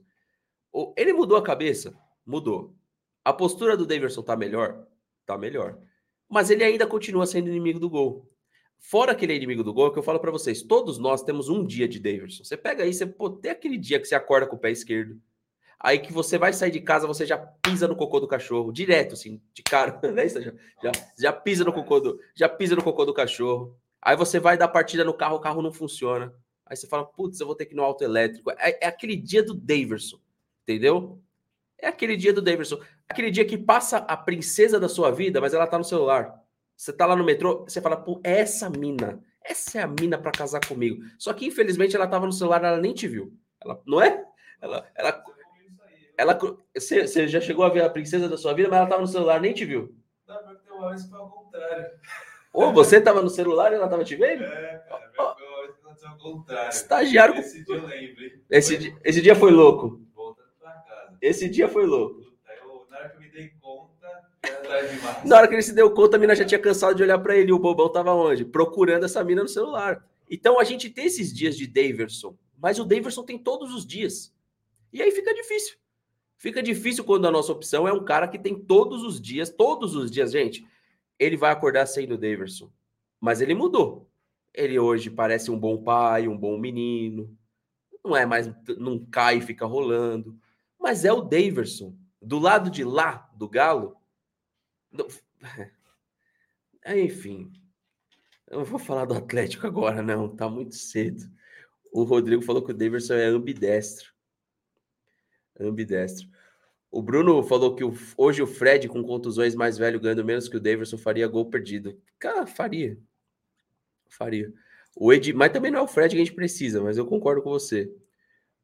ele 0.99 1.15
mudou 1.15 1.39
a 1.39 1.43
cabeça? 1.43 1.99
Mudou. 2.27 2.77
A 3.25 3.33
postura 3.33 3.79
do 3.79 3.87
Daverson 3.87 4.23
tá 4.23 4.37
melhor? 4.37 4.87
Tá 5.31 5.39
melhor. 5.39 5.79
Mas 6.29 6.51
ele 6.51 6.65
ainda 6.65 6.85
continua 6.89 7.25
sendo 7.25 7.49
inimigo 7.49 7.79
do 7.79 7.89
gol. 7.89 8.29
Fora 8.81 9.13
aquele 9.13 9.33
inimigo 9.33 9.63
do 9.63 9.73
gol, 9.73 9.87
é 9.87 9.93
que 9.93 9.99
eu 10.01 10.03
falo 10.03 10.19
para 10.19 10.33
vocês, 10.33 10.61
todos 10.61 10.99
nós 10.99 11.23
temos 11.23 11.49
um 11.49 11.65
dia 11.65 11.87
de 11.87 12.01
Daverson. 12.01 12.43
Você 12.43 12.57
pega 12.57 12.83
aí, 12.83 12.93
você 12.93 13.07
pô, 13.07 13.31
tem 13.31 13.53
aquele 13.53 13.79
dia 13.79 14.01
que 14.01 14.07
você 14.07 14.17
acorda 14.17 14.49
com 14.49 14.57
o 14.57 14.59
pé 14.59 14.73
esquerdo. 14.73 15.21
Aí 15.79 16.01
que 16.01 16.13
você 16.13 16.37
vai 16.37 16.53
sair 16.53 16.73
de 16.73 16.81
casa, 16.81 17.07
você 17.07 17.25
já 17.25 17.39
pisa 17.39 17.87
no 17.87 17.95
cocô 17.95 18.19
do 18.19 18.27
cachorro, 18.27 18.73
direto, 18.73 19.15
assim, 19.15 19.41
de 19.55 19.63
cara, 19.63 20.01
né? 20.11 20.29
Já, 20.29 20.41
já, 20.41 20.93
já 21.17 21.33
pisa 21.33 21.63
no 21.63 21.73
cocô 21.73 22.01
do, 22.01 22.19
já 22.35 22.49
pisa 22.49 22.75
no 22.75 22.83
cocô 22.83 23.05
do 23.05 23.15
cachorro. 23.15 23.79
Aí 24.03 24.17
você 24.17 24.41
vai 24.41 24.59
dar 24.59 24.67
partida 24.67 25.05
no 25.05 25.15
carro, 25.15 25.37
o 25.37 25.41
carro 25.41 25.63
não 25.63 25.73
funciona. 25.73 26.35
Aí 26.67 26.77
você 26.77 26.89
fala, 26.89 27.05
putz, 27.05 27.39
eu 27.39 27.47
vou 27.47 27.55
ter 27.55 27.67
que 27.67 27.75
ir 27.75 27.77
no 27.77 27.85
auto 27.85 28.03
elétrico. 28.03 28.51
É, 28.51 28.85
é 28.85 28.89
aquele 28.89 29.15
dia 29.15 29.45
do 29.45 29.55
Daverson, 29.55 30.19
entendeu? 30.65 31.23
É 31.81 31.89
aquele 31.89 32.17
dia 32.17 32.33
do 32.33 32.43
Daverson. 32.43 32.79
Aquele 33.09 33.31
dia 33.31 33.45
que 33.45 33.57
passa 33.57 33.99
a 33.99 34.17
princesa 34.17 34.79
da 34.79 34.89
sua 34.89 35.11
vida, 35.11 35.41
mas 35.41 35.55
ela 35.55 35.67
tá 35.67 35.79
no 35.79 35.85
celular. 35.85 36.35
Você 36.77 36.93
tá 36.93 37.07
lá 37.07 37.17
no 37.17 37.25
metrô, 37.25 37.65
você 37.69 37.81
fala, 37.81 37.97
pô, 37.97 38.21
é 38.25 38.41
essa 38.41 38.71
mina. 38.71 39.23
Essa 39.43 39.81
é 39.81 39.83
a 39.83 39.87
mina 39.87 40.19
para 40.19 40.31
casar 40.31 40.61
comigo. 40.67 41.03
Só 41.19 41.33
que, 41.33 41.47
infelizmente, 41.47 41.97
ela 41.97 42.07
tava 42.07 42.27
no 42.27 42.33
celular, 42.33 42.63
ela 42.63 42.79
nem 42.79 42.95
te 42.95 43.09
viu. 43.09 43.33
Ela, 43.63 43.81
não 43.87 44.01
é? 44.01 44.25
Ela, 44.61 44.87
ela, 44.95 45.25
ela, 46.17 46.39
você, 46.75 47.07
você 47.07 47.27
já 47.27 47.41
chegou 47.41 47.65
a 47.65 47.71
ver 47.71 47.83
a 47.83 47.91
princesa 47.91 48.29
da 48.29 48.37
sua 48.37 48.53
vida, 48.53 48.69
mas 48.69 48.77
ela 48.79 48.87
estava 48.87 49.03
no 49.03 49.09
celular, 49.09 49.41
nem 49.41 49.55
te 49.55 49.65
viu. 49.65 49.95
Não, 50.27 50.37
porque 50.45 50.71
uma 50.71 50.89
vez 50.91 51.07
foi 51.07 51.19
ao 51.19 51.31
contrário. 51.31 51.87
Ou 52.53 52.73
você 52.73 52.97
estava 52.97 53.23
no 53.23 53.31
celular 53.31 53.73
e 53.73 53.77
ela 53.77 53.85
estava 53.85 54.05
te 54.05 54.17
vendo? 54.17 54.45
É, 54.45 54.85
cara, 54.89 55.13
oh, 55.19 56.07
ao 56.07 56.19
contrário. 56.19 56.71
Estagiário. 56.71 57.35
Esse 57.37 57.65
dia 57.65 57.75
eu 57.77 57.87
lembro? 57.87 58.23
Esse, 58.51 58.77
dia, 58.77 58.97
esse 59.05 59.23
dia 59.23 59.35
foi 59.35 59.51
louco. 59.51 60.01
Esse 61.21 61.49
dia 61.49 61.69
foi 61.69 61.87
louco. 61.87 62.21
Na 62.89 62.99
hora 62.99 63.09
que 63.09 63.17
eu 63.17 63.21
me 63.21 63.29
dei 63.31 63.49
conta, 63.61 63.91
na 65.25 65.37
hora 65.37 65.49
que 65.49 65.55
ele 65.55 65.63
se 65.63 65.75
deu 65.75 65.91
conta, 65.93 66.17
a 66.17 66.21
mina 66.21 66.35
já 66.35 66.45
tinha 66.45 66.59
cansado 66.59 66.95
de 66.95 67.03
olhar 67.03 67.19
para 67.19 67.37
ele. 67.37 67.51
E 67.51 67.53
o 67.53 67.59
bobão 67.59 67.87
estava 67.87 68.13
onde? 68.15 68.45
Procurando 68.45 69.05
essa 69.05 69.23
mina 69.23 69.43
no 69.43 69.49
celular. 69.49 70.05
Então 70.31 70.59
a 70.59 70.65
gente 70.65 70.89
tem 70.89 71.07
esses 71.07 71.33
dias 71.33 71.57
de 71.57 71.67
Daverson, 71.67 72.37
mas 72.59 72.79
o 72.79 72.85
Daverson 72.85 73.25
tem 73.25 73.39
todos 73.39 73.75
os 73.75 73.87
dias. 73.87 74.35
E 74.93 75.03
aí 75.03 75.11
fica 75.11 75.35
difícil. 75.35 75.77
Fica 76.37 76.63
difícil 76.63 77.05
quando 77.05 77.27
a 77.27 77.31
nossa 77.31 77.53
opção 77.53 77.87
é 77.87 77.93
um 77.93 78.05
cara 78.05 78.27
que 78.27 78.39
tem 78.39 78.59
todos 78.59 79.03
os 79.03 79.21
dias, 79.21 79.51
todos 79.51 79.95
os 79.95 80.11
dias, 80.11 80.33
gente. 80.33 80.65
Ele 81.19 81.37
vai 81.37 81.53
acordar 81.53 81.87
sendo 81.87 82.15
o 82.15 82.19
Daverson. 82.19 82.71
Mas 83.21 83.41
ele 83.41 83.55
mudou. 83.55 84.09
Ele 84.55 84.79
hoje 84.79 85.11
parece 85.11 85.51
um 85.51 85.59
bom 85.59 85.83
pai, 85.83 86.27
um 86.27 86.37
bom 86.37 86.57
menino. 86.57 87.37
Não 88.03 88.17
é 88.17 88.25
mais, 88.25 88.51
não 88.79 89.05
cai 89.05 89.37
e 89.39 89.43
fica 89.43 89.67
rolando. 89.67 90.35
Mas 90.81 91.05
é 91.05 91.13
o 91.13 91.21
Daverson. 91.21 91.95
Do 92.21 92.39
lado 92.39 92.71
de 92.71 92.83
lá 92.83 93.31
do 93.37 93.49
Galo. 93.49 93.97
Do... 94.91 95.07
Enfim. 96.87 97.53
Eu 98.49 98.59
não 98.59 98.65
vou 98.65 98.79
falar 98.79 99.05
do 99.05 99.15
Atlético 99.15 99.67
agora, 99.67 100.03
não. 100.03 100.35
Tá 100.35 100.49
muito 100.49 100.75
cedo. 100.75 101.31
O 101.93 102.03
Rodrigo 102.03 102.43
falou 102.43 102.65
que 102.65 102.73
o 102.73 102.77
Daverson 102.77 103.15
é 103.15 103.27
ambidestro. 103.27 104.13
Ambidestro. 105.59 106.29
O 106.91 107.03
Bruno 107.03 107.43
falou 107.43 107.77
que 107.77 107.85
o, 107.85 107.95
hoje 108.17 108.43
o 108.43 108.47
Fred, 108.47 108.89
com 108.89 109.03
contusões 109.03 109.55
mais 109.55 109.79
velho, 109.79 110.01
ganhando 110.01 110.25
menos 110.25 110.49
que 110.49 110.57
o 110.57 110.61
Davidson, 110.61 110.99
faria 110.99 111.29
gol 111.29 111.49
perdido. 111.49 112.01
Cara, 112.19 112.47
faria. 112.47 112.99
Faria. 114.09 114.53
O 114.97 115.13
Ed, 115.13 115.33
mas 115.33 115.53
também 115.53 115.71
não 115.71 115.81
é 115.81 115.83
o 115.83 115.87
Fred 115.87 116.15
que 116.15 116.21
a 116.21 116.25
gente 116.25 116.35
precisa, 116.35 116.83
mas 116.83 116.99
eu 116.99 117.07
concordo 117.07 117.43
com 117.43 117.51
você. 117.51 117.95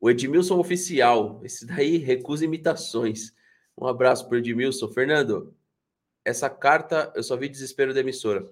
O 0.01 0.11
Edmilson 0.11 0.59
Oficial, 0.59 1.41
esse 1.43 1.67
daí 1.67 1.97
recusa 1.97 2.45
imitações. 2.45 3.33
Um 3.77 3.87
abraço 3.87 4.29
para 4.29 4.37
o 4.37 4.39
Edmilson. 4.39 4.89
Fernando, 4.89 5.55
essa 6.25 6.51
carta 6.51 7.13
eu 7.15 7.23
só 7.23 7.37
vi 7.37 7.49
desespero 7.49 7.95
da 7.95 8.01
emissora. 8.01 8.51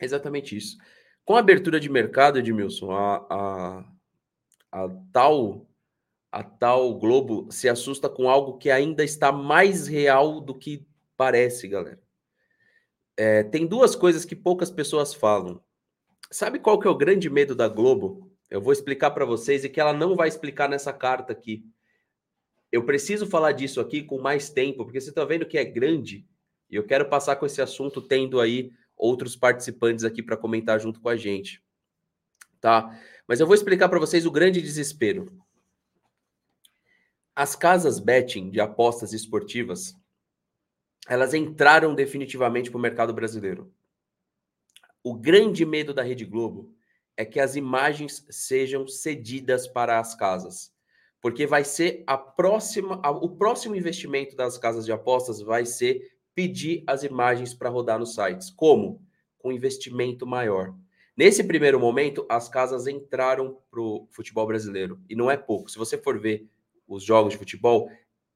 exatamente 0.00 0.56
isso. 0.56 0.76
Com 1.24 1.36
a 1.36 1.40
abertura 1.40 1.78
de 1.78 1.88
mercado, 1.88 2.38
Edmilson, 2.38 2.90
a, 2.92 3.16
a, 3.30 3.84
a 4.72 4.88
tal 5.12 5.68
a 6.30 6.42
tal 6.42 6.94
Globo 6.98 7.50
se 7.50 7.68
assusta 7.68 8.08
com 8.08 8.28
algo 8.28 8.58
que 8.58 8.70
ainda 8.70 9.02
está 9.02 9.32
mais 9.32 9.86
real 9.86 10.40
do 10.40 10.54
que 10.54 10.86
parece, 11.16 11.66
galera. 11.66 12.00
É, 13.16 13.42
tem 13.42 13.66
duas 13.66 13.96
coisas 13.96 14.24
que 14.24 14.36
poucas 14.36 14.70
pessoas 14.70 15.12
falam. 15.12 15.60
Sabe 16.30 16.58
qual 16.58 16.78
que 16.78 16.86
é 16.86 16.90
o 16.90 16.96
grande 16.96 17.28
medo 17.30 17.54
da 17.54 17.66
Globo? 17.66 18.27
Eu 18.50 18.60
vou 18.60 18.72
explicar 18.72 19.10
para 19.10 19.24
vocês 19.24 19.64
e 19.64 19.68
que 19.68 19.80
ela 19.80 19.92
não 19.92 20.16
vai 20.16 20.28
explicar 20.28 20.68
nessa 20.68 20.92
carta 20.92 21.32
aqui. 21.32 21.64
Eu 22.70 22.84
preciso 22.84 23.26
falar 23.26 23.52
disso 23.52 23.80
aqui 23.80 24.02
com 24.02 24.20
mais 24.20 24.50
tempo, 24.50 24.84
porque 24.84 25.00
você 25.00 25.10
está 25.10 25.24
vendo 25.24 25.46
que 25.46 25.58
é 25.58 25.64
grande 25.64 26.26
e 26.70 26.76
eu 26.76 26.84
quero 26.84 27.08
passar 27.08 27.36
com 27.36 27.46
esse 27.46 27.62
assunto 27.62 28.00
tendo 28.00 28.40
aí 28.40 28.72
outros 28.96 29.36
participantes 29.36 30.04
aqui 30.04 30.22
para 30.22 30.36
comentar 30.36 30.78
junto 30.78 31.00
com 31.00 31.08
a 31.08 31.16
gente. 31.16 31.62
Tá? 32.60 32.98
Mas 33.26 33.40
eu 33.40 33.46
vou 33.46 33.54
explicar 33.54 33.88
para 33.88 33.98
vocês 33.98 34.26
o 34.26 34.30
grande 34.30 34.60
desespero. 34.60 35.26
As 37.34 37.54
casas 37.54 38.00
betting 38.00 38.50
de 38.50 38.60
apostas 38.60 39.12
esportivas, 39.12 39.94
elas 41.08 41.32
entraram 41.32 41.94
definitivamente 41.94 42.70
para 42.70 42.78
o 42.78 42.82
mercado 42.82 43.14
brasileiro. 43.14 43.72
O 45.02 45.14
grande 45.14 45.64
medo 45.64 45.94
da 45.94 46.02
Rede 46.02 46.24
Globo 46.24 46.74
é 47.18 47.24
que 47.24 47.40
as 47.40 47.56
imagens 47.56 48.24
sejam 48.30 48.86
cedidas 48.86 49.66
para 49.66 49.98
as 49.98 50.14
casas, 50.14 50.72
porque 51.20 51.48
vai 51.48 51.64
ser 51.64 52.04
a 52.06 52.16
próxima, 52.16 53.02
o 53.10 53.28
próximo 53.28 53.74
investimento 53.74 54.36
das 54.36 54.56
casas 54.56 54.84
de 54.84 54.92
apostas 54.92 55.40
vai 55.40 55.66
ser 55.66 56.12
pedir 56.32 56.84
as 56.86 57.02
imagens 57.02 57.52
para 57.52 57.70
rodar 57.70 57.98
nos 57.98 58.14
sites. 58.14 58.50
Como? 58.50 59.04
Com 59.36 59.50
investimento 59.50 60.24
maior. 60.24 60.72
Nesse 61.16 61.42
primeiro 61.42 61.80
momento, 61.80 62.24
as 62.28 62.48
casas 62.48 62.86
entraram 62.86 63.58
para 63.68 63.80
o 63.80 64.06
futebol 64.12 64.46
brasileiro 64.46 65.00
e 65.10 65.16
não 65.16 65.28
é 65.28 65.36
pouco. 65.36 65.68
Se 65.68 65.76
você 65.76 65.98
for 65.98 66.20
ver 66.20 66.48
os 66.86 67.02
jogos 67.02 67.32
de 67.32 67.38
futebol, 67.38 67.90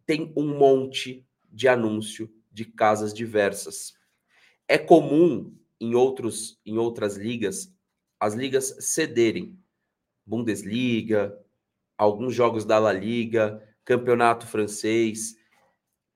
tem 0.05 0.33
um 0.37 0.59
monte 0.59 1.25
de 1.49 1.69
anúncio 1.69 2.29
de 2.51 2.65
casas 2.65 3.15
diversas. 3.15 3.95
É 4.67 4.77
comum 4.77 5.55
em 5.81 5.95
outros 5.95 6.61
em 6.67 6.79
outras 6.79 7.17
ligas 7.17 7.73
as 8.23 8.35
ligas 8.35 8.77
cederem. 8.79 9.59
Bundesliga, 10.25 11.37
alguns 11.99 12.33
jogos 12.33 12.65
da 12.65 12.79
La 12.79 12.93
Liga, 12.93 13.61
Campeonato 13.85 14.47
Francês, 14.47 15.37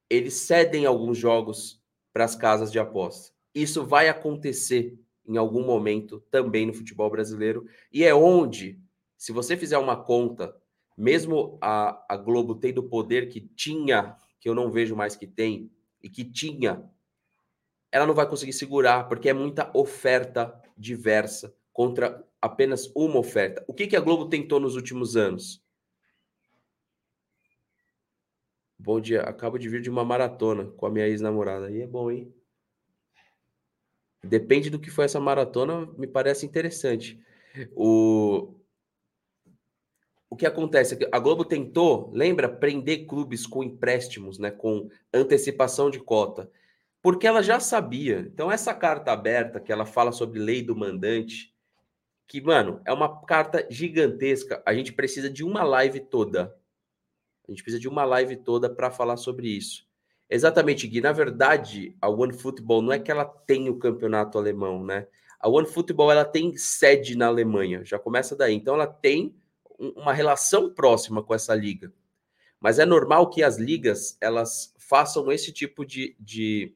eles 0.08 0.34
cedem 0.34 0.86
alguns 0.86 1.18
jogos 1.18 1.82
para 2.12 2.24
as 2.24 2.36
casas 2.36 2.70
de 2.70 2.78
aposta. 2.78 3.34
Isso 3.52 3.84
vai 3.84 4.08
acontecer 4.08 4.96
em 5.26 5.36
algum 5.36 5.64
momento 5.64 6.20
também 6.30 6.64
no 6.64 6.72
futebol 6.72 7.10
brasileiro. 7.10 7.66
E 7.92 8.04
é 8.04 8.14
onde, 8.14 8.80
se 9.18 9.32
você 9.32 9.56
fizer 9.56 9.78
uma 9.78 9.96
conta 9.96 10.56
mesmo 10.96 11.58
a, 11.60 12.06
a 12.08 12.16
Globo 12.16 12.54
tendo 12.54 12.78
o 12.78 12.88
poder 12.88 13.28
que 13.28 13.40
tinha, 13.40 14.16
que 14.38 14.48
eu 14.48 14.54
não 14.54 14.70
vejo 14.70 14.94
mais 14.94 15.16
que 15.16 15.26
tem, 15.26 15.72
e 16.00 16.08
que 16.08 16.24
tinha, 16.24 16.88
ela 17.90 18.06
não 18.06 18.14
vai 18.14 18.28
conseguir 18.28 18.52
segurar, 18.52 19.08
porque 19.08 19.28
é 19.28 19.32
muita 19.32 19.68
oferta 19.74 20.62
diversa 20.78 21.52
contra 21.76 22.26
apenas 22.40 22.90
uma 22.96 23.18
oferta. 23.18 23.62
O 23.68 23.74
que, 23.74 23.86
que 23.86 23.96
a 23.96 24.00
Globo 24.00 24.30
tentou 24.30 24.58
nos 24.58 24.76
últimos 24.76 25.14
anos? 25.14 25.62
Bom 28.78 28.98
dia, 28.98 29.20
acabo 29.20 29.58
de 29.58 29.68
vir 29.68 29.82
de 29.82 29.90
uma 29.90 30.02
maratona 30.02 30.64
com 30.70 30.86
a 30.86 30.90
minha 30.90 31.06
ex-namorada. 31.06 31.66
Aí 31.66 31.82
é 31.82 31.86
bom, 31.86 32.10
hein? 32.10 32.34
Depende 34.24 34.70
do 34.70 34.80
que 34.80 34.88
foi 34.88 35.04
essa 35.04 35.20
maratona, 35.20 35.84
me 35.98 36.06
parece 36.06 36.46
interessante. 36.46 37.20
O, 37.76 38.54
o 40.30 40.34
que 40.34 40.46
acontece? 40.46 40.98
A 41.12 41.18
Globo 41.18 41.44
tentou, 41.44 42.10
lembra, 42.14 42.48
prender 42.48 43.04
clubes 43.04 43.46
com 43.46 43.62
empréstimos, 43.62 44.38
né, 44.38 44.50
com 44.50 44.88
antecipação 45.12 45.90
de 45.90 46.00
cota. 46.00 46.50
porque 47.02 47.26
ela 47.26 47.42
já 47.42 47.60
sabia. 47.60 48.20
Então, 48.32 48.50
essa 48.50 48.74
carta 48.74 49.12
aberta 49.12 49.60
que 49.60 49.70
ela 49.70 49.84
fala 49.84 50.10
sobre 50.10 50.40
lei 50.40 50.62
do 50.62 50.74
mandante, 50.74 51.55
que, 52.26 52.40
mano, 52.40 52.80
é 52.84 52.92
uma 52.92 53.24
carta 53.24 53.66
gigantesca. 53.70 54.62
A 54.66 54.74
gente 54.74 54.92
precisa 54.92 55.30
de 55.30 55.44
uma 55.44 55.62
live 55.62 56.00
toda. 56.00 56.54
A 57.46 57.52
gente 57.52 57.62
precisa 57.62 57.80
de 57.80 57.88
uma 57.88 58.04
live 58.04 58.36
toda 58.36 58.68
para 58.68 58.90
falar 58.90 59.16
sobre 59.16 59.48
isso. 59.48 59.86
Exatamente, 60.28 60.88
Gui. 60.88 61.00
Na 61.00 61.12
verdade, 61.12 61.96
a 62.00 62.08
One 62.08 62.32
Football 62.32 62.82
não 62.82 62.92
é 62.92 62.98
que 62.98 63.10
ela 63.10 63.24
tem 63.24 63.68
o 63.68 63.78
campeonato 63.78 64.36
alemão, 64.36 64.84
né? 64.84 65.06
A 65.38 65.48
One 65.48 65.68
Football 65.68 66.10
ela 66.10 66.24
tem 66.24 66.56
sede 66.56 67.16
na 67.16 67.26
Alemanha, 67.26 67.84
já 67.84 67.98
começa 67.98 68.34
daí. 68.34 68.54
Então 68.54 68.74
ela 68.74 68.86
tem 68.86 69.34
uma 69.78 70.12
relação 70.12 70.72
próxima 70.72 71.22
com 71.22 71.34
essa 71.34 71.54
liga. 71.54 71.92
Mas 72.58 72.78
é 72.80 72.86
normal 72.86 73.30
que 73.30 73.42
as 73.42 73.56
ligas 73.56 74.16
elas 74.20 74.74
façam 74.78 75.30
esse 75.30 75.52
tipo 75.52 75.84
de, 75.84 76.16
de, 76.18 76.74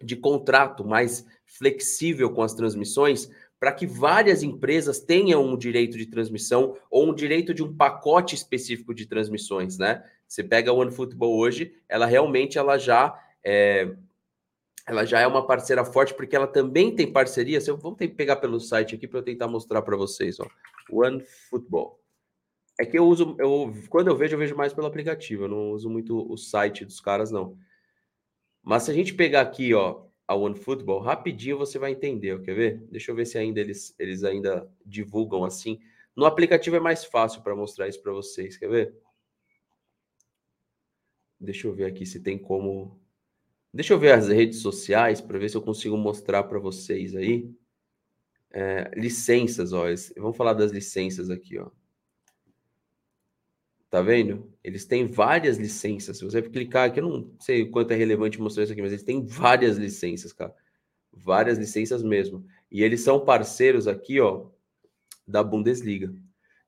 de 0.00 0.16
contrato 0.16 0.84
mais 0.84 1.26
flexível 1.44 2.30
com 2.30 2.42
as 2.42 2.54
transmissões 2.54 3.28
para 3.64 3.72
que 3.72 3.86
várias 3.86 4.42
empresas 4.42 5.00
tenham 5.00 5.42
um 5.42 5.56
direito 5.56 5.96
de 5.96 6.04
transmissão 6.04 6.76
ou 6.90 7.08
um 7.08 7.14
direito 7.14 7.54
de 7.54 7.62
um 7.62 7.74
pacote 7.74 8.34
específico 8.34 8.94
de 8.94 9.06
transmissões, 9.06 9.78
né? 9.78 10.04
Você 10.28 10.44
pega 10.44 10.70
a 10.70 10.74
OneFootball 10.74 11.34
hoje, 11.34 11.74
ela 11.88 12.04
realmente 12.04 12.58
ela 12.58 12.76
já 12.76 13.18
é, 13.42 13.90
ela 14.86 15.06
já 15.06 15.20
é 15.20 15.26
uma 15.26 15.46
parceira 15.46 15.82
forte 15.82 16.12
porque 16.12 16.36
ela 16.36 16.46
também 16.46 16.94
tem 16.94 17.10
parcerias. 17.10 17.66
Eu 17.66 17.78
vou 17.78 17.96
pegar 17.96 18.36
pelo 18.36 18.60
site 18.60 18.96
aqui 18.96 19.08
para 19.08 19.20
eu 19.20 19.24
tentar 19.24 19.48
mostrar 19.48 19.80
para 19.80 19.96
vocês, 19.96 20.38
ó. 20.38 20.46
OneFootball. 20.92 21.98
É 22.78 22.84
que 22.84 22.98
eu 22.98 23.06
uso, 23.06 23.34
eu 23.38 23.72
quando 23.88 24.08
eu 24.08 24.16
vejo 24.18 24.34
eu 24.34 24.40
vejo 24.40 24.54
mais 24.54 24.74
pelo 24.74 24.88
aplicativo, 24.88 25.44
eu 25.44 25.48
não 25.48 25.70
uso 25.70 25.88
muito 25.88 26.30
o 26.30 26.36
site 26.36 26.84
dos 26.84 27.00
caras 27.00 27.30
não. 27.30 27.56
Mas 28.62 28.82
se 28.82 28.90
a 28.90 28.94
gente 28.94 29.14
pegar 29.14 29.40
aqui, 29.40 29.72
ó, 29.72 30.02
a 30.26 30.34
OneFootball, 30.34 31.00
rapidinho 31.00 31.58
você 31.58 31.78
vai 31.78 31.92
entender, 31.92 32.40
quer 32.42 32.54
ver? 32.54 32.78
Deixa 32.90 33.10
eu 33.10 33.14
ver 33.14 33.26
se 33.26 33.36
ainda 33.36 33.60
eles, 33.60 33.94
eles 33.98 34.24
ainda 34.24 34.70
divulgam 34.84 35.44
assim. 35.44 35.80
No 36.16 36.24
aplicativo 36.24 36.76
é 36.76 36.80
mais 36.80 37.04
fácil 37.04 37.42
para 37.42 37.54
mostrar 37.54 37.88
isso 37.88 38.02
para 38.02 38.12
vocês, 38.12 38.56
quer 38.56 38.68
ver? 38.68 38.94
Deixa 41.38 41.66
eu 41.66 41.74
ver 41.74 41.84
aqui 41.84 42.06
se 42.06 42.20
tem 42.20 42.38
como. 42.38 42.98
Deixa 43.72 43.92
eu 43.92 43.98
ver 43.98 44.12
as 44.12 44.28
redes 44.28 44.60
sociais 44.60 45.20
para 45.20 45.38
ver 45.38 45.48
se 45.50 45.56
eu 45.56 45.62
consigo 45.62 45.96
mostrar 45.96 46.44
para 46.44 46.58
vocês 46.58 47.14
aí. 47.14 47.52
É, 48.50 48.90
licenças, 48.96 49.72
ó. 49.72 49.84
Vamos 50.16 50.36
falar 50.36 50.54
das 50.54 50.70
licenças 50.70 51.28
aqui, 51.28 51.58
ó. 51.58 51.70
Tá 53.94 54.02
vendo? 54.02 54.52
Eles 54.64 54.84
têm 54.84 55.06
várias 55.06 55.56
licenças. 55.56 56.18
Se 56.18 56.24
você 56.24 56.42
clicar 56.42 56.88
aqui, 56.88 56.98
eu 56.98 57.08
não 57.08 57.30
sei 57.38 57.64
quanto 57.64 57.92
é 57.92 57.94
relevante 57.94 58.40
mostrar 58.40 58.64
isso 58.64 58.72
aqui, 58.72 58.82
mas 58.82 58.90
eles 58.90 59.04
têm 59.04 59.24
várias 59.24 59.76
licenças, 59.76 60.32
cara. 60.32 60.52
Várias 61.12 61.58
licenças 61.58 62.02
mesmo. 62.02 62.44
E 62.72 62.82
eles 62.82 63.02
são 63.02 63.24
parceiros 63.24 63.86
aqui, 63.86 64.20
ó, 64.20 64.46
da 65.24 65.44
Bundesliga. 65.44 66.12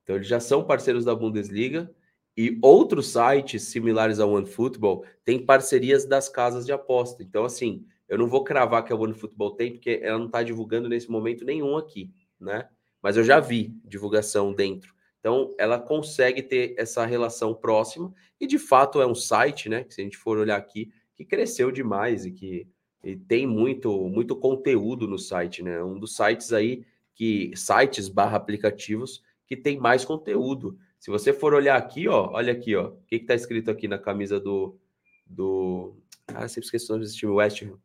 Então, 0.04 0.14
eles 0.14 0.28
já 0.28 0.38
são 0.38 0.62
parceiros 0.62 1.04
da 1.04 1.16
Bundesliga 1.16 1.92
e 2.36 2.60
outros 2.62 3.08
sites 3.08 3.64
similares 3.64 4.20
ao 4.20 4.30
OneFootball 4.30 5.04
têm 5.24 5.44
parcerias 5.44 6.04
das 6.04 6.28
casas 6.28 6.64
de 6.64 6.70
aposta. 6.70 7.24
Então, 7.24 7.44
assim, 7.44 7.84
eu 8.08 8.16
não 8.18 8.28
vou 8.28 8.44
cravar 8.44 8.84
que 8.84 8.92
a 8.92 8.96
OneFootball 8.96 9.56
tem, 9.56 9.72
porque 9.72 9.98
ela 10.00 10.20
não 10.20 10.26
está 10.26 10.44
divulgando 10.44 10.88
nesse 10.88 11.10
momento 11.10 11.44
nenhum 11.44 11.76
aqui, 11.76 12.08
né? 12.38 12.68
Mas 13.02 13.16
eu 13.16 13.24
já 13.24 13.40
vi 13.40 13.76
divulgação 13.84 14.54
dentro. 14.54 14.94
Então, 15.26 15.52
ela 15.58 15.76
consegue 15.76 16.40
ter 16.40 16.76
essa 16.78 17.04
relação 17.04 17.52
próxima 17.52 18.14
e, 18.40 18.46
de 18.46 18.60
fato, 18.60 19.02
é 19.02 19.06
um 19.08 19.14
site, 19.16 19.68
né? 19.68 19.82
Que 19.82 19.92
se 19.92 20.00
a 20.00 20.04
gente 20.04 20.16
for 20.16 20.38
olhar 20.38 20.56
aqui, 20.56 20.92
que 21.16 21.24
cresceu 21.24 21.72
demais 21.72 22.24
e 22.24 22.30
que 22.30 22.68
e 23.02 23.16
tem 23.16 23.44
muito, 23.44 24.08
muito 24.08 24.36
conteúdo 24.36 25.08
no 25.08 25.18
site, 25.18 25.64
né? 25.64 25.82
Um 25.82 25.98
dos 25.98 26.14
sites 26.14 26.52
aí 26.52 26.86
que 27.12 27.50
sites 27.56 28.08
barra 28.08 28.36
aplicativos 28.36 29.20
que 29.48 29.56
tem 29.56 29.80
mais 29.80 30.04
conteúdo. 30.04 30.78
Se 30.96 31.10
você 31.10 31.32
for 31.32 31.54
olhar 31.54 31.76
aqui, 31.76 32.06
ó, 32.06 32.30
olha 32.30 32.52
aqui, 32.52 32.76
ó, 32.76 32.90
o 32.90 32.96
que 33.08 33.16
está 33.16 33.34
escrito 33.34 33.68
aqui 33.68 33.88
na 33.88 33.98
camisa 33.98 34.38
do 34.38 34.78
do 35.26 35.96
ah, 36.28 36.46
sempre 36.46 36.66
esqueço 36.66 36.92
o 36.92 36.94
nome 36.94 37.04
desse 37.04 37.16
time 37.16 37.32
West. 37.32 37.62
O 37.62 37.80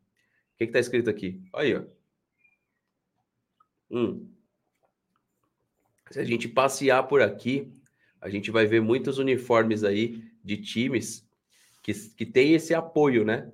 que 0.60 0.66
está 0.66 0.80
escrito 0.80 1.10
aqui? 1.10 1.42
Olha 1.54 1.80
aí, 1.80 1.88
ó. 3.90 3.98
Hum. 3.98 4.41
Se 6.12 6.20
a 6.20 6.24
gente 6.26 6.48
passear 6.48 7.04
por 7.04 7.22
aqui, 7.22 7.72
a 8.20 8.30
gente 8.30 8.52
vai 8.52 8.66
ver 8.66 8.82
muitos 8.82 9.18
uniformes 9.18 9.84
aí 9.84 10.24
de 10.44 10.58
times 10.58 11.26
que, 11.82 11.94
que 11.94 12.26
tem 12.26 12.54
esse 12.54 12.74
apoio, 12.74 13.24
né? 13.24 13.52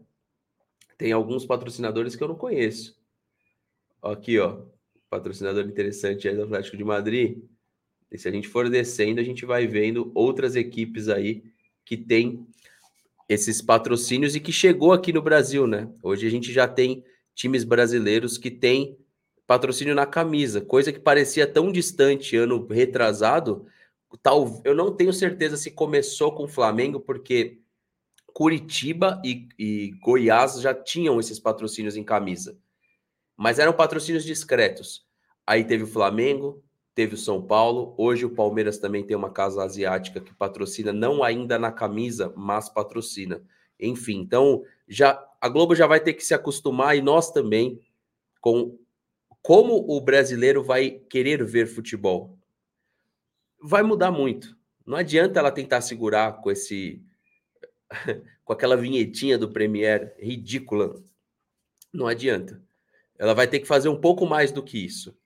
Tem 0.97 1.11
alguns 1.11 1.45
patrocinadores 1.45 2.15
que 2.15 2.23
eu 2.23 2.27
não 2.27 2.35
conheço. 2.35 2.97
Aqui, 4.01 4.39
ó, 4.39 4.61
patrocinador 5.09 5.65
interessante 5.65 6.27
aí 6.27 6.35
do 6.35 6.43
Atlético 6.43 6.75
de 6.75 6.83
Madrid. 6.83 7.37
E 8.11 8.17
se 8.17 8.27
a 8.27 8.31
gente 8.31 8.47
for 8.47 8.69
descendo, 8.69 9.21
a 9.21 9.23
gente 9.23 9.45
vai 9.45 9.67
vendo 9.67 10.11
outras 10.15 10.55
equipes 10.55 11.09
aí 11.09 11.43
que 11.85 11.95
tem 11.95 12.45
esses 13.29 13.61
patrocínios 13.61 14.35
e 14.35 14.39
que 14.39 14.51
chegou 14.51 14.93
aqui 14.93 15.13
no 15.13 15.21
Brasil, 15.21 15.67
né? 15.67 15.91
Hoje 16.01 16.25
a 16.25 16.29
gente 16.29 16.51
já 16.51 16.67
tem 16.67 17.03
times 17.35 17.63
brasileiros 17.63 18.37
que 18.37 18.49
têm 18.49 18.97
patrocínio 19.47 19.95
na 19.95 20.05
camisa, 20.05 20.59
coisa 20.59 20.91
que 20.91 20.99
parecia 20.99 21.47
tão 21.47 21.71
distante 21.71 22.35
ano 22.35 22.67
retrasado. 22.67 23.65
Tal, 24.21 24.61
eu 24.65 24.75
não 24.75 24.93
tenho 24.93 25.13
certeza 25.13 25.55
se 25.55 25.71
começou 25.71 26.33
com 26.33 26.43
o 26.43 26.47
Flamengo, 26.49 26.99
porque 26.99 27.59
Curitiba 28.33 29.21
e, 29.25 29.47
e 29.57 29.91
Goiás 30.03 30.61
já 30.61 30.73
tinham 30.73 31.19
esses 31.19 31.39
patrocínios 31.39 31.95
em 31.95 32.03
camisa, 32.03 32.57
mas 33.35 33.57
eram 33.57 33.73
patrocínios 33.73 34.23
discretos. 34.23 35.05
Aí 35.45 35.63
teve 35.63 35.85
o 35.85 35.87
Flamengo, 35.87 36.61
teve 36.93 37.15
o 37.15 37.17
São 37.17 37.41
Paulo, 37.41 37.95
hoje 37.97 38.25
o 38.25 38.35
Palmeiras 38.35 38.77
também 38.77 39.05
tem 39.05 39.15
uma 39.15 39.31
casa 39.31 39.63
asiática 39.63 40.19
que 40.19 40.33
patrocina, 40.33 40.91
não 40.91 41.23
ainda 41.23 41.57
na 41.57 41.71
camisa, 41.71 42.33
mas 42.35 42.69
patrocina. 42.69 43.41
Enfim, 43.79 44.19
então 44.19 44.63
já 44.87 45.23
a 45.39 45.47
Globo 45.47 45.73
já 45.73 45.87
vai 45.87 45.99
ter 45.99 46.13
que 46.13 46.23
se 46.23 46.33
acostumar 46.33 46.97
e 46.97 47.01
nós 47.01 47.31
também 47.31 47.79
com 48.41 48.77
como 49.47 49.85
o 49.87 50.01
brasileiro 50.01 50.61
vai 50.61 50.89
querer 50.89 51.41
ver 51.45 51.67
futebol? 51.67 52.37
Vai 53.63 53.81
mudar 53.81 54.11
muito. 54.11 54.57
Não 54.85 54.97
adianta 54.97 55.39
ela 55.39 55.53
tentar 55.53 55.79
segurar 55.79 56.41
com 56.41 56.51
esse 56.51 57.01
com 58.43 58.51
aquela 58.51 58.75
vinhetinha 58.75 59.37
do 59.37 59.49
Premier 59.49 60.13
ridícula. 60.19 61.01
Não 61.93 62.07
adianta. 62.07 62.61
Ela 63.17 63.33
vai 63.33 63.47
ter 63.47 63.61
que 63.61 63.67
fazer 63.67 63.87
um 63.87 63.95
pouco 63.95 64.25
mais 64.25 64.51
do 64.51 64.61
que 64.61 64.83
isso. 64.83 65.17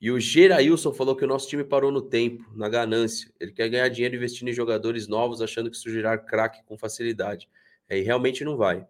E 0.00 0.10
o 0.10 0.18
Gerailson 0.18 0.94
falou 0.94 1.14
que 1.14 1.26
o 1.26 1.28
nosso 1.28 1.46
time 1.46 1.62
parou 1.62 1.92
no 1.92 2.00
tempo, 2.00 2.50
na 2.56 2.70
ganância. 2.70 3.30
Ele 3.38 3.52
quer 3.52 3.68
ganhar 3.68 3.90
dinheiro 3.90 4.16
investindo 4.16 4.48
em 4.48 4.54
jogadores 4.54 5.06
novos, 5.06 5.42
achando 5.42 5.70
que 5.70 5.76
surgirá 5.76 6.16
craque 6.16 6.62
com 6.64 6.78
facilidade. 6.78 7.50
Aí 7.86 8.00
realmente 8.00 8.44
não 8.44 8.56
vai. 8.56 8.88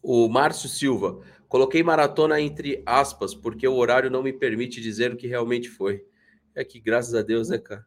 O 0.00 0.28
Márcio 0.28 0.68
Silva, 0.68 1.20
coloquei 1.54 1.84
maratona 1.84 2.40
entre 2.40 2.82
aspas, 2.84 3.32
porque 3.32 3.68
o 3.68 3.76
horário 3.76 4.10
não 4.10 4.24
me 4.24 4.32
permite 4.32 4.80
dizer 4.80 5.12
o 5.12 5.16
que 5.16 5.28
realmente 5.28 5.68
foi. 5.68 6.04
É 6.52 6.64
que, 6.64 6.80
graças 6.80 7.14
a 7.14 7.22
Deus, 7.22 7.48
né, 7.48 7.58
cara? 7.58 7.86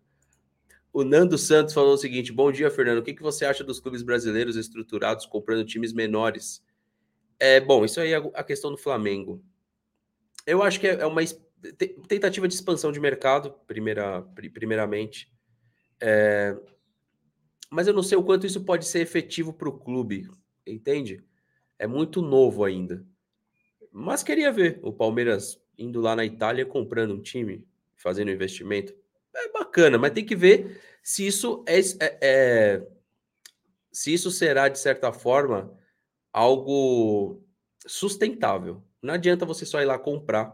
O 0.94 1.04
Nando 1.04 1.38
Santos 1.38 1.74
falou 1.74 1.96
o 1.96 1.98
seguinte: 1.98 2.32
Bom 2.32 2.50
dia, 2.50 2.72
Fernando. 2.72 3.00
O 3.00 3.04
que, 3.04 3.14
que 3.14 3.22
você 3.22 3.44
acha 3.44 3.66
dos 3.66 3.82
clubes 3.82 4.02
brasileiros 4.02 4.56
estruturados 4.56 5.26
comprando 5.26 5.66
times 5.66 5.92
menores? 5.92 6.64
É 7.38 7.60
bom, 7.60 7.84
isso 7.84 8.00
aí 8.00 8.14
é 8.14 8.16
a 8.16 8.42
questão 8.42 8.72
do 8.72 8.78
Flamengo. 8.78 9.44
Eu 10.46 10.64
acho 10.64 10.80
que 10.80 10.88
é 10.88 11.06
uma 11.06 11.22
tentativa 12.08 12.48
de 12.48 12.54
expansão 12.54 12.90
de 12.90 13.02
mercado, 13.02 13.54
primeira, 13.68 14.22
primeiramente. 14.54 15.30
É, 16.00 16.58
mas 17.70 17.86
eu 17.86 17.94
não 17.94 18.02
sei 18.02 18.18
o 18.18 18.24
quanto 18.24 18.48
isso 18.48 18.64
pode 18.64 18.88
ser 18.88 19.02
efetivo 19.02 19.52
para 19.52 19.68
o 19.68 19.78
clube, 19.78 20.26
entende? 20.66 21.22
é 21.80 21.88
muito 21.88 22.22
novo 22.22 22.64
ainda. 22.64 23.06
Mas 23.92 24.24
queria 24.24 24.52
ver 24.52 24.80
o 24.82 24.92
Palmeiras 24.92 25.60
indo 25.78 26.02
lá 26.02 26.16
na 26.16 26.26
Itália 26.26 26.66
comprando 26.66 27.14
um 27.14 27.22
time, 27.22 27.66
fazendo 27.96 28.32
investimento. 28.32 28.94
É 29.36 29.50
bacana, 29.52 29.98
mas 29.98 30.12
tem 30.12 30.26
que 30.26 30.36
ver 30.36 30.82
se 31.04 31.26
isso 31.28 31.64
é, 31.68 31.80
é, 31.80 32.18
é 32.22 32.88
se 33.92 34.14
isso 34.14 34.32
será 34.32 34.68
de 34.68 34.80
certa 34.80 35.12
forma 35.14 35.76
algo 36.34 37.42
sustentável. 37.86 38.84
Não 39.02 39.14
adianta 39.14 39.46
você 39.46 39.66
só 39.66 39.82
ir 39.82 39.86
lá 39.86 39.98
comprar, 39.98 40.54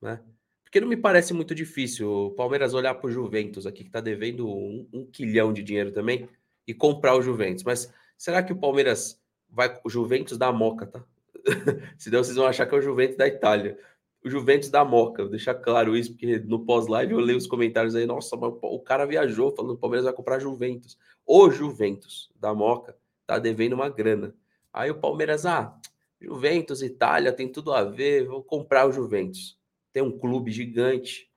né? 0.00 0.22
Porque 0.62 0.80
não 0.80 0.88
me 0.88 0.96
parece 0.96 1.34
muito 1.34 1.54
difícil 1.54 2.10
o 2.10 2.30
Palmeiras 2.30 2.72
olhar 2.72 2.94
para 2.94 3.06
o 3.06 3.10
Juventus 3.10 3.66
aqui, 3.66 3.82
que 3.82 3.90
está 3.90 4.00
devendo 4.00 4.48
um, 4.48 4.88
um, 4.92 5.04
quilhão 5.04 5.52
de 5.52 5.62
dinheiro 5.62 5.92
também, 5.92 6.26
e 6.66 6.72
comprar 6.72 7.14
o 7.14 7.20
Juventus. 7.20 7.62
Mas 7.62 7.92
será 8.16 8.42
que 8.42 8.52
o 8.52 8.58
Palmeiras 8.58 9.20
vai 9.50 9.78
o 9.84 9.90
Juventus 9.90 10.38
da 10.38 10.50
Moca, 10.50 10.86
tá? 10.86 11.04
Senão 11.98 12.22
vocês 12.22 12.36
vão 12.36 12.46
achar 12.46 12.66
que 12.66 12.74
é 12.74 12.78
o 12.78 12.82
Juventus 12.82 13.16
da 13.16 13.26
Itália. 13.26 13.78
O 14.24 14.30
Juventus 14.30 14.70
da 14.70 14.84
Moca, 14.84 15.22
vou 15.22 15.30
deixar 15.30 15.54
claro 15.54 15.96
isso, 15.96 16.12
porque 16.12 16.38
no 16.38 16.64
pós-live 16.64 17.12
eu 17.12 17.18
leio 17.18 17.38
os 17.38 17.46
comentários 17.46 17.96
aí, 17.96 18.06
nossa, 18.06 18.36
o 18.36 18.78
cara 18.78 19.04
viajou 19.04 19.54
falando 19.54 19.72
que 19.72 19.78
o 19.78 19.80
Palmeiras 19.80 20.04
vai 20.04 20.14
comprar 20.14 20.38
Juventus. 20.38 20.96
O 21.26 21.50
Juventus 21.50 22.30
da 22.36 22.54
Moca 22.54 22.96
tá 23.26 23.38
devendo 23.38 23.72
uma 23.72 23.88
grana. 23.88 24.34
Aí 24.72 24.90
o 24.90 25.00
Palmeiras, 25.00 25.44
ah, 25.44 25.76
Juventus, 26.20 26.82
Itália, 26.82 27.32
tem 27.32 27.50
tudo 27.50 27.72
a 27.72 27.82
ver, 27.82 28.26
vou 28.26 28.44
comprar 28.44 28.86
o 28.86 28.92
Juventus. 28.92 29.58
Tem 29.92 30.02
um 30.02 30.16
clube 30.16 30.52
gigante. 30.52 31.28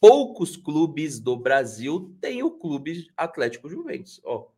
Poucos 0.00 0.56
clubes 0.56 1.20
do 1.20 1.36
Brasil 1.36 2.14
têm 2.20 2.42
o 2.42 2.50
clube 2.50 3.06
Atlético 3.16 3.68
Juventus. 3.68 4.20
Ó, 4.24 4.48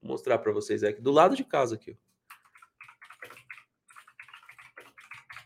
vou 0.00 0.12
mostrar 0.12 0.38
para 0.38 0.52
vocês 0.52 0.84
aqui 0.84 1.02
do 1.02 1.10
lado 1.10 1.34
de 1.34 1.44
casa 1.44 1.74
aqui. 1.74 1.98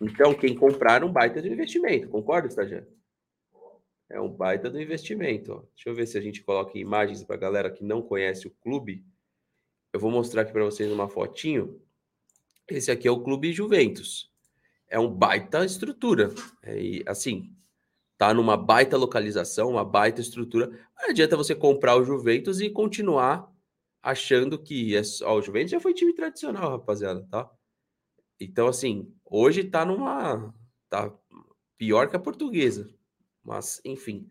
Então, 0.01 0.33
quem 0.33 0.55
comprar 0.55 1.05
um 1.05 1.13
baita 1.13 1.43
de 1.43 1.49
investimento, 1.49 2.09
concorda, 2.09 2.49
estagiário? 2.49 2.89
É 4.09 4.21
um 4.21 4.29
baita 4.29 4.71
do 4.71 4.81
investimento. 4.81 5.69
Deixa 5.75 5.89
eu 5.89 5.95
ver 5.95 6.07
se 6.07 6.19
a 6.19 6.21
gente 6.21 6.43
coloca 6.43 6.79
imagens 6.79 7.23
para 7.23 7.37
a 7.37 7.39
galera 7.39 7.71
que 7.71 7.85
não 7.85 8.03
conhece 8.03 8.47
o 8.49 8.51
clube. 8.51 9.05
Eu 9.93 10.01
vou 10.01 10.11
mostrar 10.11 10.43
aqui 10.43 10.53
para 10.53 10.65
vocês 10.65 10.91
uma 10.91 11.09
fotinho. 11.09 11.81
Esse 12.67 12.91
aqui 12.91 13.07
é 13.07 13.11
o 13.11 13.21
Clube 13.21 13.53
Juventus. 13.53 14.31
É 14.89 14.99
um 14.99 15.09
baita 15.09 15.65
estrutura. 15.65 16.31
É, 16.63 17.03
assim, 17.07 17.55
tá 18.17 18.35
numa 18.35 18.57
baita 18.57 18.97
localização, 18.97 19.71
uma 19.71 19.85
baita 19.85 20.21
estrutura. 20.21 20.69
Não 20.97 21.11
adianta 21.11 21.37
você 21.37 21.55
comprar 21.55 21.97
o 21.97 22.05
Juventus 22.05 22.61
e 22.61 22.71
continuar 22.71 23.53
achando 24.03 24.59
que 24.59 24.97
é 24.97 25.03
o 25.27 25.43
Juventus 25.43 25.71
já 25.71 25.81
foi 25.81 25.95
time 25.95 26.15
tradicional, 26.15 26.71
rapaziada, 26.71 27.27
tá? 27.31 27.51
Então, 28.41 28.67
assim, 28.69 29.13
hoje 29.25 29.65
tá 29.65 29.85
numa. 29.85 30.55
tá 30.89 31.15
pior 31.77 32.09
que 32.09 32.17
a 32.17 32.21
portuguesa. 32.21 32.89
Mas, 33.45 33.81
enfim. 33.85 34.27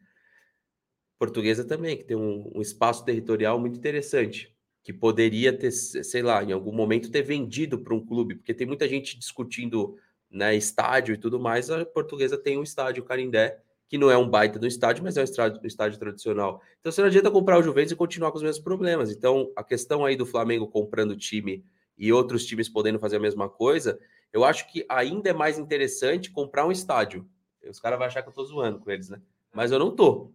Portuguesa 1.19 1.63
também, 1.63 1.97
que 1.97 2.05
tem 2.05 2.17
um, 2.17 2.51
um 2.55 2.61
espaço 2.61 3.03
territorial 3.03 3.59
muito 3.59 3.77
interessante, 3.77 4.55
que 4.83 4.93
poderia 4.93 5.51
ter, 5.51 5.71
sei 5.71 6.23
lá, 6.23 6.43
em 6.43 6.53
algum 6.53 6.71
momento 6.71 7.11
ter 7.11 7.21
vendido 7.21 7.79
para 7.79 7.93
um 7.93 8.05
clube, 8.05 8.35
porque 8.35 8.53
tem 8.53 8.65
muita 8.65 8.87
gente 8.87 9.19
discutindo 9.19 9.97
né, 10.31 10.55
estádio 10.55 11.13
e 11.13 11.17
tudo 11.17 11.39
mais. 11.39 11.69
A 11.69 11.85
portuguesa 11.85 12.37
tem 12.37 12.57
um 12.57 12.63
estádio, 12.63 13.03
Carindé, 13.03 13.61
que 13.89 13.97
não 13.97 14.09
é 14.09 14.17
um 14.17 14.29
baita 14.29 14.57
do 14.57 14.65
estádio, 14.65 15.03
mas 15.03 15.17
é 15.17 15.21
um 15.21 15.25
estádio, 15.25 15.61
um 15.61 15.67
estádio 15.67 15.99
tradicional. 15.99 16.61
Então, 16.79 16.91
você 16.91 17.01
não 17.01 17.09
adianta 17.09 17.29
comprar 17.29 17.59
o 17.59 17.63
Juventus 17.63 17.91
e 17.91 17.97
continuar 17.97 18.31
com 18.31 18.37
os 18.37 18.43
mesmos 18.43 18.63
problemas. 18.63 19.11
Então, 19.11 19.51
a 19.55 19.63
questão 19.63 20.05
aí 20.05 20.15
do 20.15 20.25
Flamengo 20.25 20.67
comprando 20.67 21.17
time 21.17 21.65
e 21.99 22.13
outros 22.13 22.45
times 22.45 22.69
podendo 22.69 22.97
fazer 22.97 23.17
a 23.17 23.19
mesma 23.19 23.49
coisa, 23.49 23.99
eu 24.31 24.45
acho 24.45 24.71
que 24.71 24.85
ainda 24.87 25.29
é 25.29 25.33
mais 25.33 25.59
interessante 25.59 26.31
comprar 26.31 26.65
um 26.65 26.71
estádio. 26.71 27.29
Os 27.69 27.79
caras 27.79 27.99
vão 27.99 28.07
achar 28.07 28.23
que 28.23 28.29
eu 28.29 28.33
tô 28.33 28.43
zoando 28.45 28.79
com 28.79 28.89
eles, 28.89 29.09
né? 29.09 29.21
Mas 29.53 29.71
eu 29.71 29.77
não 29.77 29.93
tô. 29.93 30.31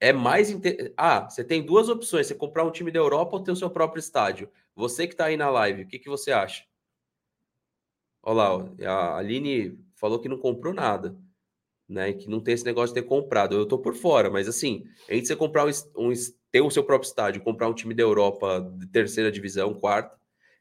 É 0.00 0.12
mais. 0.12 0.50
Inter... 0.50 0.94
Ah, 0.96 1.28
você 1.28 1.44
tem 1.44 1.62
duas 1.62 1.88
opções: 1.88 2.26
você 2.26 2.34
comprar 2.34 2.64
um 2.64 2.70
time 2.70 2.90
da 2.90 2.98
Europa 2.98 3.36
ou 3.36 3.42
ter 3.42 3.52
o 3.52 3.56
seu 3.56 3.68
próprio 3.68 4.00
estádio. 4.00 4.50
Você 4.74 5.06
que 5.06 5.14
tá 5.14 5.26
aí 5.26 5.36
na 5.36 5.50
live, 5.50 5.82
o 5.82 5.86
que, 5.86 5.98
que 5.98 6.08
você 6.08 6.32
acha? 6.32 6.64
Olha 8.22 8.34
lá, 8.34 8.72
a 8.86 9.16
Aline 9.18 9.78
falou 9.96 10.18
que 10.18 10.28
não 10.28 10.38
comprou 10.38 10.72
nada, 10.72 11.16
né? 11.88 12.12
Que 12.12 12.28
não 12.28 12.40
tem 12.40 12.54
esse 12.54 12.64
negócio 12.64 12.94
de 12.94 13.02
ter 13.02 13.06
comprado. 13.06 13.54
Eu 13.54 13.66
tô 13.66 13.78
por 13.78 13.94
fora, 13.94 14.30
mas 14.30 14.48
assim, 14.48 14.86
entre 15.08 15.26
você 15.26 15.36
comprar 15.36 15.66
um, 15.66 15.70
um 15.96 16.12
ter 16.50 16.60
o 16.60 16.70
seu 16.70 16.84
próprio 16.84 17.08
estádio, 17.08 17.42
comprar 17.42 17.68
um 17.68 17.74
time 17.74 17.92
da 17.94 18.02
Europa 18.02 18.60
de 18.78 18.86
terceira 18.86 19.30
divisão, 19.30 19.74
quarta, 19.74 20.16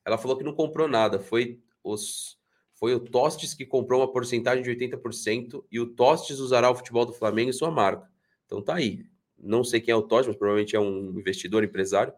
ela 0.05 0.17
falou 0.17 0.37
que 0.37 0.43
não 0.43 0.53
comprou 0.53 0.87
nada. 0.87 1.19
Foi 1.19 1.59
os 1.83 2.39
foi 2.81 2.95
o 2.95 2.99
Tostes 2.99 3.53
que 3.53 3.63
comprou 3.63 4.01
uma 4.01 4.11
porcentagem 4.11 4.63
de 4.63 4.71
80% 4.71 5.63
e 5.71 5.79
o 5.79 5.85
Tostes 5.85 6.39
usará 6.39 6.71
o 6.71 6.75
futebol 6.75 7.05
do 7.05 7.13
Flamengo 7.13 7.51
em 7.51 7.53
sua 7.53 7.69
marca. 7.69 8.09
Então 8.47 8.59
tá 8.59 8.73
aí. 8.73 9.05
Não 9.37 9.63
sei 9.63 9.79
quem 9.79 9.91
é 9.91 9.95
o 9.95 10.01
Tostes, 10.01 10.29
mas 10.29 10.35
provavelmente 10.35 10.75
é 10.75 10.79
um 10.79 11.11
investidor, 11.19 11.63
empresário, 11.63 12.11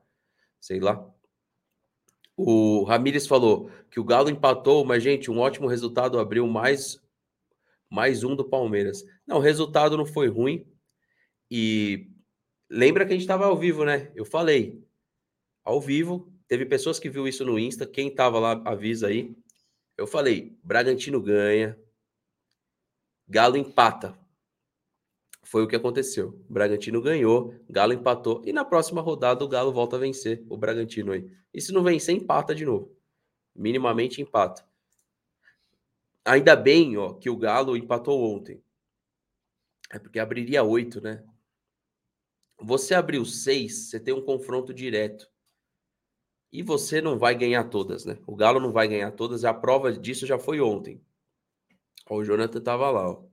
sei 0.62 0.80
lá. 0.80 1.06
O 2.38 2.84
Ramires 2.84 3.28
falou 3.28 3.70
que 3.92 4.00
o 4.00 4.06
Galo 4.06 4.30
empatou, 4.30 4.86
mas 4.86 5.04
gente, 5.04 5.30
um 5.30 5.40
ótimo 5.40 5.68
resultado 5.68 6.18
abriu 6.18 6.48
mais 6.48 7.04
mais 7.90 8.24
um 8.24 8.36
do 8.36 8.44
Palmeiras. 8.44 9.06
Não, 9.28 9.38
o 9.38 9.42
resultado 9.42 9.96
não 9.96 10.06
foi 10.06 10.28
ruim. 10.28 10.66
E 11.52 12.10
lembra 12.68 13.06
que 13.06 13.12
a 13.12 13.14
gente 13.14 13.22
estava 13.22 13.46
ao 13.46 13.56
vivo, 13.56 13.86
né? 13.86 14.12
Eu 14.16 14.26
falei. 14.26 14.84
Ao 15.64 15.80
vivo, 15.80 16.33
teve 16.48 16.66
pessoas 16.66 17.00
que 17.00 17.10
viu 17.10 17.28
isso 17.28 17.46
no 17.46 17.58
Insta, 17.58 17.86
quem 17.86 18.08
estava 18.08 18.40
lá 18.40 18.62
avisa 18.66 19.08
aí. 19.08 19.36
Eu 19.98 20.08
falei, 20.08 20.58
Bragantino 20.64 21.22
ganha, 21.22 21.78
Galo 23.28 23.58
empata. 23.58 24.18
Foi 25.44 25.64
o 25.64 25.68
que 25.68 25.76
aconteceu. 25.76 26.44
Bragantino 26.50 27.02
ganhou, 27.02 27.54
Galo 27.70 27.94
empatou 27.94 28.42
e 28.46 28.54
na 28.54 28.66
próxima 28.66 29.02
rodada 29.02 29.44
o 29.44 29.48
Galo 29.48 29.72
volta 29.72 29.96
a 29.96 30.00
vencer 30.00 30.46
o 30.50 30.58
Bragantino 30.58 31.12
aí. 31.12 31.30
E 31.54 31.62
se 31.62 31.72
não 31.72 31.84
vencer, 31.84 32.16
empata 32.16 32.56
de 32.56 32.66
novo. 32.66 32.96
Minimamente 33.56 34.22
empata. 34.22 34.66
Ainda 36.26 36.56
bem, 36.56 36.98
ó, 36.98 37.14
que 37.14 37.30
o 37.30 37.38
Galo 37.38 37.78
empatou 37.78 38.22
ontem. 38.24 38.64
É 39.92 40.00
porque 40.00 40.20
abriria 40.20 40.64
oito, 40.64 41.02
né? 41.02 41.24
Você 42.60 42.96
abriu 42.96 43.26
seis, 43.26 43.90
você 43.90 44.00
tem 44.00 44.14
um 44.14 44.24
confronto 44.24 44.74
direto 44.74 45.33
e 46.54 46.62
você 46.62 47.02
não 47.02 47.18
vai 47.18 47.34
ganhar 47.34 47.64
todas, 47.64 48.06
né? 48.06 48.20
O 48.28 48.36
Galo 48.36 48.60
não 48.60 48.72
vai 48.72 48.88
ganhar 48.88 49.10
todas, 49.12 49.44
a 49.44 49.52
prova 49.52 49.92
disso 49.92 50.28
já 50.28 50.38
foi 50.38 50.62
ontem. 50.62 51.02
o 52.08 52.24
Jonathan 52.24 52.60
estava 52.60 52.92
lá, 52.92 53.10
ó. 53.10 53.24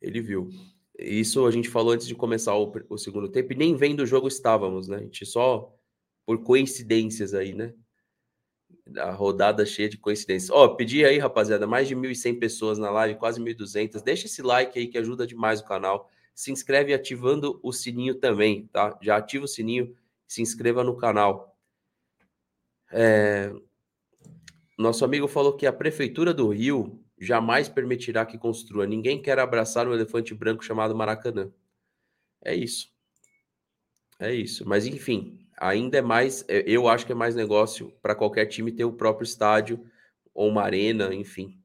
ele 0.00 0.20
viu. 0.20 0.48
Isso 0.96 1.44
a 1.46 1.50
gente 1.50 1.68
falou 1.68 1.92
antes 1.92 2.06
de 2.06 2.14
começar 2.14 2.54
o, 2.54 2.72
o, 2.88 2.96
segundo 2.96 3.28
tempo, 3.28 3.52
e 3.52 3.56
nem 3.56 3.74
vendo 3.74 4.00
o 4.00 4.06
jogo 4.06 4.28
estávamos, 4.28 4.86
né? 4.86 4.98
A 4.98 5.00
gente 5.00 5.26
só 5.26 5.74
por 6.24 6.44
coincidências 6.44 7.34
aí, 7.34 7.52
né? 7.52 7.74
A 8.98 9.10
rodada 9.10 9.66
cheia 9.66 9.88
de 9.88 9.98
coincidências. 9.98 10.50
Ó, 10.50 10.68
pedi 10.76 11.04
aí, 11.04 11.18
rapaziada, 11.18 11.66
mais 11.66 11.88
de 11.88 11.96
1.100 11.96 12.38
pessoas 12.38 12.78
na 12.78 12.88
live, 12.88 13.18
quase 13.18 13.40
1.200. 13.40 14.00
Deixa 14.00 14.26
esse 14.26 14.42
like 14.42 14.78
aí 14.78 14.86
que 14.86 14.96
ajuda 14.96 15.26
demais 15.26 15.60
o 15.60 15.64
canal. 15.64 16.08
Se 16.32 16.52
inscreve 16.52 16.94
ativando 16.94 17.58
o 17.64 17.72
sininho 17.72 18.14
também, 18.14 18.68
tá? 18.68 18.96
Já 19.02 19.16
ativa 19.16 19.44
o 19.44 19.48
sininho, 19.48 19.96
se 20.28 20.40
inscreva 20.40 20.84
no 20.84 20.96
canal. 20.96 21.53
É, 22.96 23.52
nosso 24.78 25.04
amigo 25.04 25.26
falou 25.26 25.56
que 25.56 25.66
a 25.66 25.72
prefeitura 25.72 26.32
do 26.32 26.48
Rio 26.48 27.04
jamais 27.18 27.68
permitirá 27.68 28.24
que 28.24 28.38
construa. 28.38 28.86
Ninguém 28.86 29.20
quer 29.20 29.38
abraçar 29.40 29.88
um 29.88 29.92
elefante 29.92 30.32
branco 30.32 30.64
chamado 30.64 30.94
Maracanã. 30.94 31.50
É 32.44 32.54
isso. 32.54 32.88
É 34.20 34.32
isso. 34.32 34.68
Mas 34.68 34.86
enfim, 34.86 35.44
ainda 35.58 35.98
é 35.98 36.02
mais. 36.02 36.44
É, 36.46 36.62
eu 36.66 36.86
acho 36.86 37.04
que 37.04 37.10
é 37.10 37.16
mais 37.16 37.34
negócio 37.34 37.92
para 38.00 38.14
qualquer 38.14 38.46
time 38.46 38.70
ter 38.70 38.84
o 38.84 38.92
próprio 38.92 39.24
estádio 39.24 39.84
ou 40.32 40.48
uma 40.48 40.62
arena, 40.62 41.12
enfim. 41.12 41.58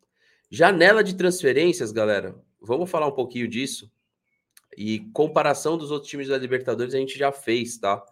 Janela 0.49 1.03
de 1.03 1.15
transferências, 1.15 1.91
galera. 1.91 2.35
Vamos 2.59 2.89
falar 2.89 3.07
um 3.07 3.11
pouquinho 3.11 3.47
disso. 3.47 3.91
E 4.75 4.99
comparação 5.13 5.77
dos 5.77 5.91
outros 5.91 6.09
times 6.09 6.27
da 6.27 6.37
Libertadores 6.37 6.95
a 6.95 6.97
gente 6.97 7.19
já 7.19 7.31
fez, 7.31 7.77
tá? 7.77 8.03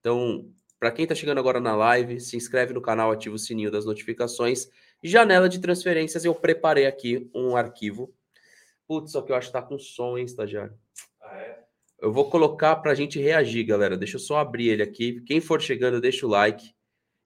Então, 0.00 0.50
para 0.78 0.90
quem 0.90 1.04
está 1.04 1.14
chegando 1.14 1.38
agora 1.38 1.60
na 1.60 1.74
live, 1.74 2.20
se 2.20 2.36
inscreve 2.36 2.74
no 2.74 2.82
canal, 2.82 3.10
ativa 3.10 3.34
o 3.34 3.38
sininho 3.38 3.70
das 3.70 3.86
notificações. 3.86 4.68
Janela 5.02 5.48
de 5.48 5.58
transferências, 5.58 6.24
eu 6.24 6.34
preparei 6.34 6.86
aqui 6.86 7.30
um 7.34 7.56
arquivo. 7.56 8.12
Putz, 8.86 9.12
só 9.12 9.22
que 9.22 9.32
eu 9.32 9.36
acho 9.36 9.48
que 9.48 9.52
tá 9.52 9.62
com 9.62 9.78
som, 9.78 10.18
hein, 10.18 10.24
estagiário? 10.24 10.74
Ah, 11.20 11.36
é? 11.38 11.64
Eu 11.98 12.12
vou 12.12 12.28
colocar 12.28 12.76
para 12.76 12.92
a 12.92 12.94
gente 12.94 13.18
reagir, 13.18 13.64
galera. 13.64 13.96
Deixa 13.96 14.16
eu 14.16 14.20
só 14.20 14.38
abrir 14.38 14.68
ele 14.68 14.82
aqui. 14.82 15.22
Quem 15.22 15.40
for 15.40 15.60
chegando, 15.60 16.00
deixa 16.00 16.26
o 16.26 16.28
like. 16.28 16.74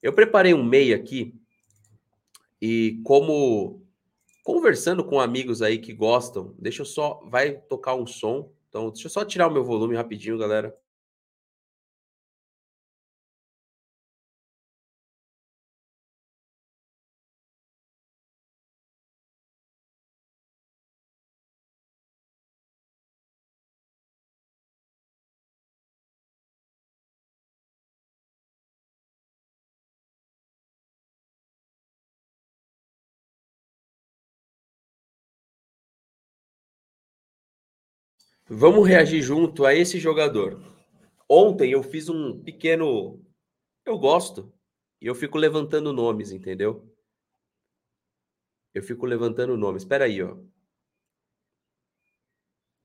Eu 0.02 0.12
preparei 0.12 0.54
um 0.54 0.62
MEI 0.62 0.94
aqui. 0.94 1.34
E 2.62 3.00
como 3.04 3.84
conversando 4.44 5.04
com 5.04 5.20
amigos 5.20 5.60
aí 5.60 5.78
que 5.78 5.92
gostam, 5.92 6.54
deixa 6.58 6.82
eu 6.82 6.86
só. 6.86 7.20
Vai 7.28 7.52
tocar 7.52 7.94
um 7.94 8.06
som. 8.06 8.52
Então, 8.68 8.90
deixa 8.90 9.08
eu 9.08 9.10
só 9.10 9.24
tirar 9.24 9.48
o 9.48 9.52
meu 9.52 9.64
volume 9.64 9.96
rapidinho, 9.96 10.38
galera. 10.38 10.74
Vamos 38.52 38.88
reagir 38.88 39.22
junto 39.22 39.64
a 39.64 39.72
esse 39.72 40.00
jogador. 40.00 40.60
Ontem 41.28 41.70
eu 41.70 41.84
fiz 41.84 42.08
um 42.08 42.42
pequeno. 42.42 43.24
Eu 43.84 43.96
gosto. 43.96 44.52
E 45.00 45.06
eu 45.06 45.14
fico 45.14 45.38
levantando 45.38 45.92
nomes, 45.92 46.32
entendeu? 46.32 46.92
Eu 48.74 48.82
fico 48.82 49.06
levantando 49.06 49.56
nomes. 49.56 49.82
Espera 49.82 50.06
aí, 50.06 50.20
ó. 50.20 50.36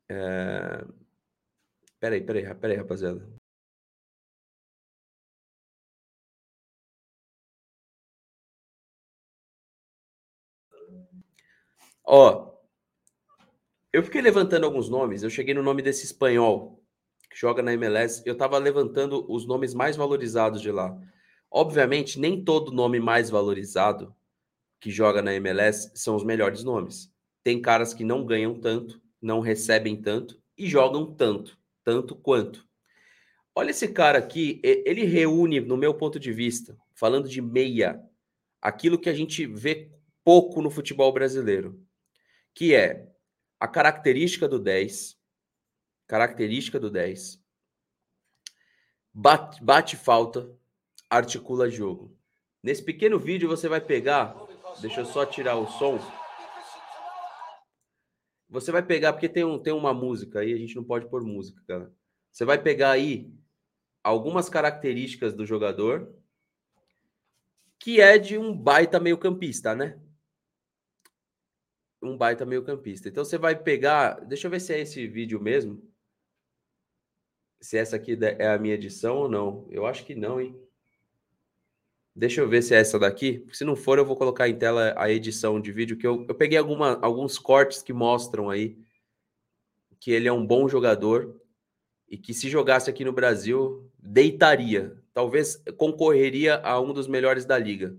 É... 0.08 0.86
Peraí, 2.00 2.22
peraí, 2.22 2.54
peraí, 2.56 2.78
rapaziada. 2.78 3.28
Ó, 12.04 12.55
eu 13.96 14.04
fiquei 14.04 14.22
levantando 14.22 14.66
alguns 14.66 14.90
nomes. 14.90 15.24
Eu 15.24 15.30
cheguei 15.30 15.54
no 15.54 15.64
nome 15.64 15.82
desse 15.82 16.04
espanhol 16.04 16.84
que 17.32 17.40
joga 17.40 17.64
na 17.64 17.72
MLS. 17.72 18.22
Eu 18.26 18.36
tava 18.36 18.58
levantando 18.58 19.26
os 19.32 19.48
nomes 19.48 19.74
mais 19.74 19.96
valorizados 19.96 20.62
de 20.62 20.70
lá. 20.70 20.94
Obviamente, 21.50 22.20
nem 22.20 22.44
todo 22.44 22.74
nome 22.74 23.00
mais 23.00 23.30
valorizado 23.30 24.14
que 24.82 24.92
joga 24.92 25.22
na 25.22 25.34
MLS 25.36 25.92
são 25.96 26.14
os 26.14 26.26
melhores 26.26 26.62
nomes. 26.62 27.10
Tem 27.42 27.62
caras 27.62 27.94
que 27.94 28.04
não 28.04 28.26
ganham 28.26 28.60
tanto, 28.60 29.02
não 29.22 29.40
recebem 29.40 29.96
tanto 29.96 30.38
e 30.58 30.68
jogam 30.68 31.16
tanto, 31.16 31.58
tanto 31.82 32.18
quanto. 32.18 32.68
Olha 33.56 33.70
esse 33.70 33.88
cara 33.88 34.18
aqui, 34.18 34.60
ele 34.62 35.06
reúne, 35.06 35.62
no 35.62 35.78
meu 35.78 35.94
ponto 35.94 36.20
de 36.20 36.34
vista, 36.34 36.78
falando 36.94 37.30
de 37.30 37.42
meia, 37.42 38.04
aquilo 38.62 39.00
que 39.00 39.08
a 39.10 39.14
gente 39.14 39.46
vê 39.46 39.90
pouco 40.22 40.62
no 40.62 40.70
futebol 40.70 41.14
brasileiro, 41.14 41.82
que 42.54 42.76
é 42.76 43.15
a 43.60 43.68
característica 43.68 44.48
do 44.48 44.60
10, 44.60 45.18
característica 46.08 46.80
do 46.80 46.90
10, 46.90 47.42
bate, 49.14 49.64
bate 49.64 49.96
falta, 49.96 50.52
articula 51.10 51.70
jogo. 51.70 52.18
Nesse 52.62 52.84
pequeno 52.84 53.20
vídeo 53.20 53.48
você 53.48 53.70
vai 53.70 53.80
pegar, 53.80 54.36
deixa 54.82 55.02
eu 55.02 55.06
só 55.06 55.26
tirar 55.26 55.56
o 55.56 55.68
som. 55.68 56.00
Você 58.50 58.72
vai 58.72 58.84
pegar, 58.84 59.14
porque 59.14 59.30
tem, 59.30 59.44
um, 59.44 59.60
tem 59.60 59.74
uma 59.74 59.94
música 59.94 60.40
aí, 60.40 60.54
a 60.54 60.58
gente 60.58 60.76
não 60.76 60.84
pode 60.84 61.10
pôr 61.10 61.24
música, 61.24 61.62
cara. 61.68 61.92
Você 62.32 62.46
vai 62.46 62.62
pegar 62.62 62.92
aí 62.92 63.34
algumas 64.04 64.50
características 64.50 65.34
do 65.34 65.46
jogador 65.46 66.14
que 67.80 68.02
é 68.02 68.18
de 68.18 68.38
um 68.38 68.56
baita 68.56 69.00
meio-campista, 69.00 69.76
né? 69.76 70.00
Um 72.06 72.18
baita 72.18 72.46
meio-campista. 72.46 73.10
Então 73.10 73.26
você 73.26 73.38
vai 73.38 73.56
pegar, 73.56 74.20
deixa 74.22 74.48
eu 74.48 74.52
ver 74.52 74.60
se 74.60 74.74
é 74.74 74.80
esse 74.80 75.08
vídeo 75.08 75.40
mesmo. 75.42 75.82
Se 77.60 77.78
essa 77.78 77.96
aqui 77.96 78.18
é 78.22 78.48
a 78.48 78.60
minha 78.60 78.76
edição 78.76 79.18
ou 79.18 79.30
não. 79.30 79.68
Eu 79.72 79.86
acho 79.86 80.06
que 80.06 80.14
não, 80.14 80.40
hein? 80.40 80.56
Deixa 82.16 82.40
eu 82.40 82.48
ver 82.48 82.62
se 82.62 82.74
é 82.74 82.78
essa 82.78 82.98
daqui. 82.98 83.46
Se 83.52 83.66
não 83.66 83.76
for, 83.76 83.98
eu 83.98 84.06
vou 84.06 84.16
colocar 84.16 84.48
em 84.48 84.58
tela 84.58 84.94
a 84.98 85.10
edição 85.10 85.60
de 85.60 85.72
vídeo, 85.72 85.98
que 85.98 86.08
eu, 86.08 86.26
eu 86.30 86.36
peguei 86.36 86.58
alguma, 86.58 86.98
alguns 87.02 87.38
cortes 87.38 87.82
que 87.82 87.92
mostram 87.92 88.50
aí 88.50 88.78
que 90.00 90.12
ele 90.12 90.28
é 90.28 90.32
um 90.32 90.46
bom 90.46 90.70
jogador 90.70 91.42
e 92.08 92.18
que 92.18 92.34
se 92.34 92.48
jogasse 92.48 92.90
aqui 92.90 93.04
no 93.04 93.12
Brasil, 93.12 93.90
deitaria. 93.98 95.02
Talvez 95.14 95.62
concorreria 95.78 96.58
a 96.58 96.80
um 96.80 96.94
dos 96.94 97.08
melhores 97.08 97.44
da 97.44 97.58
liga. 97.58 97.98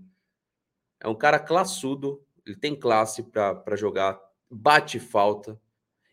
É 0.99 1.07
um 1.09 1.13
cara 1.13 1.37
classudo, 1.37 2.25
ele 2.47 2.55
tem 2.55 2.75
classe 2.75 3.23
para 3.23 3.75
jogar, 3.75 4.19
bate 4.49 4.99
falta, 4.99 5.59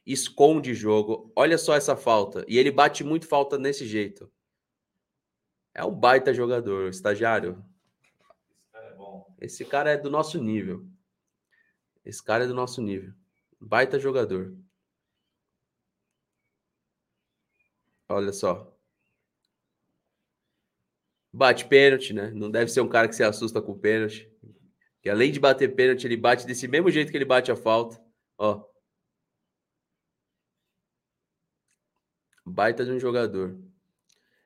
esconde 0.05 0.75
jogo. 0.75 1.33
Olha 1.37 1.57
só 1.57 1.75
essa 1.75 1.97
falta. 1.97 2.45
E 2.49 2.59
ele 2.59 2.71
bate 2.71 3.05
muito 3.05 3.27
falta 3.27 3.57
nesse 3.57 3.87
jeito. 3.87 4.31
É 5.73 5.85
um 5.85 5.95
baita 5.95 6.35
jogador, 6.35 6.89
estagiário. 6.89 7.65
Esse 8.03 8.73
cara 8.73 8.87
é 8.87 8.95
bom. 8.95 9.35
Esse 9.41 9.65
cara 9.65 9.91
é 9.91 9.97
do 9.97 10.11
nosso 10.11 10.43
nível. 10.43 10.87
Esse 12.05 12.23
cara 12.23 12.45
é 12.45 12.47
do 12.47 12.55
nosso 12.55 12.83
nível. 12.83 13.13
Baita 13.61 13.99
jogador. 13.99 14.57
Olha 18.09 18.33
só. 18.33 18.71
Bate 21.33 21.65
pênalti, 21.67 22.13
né? 22.13 22.31
Não 22.31 22.51
deve 22.51 22.71
ser 22.71 22.81
um 22.81 22.89
cara 22.89 23.09
que 23.09 23.17
se 23.17 23.25
assusta 23.25 23.61
com 23.61 23.77
pênalti. 23.77 24.31
Que 25.05 25.11
além 25.11 25.31
de 25.31 25.39
bater 25.39 25.75
pênalti, 25.75 26.07
ele 26.07 26.17
bate 26.17 26.47
desse 26.47 26.67
mesmo 26.67 26.91
jeito 26.91 27.11
que 27.11 27.17
ele 27.19 27.27
bate 27.27 27.53
a 27.53 27.57
falta. 27.57 28.03
Ó. 28.39 28.65
Baita 32.47 32.87
de 32.87 32.91
um 32.91 32.99
jogador. 32.99 33.55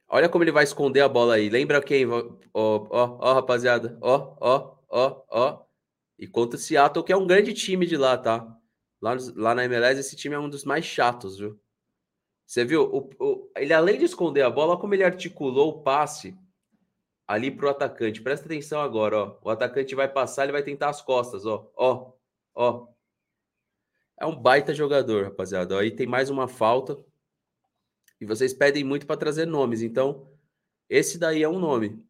Olha 0.09 0.29
como 0.29 0.43
ele 0.43 0.51
vai 0.51 0.65
esconder 0.65 1.03
a 1.03 1.09
bola 1.09 1.35
aí. 1.35 1.49
Lembra 1.49 1.81
quem? 1.81 2.05
Ó, 2.09 2.39
ó, 2.53 2.89
ó, 2.91 3.35
rapaziada. 3.35 3.97
Ó, 4.01 4.37
ó, 4.41 4.79
ó, 4.89 5.25
ó. 5.31 5.65
E 6.19 6.27
contra 6.27 6.57
o 6.57 6.61
Seattle, 6.61 7.05
que 7.05 7.13
é 7.13 7.17
um 7.17 7.27
grande 7.27 7.55
time 7.55 7.87
de 7.87 7.97
lá, 7.97 8.19
tá? 8.19 8.59
Lá, 9.01 9.17
lá 9.37 9.55
na 9.55 9.65
MLS, 9.65 10.01
esse 10.01 10.17
time 10.17 10.35
é 10.35 10.41
um 10.41 10.51
dos 10.51 10.65
mais 10.65 10.85
chatos, 10.85 11.39
viu? 11.39 11.57
Você 12.45 12.65
viu? 12.65 12.83
O, 12.83 13.11
o, 13.21 13.53
ele, 13.55 13.73
além 13.73 13.97
de 13.97 14.07
esconder 14.07 14.43
a 14.43 14.51
bola, 14.51 14.77
como 14.77 14.93
ele 14.93 15.05
articulou 15.05 15.69
o 15.69 15.83
passe 15.85 16.37
ali 17.29 17.51
para 17.51 17.66
o 17.66 17.68
atacante. 17.68 18.22
Presta 18.22 18.47
atenção 18.47 18.81
agora, 18.81 19.18
ó. 19.18 19.39
O 19.45 19.51
atacante 19.51 19.95
vai 19.95 20.09
passar, 20.09 20.45
ele 20.45 20.53
vai 20.53 20.62
tentar 20.62 20.89
as 20.89 21.03
costas, 21.03 21.45
ó. 21.45 21.70
Ó, 21.76 22.12
ó. 22.55 22.89
É 24.18 24.24
um 24.26 24.35
baita 24.35 24.74
jogador, 24.74 25.24
rapaziada. 25.24 25.79
Aí 25.79 25.91
tem 25.91 26.07
mais 26.07 26.31
uma 26.31 26.49
falta. 26.49 26.99
E 28.20 28.24
vocês 28.24 28.55
pedem 28.55 28.83
muito 28.83 29.07
para 29.07 29.16
trazer 29.16 29.47
nomes. 29.47 29.83
Então, 29.83 30.33
esse 30.89 31.18
daí 31.18 31.43
é 31.43 31.49
um 31.49 31.59
nome. 31.59 32.03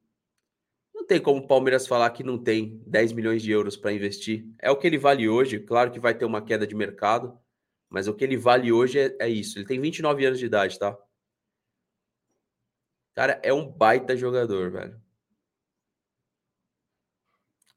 Não 0.95 1.05
tem 1.05 1.21
como 1.21 1.43
o 1.43 1.47
Palmeiras 1.47 1.87
falar 1.87 2.09
que 2.11 2.23
não 2.23 2.39
tem 2.39 2.83
10 2.87 3.13
milhões 3.13 3.43
de 3.43 3.51
euros 3.51 3.77
para 3.77 3.93
investir. 3.93 4.47
É 4.59 4.71
o 4.71 4.77
que 4.77 4.87
ele 4.87 4.99
vale 4.99 5.29
hoje. 5.29 5.59
Claro 5.59 5.91
que 5.91 6.01
vai 6.01 6.15
ter 6.15 6.25
uma 6.25 6.41
queda 6.41 6.67
de 6.67 6.75
mercado. 6.75 7.39
Mas 7.91 8.07
o 8.07 8.15
que 8.15 8.25
ele 8.25 8.37
vale 8.37 8.73
hoje 8.73 8.99
é, 9.01 9.17
é 9.21 9.29
isso. 9.29 9.59
Ele 9.59 9.67
tem 9.67 9.81
29 9.81 10.25
anos 10.25 10.39
de 10.39 10.47
idade, 10.47 10.79
tá? 10.79 10.97
Cara, 13.15 13.41
é 13.43 13.53
um 13.53 13.69
baita 13.69 14.17
jogador, 14.17 14.71
velho. 14.71 15.08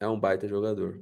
É 0.01 0.07
um 0.07 0.19
baita 0.19 0.47
jogador. 0.47 0.93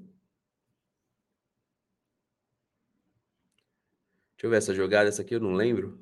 Deixa 4.32 4.46
eu 4.46 4.50
ver 4.50 4.58
essa 4.58 4.76
jogada. 4.76 5.08
Essa 5.08 5.22
aqui 5.22 5.34
eu 5.36 5.40
não 5.40 5.54
lembro. 5.54 5.98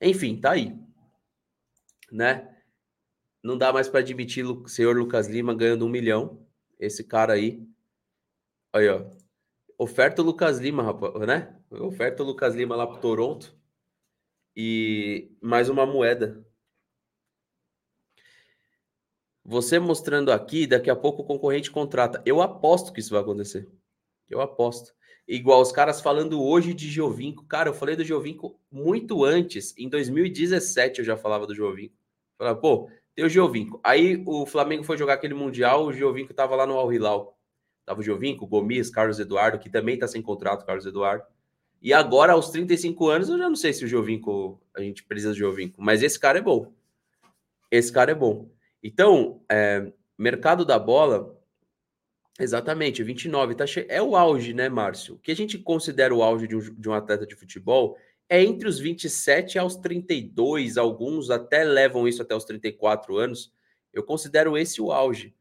Enfim, 0.00 0.40
tá 0.40 0.52
aí. 0.52 0.74
Né? 2.10 2.62
Não 3.42 3.58
dá 3.58 3.70
mais 3.74 3.90
para 3.90 4.00
admitir 4.00 4.46
o 4.46 4.66
senhor 4.66 4.96
Lucas 4.96 5.28
Lima 5.28 5.54
ganhando 5.54 5.84
um 5.84 5.90
milhão. 5.90 6.46
Esse 6.78 7.04
cara 7.04 7.34
aí. 7.34 7.68
Aí, 8.72 8.88
ó. 8.88 9.04
Oferta 9.76 10.22
o 10.22 10.24
Lucas 10.24 10.58
Lima, 10.60 10.82
rapaz, 10.82 11.12
né? 11.26 11.60
Oferta 11.70 12.22
o 12.22 12.26
Lucas 12.26 12.54
Lima 12.54 12.74
lá 12.74 12.86
pro 12.86 13.00
Toronto. 13.02 13.54
E 14.56 15.36
mais 15.42 15.68
uma 15.68 15.84
moeda. 15.84 16.42
Você 19.44 19.78
mostrando 19.78 20.30
aqui, 20.30 20.66
daqui 20.66 20.88
a 20.88 20.96
pouco 20.96 21.22
o 21.22 21.24
concorrente 21.24 21.70
contrata. 21.70 22.22
Eu 22.24 22.40
aposto 22.40 22.92
que 22.92 23.00
isso 23.00 23.10
vai 23.10 23.20
acontecer. 23.20 23.68
Eu 24.30 24.40
aposto. 24.40 24.94
Igual 25.26 25.60
os 25.60 25.72
caras 25.72 26.00
falando 26.00 26.42
hoje 26.42 26.74
de 26.74 26.88
Giovinco. 26.88 27.44
Cara, 27.46 27.68
eu 27.68 27.74
falei 27.74 27.96
do 27.96 28.04
Giovinco 28.04 28.58
muito 28.70 29.24
antes. 29.24 29.74
Em 29.76 29.88
2017 29.88 31.00
eu 31.00 31.04
já 31.04 31.16
falava 31.16 31.46
do 31.46 31.54
Giovinco. 31.54 31.94
Falava, 32.38 32.58
pô, 32.58 32.88
tem 33.14 33.24
o 33.24 33.28
Giovinco. 33.28 33.80
Aí 33.82 34.22
o 34.26 34.46
Flamengo 34.46 34.84
foi 34.84 34.96
jogar 34.96 35.14
aquele 35.14 35.34
Mundial, 35.34 35.86
o 35.86 35.92
Giovinco 35.92 36.32
tava 36.32 36.56
lá 36.56 36.66
no 36.66 36.76
Al 36.78 36.92
Hilal. 36.92 37.38
Tava 37.84 38.00
o 38.00 38.02
Giovinco, 38.02 38.46
Gomes, 38.46 38.90
Carlos 38.90 39.18
Eduardo, 39.18 39.58
que 39.58 39.68
também 39.68 39.94
está 39.94 40.06
sem 40.06 40.22
contrato, 40.22 40.64
Carlos 40.64 40.86
Eduardo. 40.86 41.24
E 41.80 41.92
agora, 41.92 42.32
aos 42.32 42.50
35 42.50 43.08
anos, 43.08 43.28
eu 43.28 43.36
já 43.36 43.48
não 43.48 43.56
sei 43.56 43.72
se 43.72 43.84
o 43.84 43.88
Giovinco, 43.88 44.60
a 44.74 44.80
gente 44.80 45.02
precisa 45.02 45.32
de 45.32 45.38
Giovinco, 45.38 45.82
mas 45.82 46.02
esse 46.02 46.18
cara 46.18 46.38
é 46.38 46.42
bom. 46.42 46.72
Esse 47.70 47.92
cara 47.92 48.12
é 48.12 48.14
bom. 48.14 48.48
Então, 48.82 49.42
é, 49.50 49.92
mercado 50.18 50.64
da 50.64 50.78
bola, 50.78 51.38
exatamente, 52.38 53.02
29, 53.02 53.54
tá 53.54 53.66
che... 53.66 53.86
é 53.88 54.02
o 54.02 54.16
auge, 54.16 54.52
né, 54.52 54.68
Márcio? 54.68 55.14
O 55.14 55.18
que 55.18 55.32
a 55.32 55.36
gente 55.36 55.58
considera 55.58 56.14
o 56.14 56.22
auge 56.22 56.48
de 56.48 56.56
um, 56.56 56.60
de 56.60 56.88
um 56.88 56.92
atleta 56.92 57.26
de 57.26 57.36
futebol 57.36 57.96
é 58.28 58.42
entre 58.42 58.66
os 58.68 58.78
27 58.78 59.58
aos 59.58 59.76
32, 59.76 60.76
alguns 60.76 61.30
até 61.30 61.64
levam 61.64 62.08
isso 62.08 62.22
até 62.22 62.34
os 62.34 62.44
34 62.44 63.16
anos. 63.16 63.52
Eu 63.92 64.02
considero 64.02 64.56
esse 64.56 64.80
o 64.80 64.90
auge, 64.90 65.34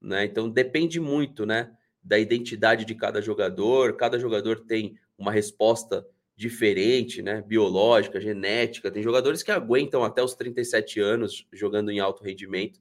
né? 0.00 0.24
Então 0.24 0.48
depende 0.48 1.00
muito, 1.00 1.44
né? 1.44 1.76
da 2.06 2.18
identidade 2.18 2.84
de 2.84 2.94
cada 2.94 3.20
jogador. 3.20 3.96
Cada 3.96 4.18
jogador 4.18 4.60
tem 4.60 4.96
uma 5.18 5.32
resposta 5.32 6.06
diferente, 6.36 7.20
né? 7.20 7.42
Biológica, 7.42 8.20
genética. 8.20 8.90
Tem 8.90 9.02
jogadores 9.02 9.42
que 9.42 9.50
aguentam 9.50 10.04
até 10.04 10.22
os 10.22 10.34
37 10.34 11.00
anos 11.00 11.46
jogando 11.52 11.90
em 11.90 11.98
alto 11.98 12.22
rendimento. 12.22 12.80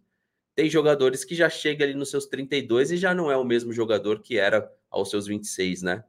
Tem 0.56 0.70
jogadores 0.70 1.26
que 1.26 1.36
já 1.36 1.50
chega 1.50 1.84
ali 1.84 1.94
nos 1.94 2.10
seus 2.10 2.26
32 2.26 2.92
e 2.92 2.98
já 2.98 3.14
não 3.14 3.30
é 3.30 3.36
o 3.36 3.44
mesmo 3.44 3.74
jogador 3.74 4.22
que 4.22 4.38
era 4.38 4.72
aos 4.90 5.10
seus 5.10 5.28
26, 5.28 5.82
né? 5.82 6.04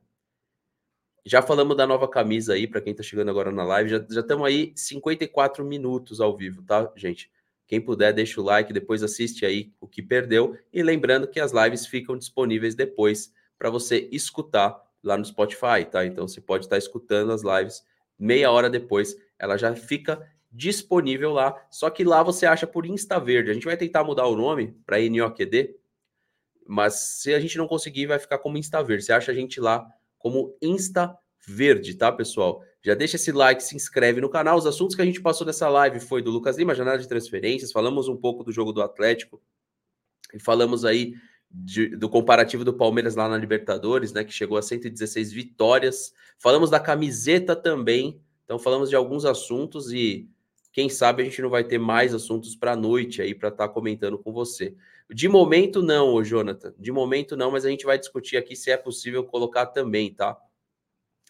Já 1.24 1.42
falamos 1.42 1.76
da 1.76 1.84
nova 1.84 2.06
camisa 2.08 2.54
aí, 2.54 2.68
para 2.68 2.80
quem 2.80 2.94
tá 2.94 3.02
chegando 3.02 3.28
agora 3.30 3.50
na 3.50 3.64
live. 3.64 3.90
Já 3.90 4.20
estamos 4.20 4.46
aí 4.46 4.72
54 4.76 5.64
minutos 5.64 6.20
ao 6.20 6.36
vivo, 6.36 6.62
tá, 6.62 6.92
gente? 6.94 7.28
Quem 7.66 7.80
puder, 7.80 8.12
deixa 8.12 8.40
o 8.40 8.44
like, 8.44 8.72
depois 8.72 9.02
assiste 9.02 9.44
aí 9.44 9.72
o 9.80 9.88
que 9.88 10.00
perdeu. 10.00 10.56
E 10.72 10.84
lembrando 10.84 11.26
que 11.26 11.40
as 11.40 11.50
lives 11.50 11.84
ficam 11.84 12.16
disponíveis 12.16 12.76
depois 12.76 13.34
para 13.58 13.68
você 13.68 14.08
escutar 14.12 14.80
lá 15.02 15.16
no 15.16 15.24
Spotify, 15.24 15.84
tá? 15.90 16.06
Então 16.06 16.28
você 16.28 16.40
pode 16.40 16.66
estar 16.66 16.78
escutando 16.78 17.32
as 17.32 17.42
lives 17.42 17.84
meia 18.18 18.50
hora 18.50 18.70
depois, 18.70 19.16
ela 19.38 19.56
já 19.56 19.74
fica 19.74 20.24
disponível 20.56 21.32
lá. 21.32 21.54
Só 21.70 21.90
que 21.90 22.02
lá 22.02 22.22
você 22.22 22.46
acha 22.46 22.66
por 22.66 22.86
Insta 22.86 23.20
Verde. 23.20 23.50
A 23.50 23.54
gente 23.54 23.66
vai 23.66 23.76
tentar 23.76 24.02
mudar 24.02 24.26
o 24.26 24.36
nome 24.36 24.74
para 24.86 24.98
NOQD. 24.98 25.76
Mas 26.66 27.20
se 27.20 27.34
a 27.34 27.38
gente 27.38 27.58
não 27.58 27.68
conseguir, 27.68 28.06
vai 28.06 28.18
ficar 28.18 28.38
como 28.38 28.58
Insta 28.58 28.82
Verde. 28.82 29.04
Você 29.04 29.12
acha 29.12 29.30
a 29.30 29.34
gente 29.34 29.60
lá 29.60 29.86
como 30.18 30.56
Insta 30.60 31.16
Verde, 31.46 31.94
tá, 31.94 32.10
pessoal? 32.10 32.62
Já 32.82 32.94
deixa 32.94 33.16
esse 33.16 33.30
like, 33.30 33.62
se 33.62 33.76
inscreve 33.76 34.20
no 34.20 34.28
canal. 34.28 34.56
Os 34.56 34.66
assuntos 34.66 34.96
que 34.96 35.02
a 35.02 35.04
gente 35.04 35.20
passou 35.20 35.46
nessa 35.46 35.68
live 35.68 36.00
foi 36.00 36.22
do 36.22 36.30
Lucas 36.30 36.56
Lima, 36.56 36.74
janela 36.74 36.98
de 36.98 37.06
transferências, 37.06 37.70
falamos 37.70 38.08
um 38.08 38.16
pouco 38.16 38.42
do 38.42 38.50
jogo 38.50 38.72
do 38.72 38.82
Atlético 38.82 39.40
e 40.34 40.40
falamos 40.40 40.84
aí 40.84 41.14
de, 41.48 41.88
do 41.96 42.08
comparativo 42.08 42.64
do 42.64 42.74
Palmeiras 42.74 43.14
lá 43.14 43.28
na 43.28 43.36
Libertadores, 43.36 44.12
né, 44.12 44.24
que 44.24 44.32
chegou 44.32 44.58
a 44.58 44.62
116 44.62 45.32
vitórias. 45.32 46.12
Falamos 46.38 46.70
da 46.70 46.80
camiseta 46.80 47.54
também. 47.54 48.20
Então 48.44 48.58
falamos 48.58 48.88
de 48.88 48.96
alguns 48.96 49.24
assuntos 49.24 49.92
e 49.92 50.28
quem 50.76 50.90
sabe 50.90 51.22
a 51.22 51.24
gente 51.24 51.40
não 51.40 51.48
vai 51.48 51.64
ter 51.64 51.78
mais 51.78 52.12
assuntos 52.12 52.54
para 52.54 52.72
a 52.72 52.76
noite 52.76 53.22
aí 53.22 53.34
para 53.34 53.48
estar 53.48 53.66
tá 53.66 53.72
comentando 53.72 54.18
com 54.18 54.30
você. 54.30 54.74
De 55.10 55.26
momento 55.26 55.80
não, 55.80 56.22
Jonathan. 56.22 56.74
De 56.78 56.92
momento 56.92 57.34
não, 57.34 57.50
mas 57.50 57.64
a 57.64 57.70
gente 57.70 57.86
vai 57.86 57.98
discutir 57.98 58.36
aqui 58.36 58.54
se 58.54 58.70
é 58.70 58.76
possível 58.76 59.24
colocar 59.24 59.64
também, 59.64 60.12
tá? 60.12 60.36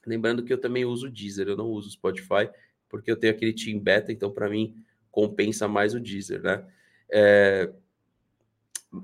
Lembrando 0.05 0.42
que 0.42 0.53
eu 0.53 0.59
também 0.59 0.84
uso 0.84 1.07
o 1.07 1.11
Deezer, 1.11 1.47
eu 1.47 1.57
não 1.57 1.66
uso 1.66 1.86
o 1.86 1.92
Spotify, 1.92 2.51
porque 2.88 3.09
eu 3.09 3.16
tenho 3.16 3.32
aquele 3.32 3.53
Team 3.53 3.78
Beta, 3.78 4.11
então 4.11 4.32
para 4.32 4.51
mim 4.51 4.74
compensa 5.12 5.68
mais 5.68 5.94
o 5.94 6.01
Deezer, 6.01 6.42
né? 6.42 6.66
É... 7.09 7.70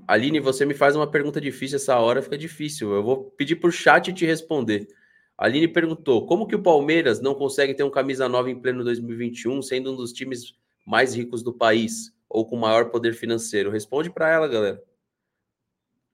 Aline, 0.05 0.41
você 0.41 0.65
me 0.65 0.73
faz 0.73 0.93
uma 0.93 1.09
pergunta 1.09 1.39
difícil 1.39 1.77
essa 1.77 1.97
hora, 1.97 2.21
fica 2.21 2.37
difícil. 2.37 2.93
Eu 2.93 3.01
vou 3.01 3.31
pedir 3.37 3.55
por 3.55 3.71
chat 3.71 4.11
te 4.11 4.25
responder. 4.25 4.89
Aline 5.43 5.67
perguntou: 5.67 6.25
como 6.25 6.47
que 6.47 6.55
o 6.55 6.63
Palmeiras 6.63 7.19
não 7.19 7.35
consegue 7.35 7.73
ter 7.73 7.83
um 7.83 7.89
camisa 7.89 8.29
nova 8.29 8.49
em 8.49 8.57
pleno 8.57 8.81
2021, 8.81 9.61
sendo 9.61 9.91
um 9.91 9.95
dos 9.97 10.13
times 10.13 10.55
mais 10.87 11.13
ricos 11.13 11.43
do 11.43 11.51
país 11.51 12.13
ou 12.29 12.45
com 12.45 12.55
maior 12.55 12.89
poder 12.89 13.13
financeiro? 13.13 13.69
Responde 13.69 14.09
para 14.09 14.31
ela, 14.31 14.47
galera. 14.47 14.81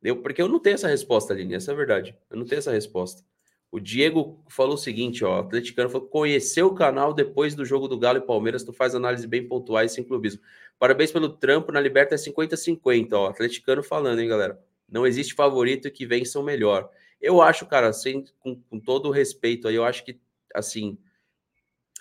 Eu, 0.01 0.19
porque 0.19 0.41
eu 0.41 0.47
não 0.47 0.59
tenho 0.59 0.73
essa 0.73 0.87
resposta, 0.87 1.31
Aline, 1.31 1.53
essa 1.53 1.69
é 1.69 1.73
a 1.75 1.77
verdade. 1.77 2.17
Eu 2.27 2.37
não 2.37 2.45
tenho 2.45 2.57
essa 2.57 2.71
resposta. 2.71 3.23
O 3.71 3.79
Diego 3.79 4.43
falou 4.49 4.73
o 4.73 4.77
seguinte, 4.79 5.23
ó, 5.23 5.37
o 5.37 5.39
atleticano 5.41 5.91
falou, 5.91 6.07
conheceu 6.07 6.65
o 6.65 6.73
canal 6.73 7.13
depois 7.13 7.53
do 7.53 7.63
jogo 7.63 7.87
do 7.87 7.99
Galo 7.99 8.17
e 8.17 8.21
Palmeiras, 8.21 8.63
tu 8.63 8.73
faz 8.73 8.95
análise 8.95 9.27
bem 9.27 9.47
pontuais 9.47 9.91
sem 9.91 10.03
clubismo. 10.03 10.41
Parabéns 10.79 11.11
pelo 11.11 11.29
trampo, 11.29 11.71
na 11.71 11.79
Liberta 11.79 12.15
é 12.15 12.17
50-50, 12.17 13.13
ó, 13.13 13.27
atleticano 13.27 13.83
falando, 13.83 14.21
hein, 14.21 14.27
galera. 14.27 14.59
Não 14.91 15.05
existe 15.05 15.35
favorito 15.35 15.91
que 15.91 16.03
vença 16.03 16.39
o 16.39 16.43
melhor. 16.43 16.89
Eu 17.21 17.41
acho, 17.41 17.65
cara, 17.65 17.91
sem, 17.91 18.25
com, 18.39 18.61
com 18.61 18.79
todo 18.79 19.11
respeito 19.11 19.67
aí, 19.67 19.75
eu 19.75 19.83
acho 19.83 20.05
que, 20.05 20.19
assim, 20.53 20.97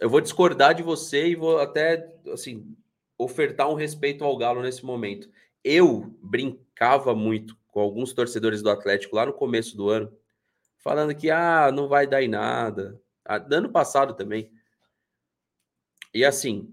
eu 0.00 0.08
vou 0.08 0.20
discordar 0.20 0.74
de 0.74 0.82
você 0.82 1.28
e 1.28 1.34
vou 1.34 1.58
até, 1.58 2.14
assim, 2.32 2.76
ofertar 3.16 3.68
um 3.68 3.74
respeito 3.74 4.24
ao 4.24 4.36
Galo 4.36 4.62
nesse 4.62 4.84
momento. 4.84 5.28
Eu 5.64 6.16
brincava 6.22 7.14
muito 7.14 7.58
com 7.68 7.80
alguns 7.80 8.12
torcedores 8.12 8.62
do 8.62 8.70
Atlético 8.70 9.16
lá 9.16 9.26
no 9.26 9.32
começo 9.32 9.76
do 9.76 9.90
ano, 9.90 10.16
falando 10.78 11.14
que, 11.14 11.30
ah, 11.30 11.72
não 11.72 11.88
vai 11.88 12.06
dar 12.06 12.22
em 12.22 12.28
nada. 12.28 13.00
Ah, 13.24 13.44
ano 13.50 13.70
passado 13.70 14.14
também. 14.14 14.50
E 16.14 16.24
assim, 16.24 16.72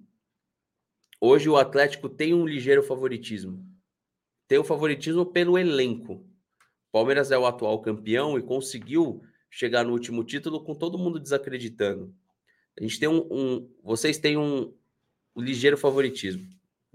hoje 1.19 1.49
o 1.49 1.57
Atlético 1.57 2.07
tem 2.07 2.33
um 2.33 2.45
ligeiro 2.45 2.83
favoritismo. 2.83 3.65
Tem 4.47 4.59
o 4.59 4.61
um 4.61 4.65
favoritismo 4.65 5.25
pelo 5.25 5.57
elenco. 5.57 6.23
Palmeiras 6.95 7.29
é 7.29 7.37
o 7.37 7.45
atual 7.45 7.81
campeão 7.81 8.39
e 8.39 8.41
conseguiu 8.41 9.21
chegar 9.49 9.83
no 9.83 9.91
último 9.91 10.23
título 10.23 10.63
com 10.63 10.73
todo 10.73 10.97
mundo 10.97 11.19
desacreditando. 11.19 12.15
A 12.79 12.81
gente 12.81 12.97
tem 12.97 13.09
um. 13.09 13.27
um 13.29 13.75
vocês 13.83 14.17
têm 14.17 14.37
um, 14.37 14.73
um 15.35 15.41
ligeiro 15.41 15.77
favoritismo. 15.77 16.47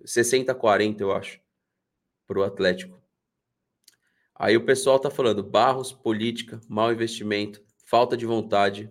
60-40, 0.03 1.03
eu 1.03 1.12
acho, 1.12 1.38
para 2.26 2.38
o 2.38 2.42
Atlético. 2.42 2.98
Aí 4.34 4.57
o 4.57 4.64
pessoal 4.64 4.98
tá 4.98 5.11
falando 5.11 5.42
Barros, 5.42 5.92
política, 5.92 6.59
mau 6.66 6.90
investimento, 6.90 7.62
falta 7.84 8.16
de 8.16 8.24
vontade, 8.24 8.90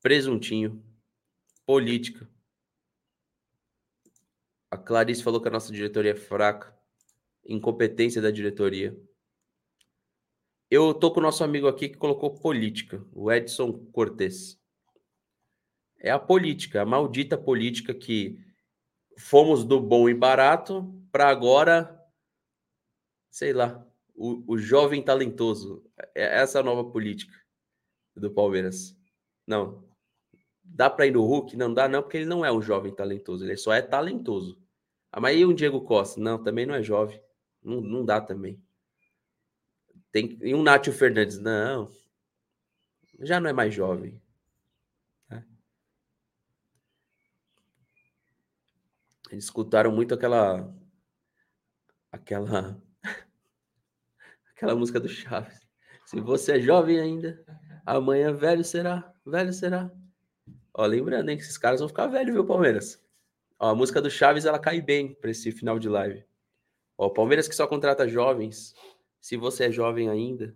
presuntinho, 0.00 0.80
política. 1.66 2.30
A 4.70 4.78
Clarice 4.78 5.20
falou 5.20 5.40
que 5.40 5.48
a 5.48 5.50
nossa 5.50 5.72
diretoria 5.72 6.12
é 6.12 6.14
fraca 6.14 6.78
incompetência 7.50 8.22
da 8.22 8.30
diretoria. 8.30 8.96
Eu 10.70 10.94
tô 10.94 11.10
com 11.10 11.18
o 11.18 11.22
nosso 11.22 11.42
amigo 11.42 11.66
aqui 11.66 11.88
que 11.88 11.98
colocou 11.98 12.38
política, 12.38 13.04
o 13.12 13.30
Edson 13.30 13.72
Cortes. 13.92 14.58
É 15.98 16.10
a 16.10 16.18
política, 16.18 16.80
a 16.80 16.86
maldita 16.86 17.36
política 17.36 17.92
que 17.92 18.38
fomos 19.18 19.64
do 19.64 19.80
bom 19.80 20.08
e 20.08 20.14
barato 20.14 20.94
para 21.10 21.28
agora, 21.28 22.00
sei 23.28 23.52
lá, 23.52 23.84
o, 24.14 24.54
o 24.54 24.56
jovem 24.56 25.02
talentoso. 25.02 25.84
É 26.14 26.40
essa 26.40 26.58
é 26.58 26.60
a 26.60 26.64
nova 26.64 26.88
política 26.88 27.36
do 28.14 28.30
Palmeiras. 28.30 28.96
Não. 29.44 29.84
Dá 30.62 30.88
para 30.88 31.06
ir 31.06 31.10
no 31.10 31.24
Hulk? 31.24 31.56
Não 31.56 31.74
dá, 31.74 31.88
não, 31.88 32.00
porque 32.00 32.18
ele 32.18 32.26
não 32.26 32.44
é 32.44 32.52
um 32.52 32.62
jovem 32.62 32.94
talentoso, 32.94 33.44
ele 33.44 33.56
só 33.56 33.72
é 33.72 33.82
talentoso. 33.82 34.56
Ah, 35.10 35.20
mas 35.20 35.36
e 35.36 35.44
o 35.44 35.52
Diego 35.52 35.80
Costa? 35.80 36.20
Não, 36.20 36.40
também 36.40 36.64
não 36.64 36.74
é 36.74 36.82
jovem. 36.82 37.20
Não, 37.62 37.80
não 37.80 38.04
dá 38.04 38.20
também. 38.20 38.62
Tem, 40.12 40.38
e 40.42 40.54
um 40.54 40.62
Nátio 40.62 40.92
Fernandes? 40.92 41.38
Não. 41.38 41.90
Já 43.20 43.38
não 43.38 43.50
é 43.50 43.52
mais 43.52 43.72
jovem. 43.72 44.20
Né? 45.28 45.44
Eles 49.30 49.44
escutaram 49.44 49.92
muito 49.92 50.14
aquela. 50.14 50.74
Aquela. 52.10 52.82
aquela 54.50 54.74
música 54.74 54.98
do 54.98 55.08
Chaves. 55.08 55.60
Se 56.06 56.20
você 56.20 56.56
é 56.56 56.60
jovem 56.60 56.98
ainda, 56.98 57.44
amanhã 57.86 58.32
velho 58.32 58.64
será. 58.64 59.14
Velho 59.24 59.52
será. 59.52 59.92
Ó, 60.74 60.86
lembrando, 60.86 61.28
hein, 61.30 61.36
que 61.36 61.42
esses 61.42 61.58
caras 61.58 61.80
vão 61.80 61.88
ficar 61.88 62.06
velhos, 62.06 62.34
viu, 62.34 62.44
Palmeiras? 62.44 63.00
Ó, 63.58 63.68
a 63.70 63.74
música 63.74 64.00
do 64.00 64.10
Chaves, 64.10 64.44
ela 64.44 64.58
cai 64.58 64.80
bem 64.80 65.14
para 65.14 65.30
esse 65.30 65.52
final 65.52 65.78
de 65.78 65.88
live. 65.88 66.24
Ó, 67.00 67.08
Palmeiras 67.08 67.48
que 67.48 67.54
só 67.54 67.66
contrata 67.66 68.06
jovens. 68.06 68.74
Se 69.22 69.34
você 69.34 69.64
é 69.64 69.72
jovem 69.72 70.10
ainda, 70.10 70.54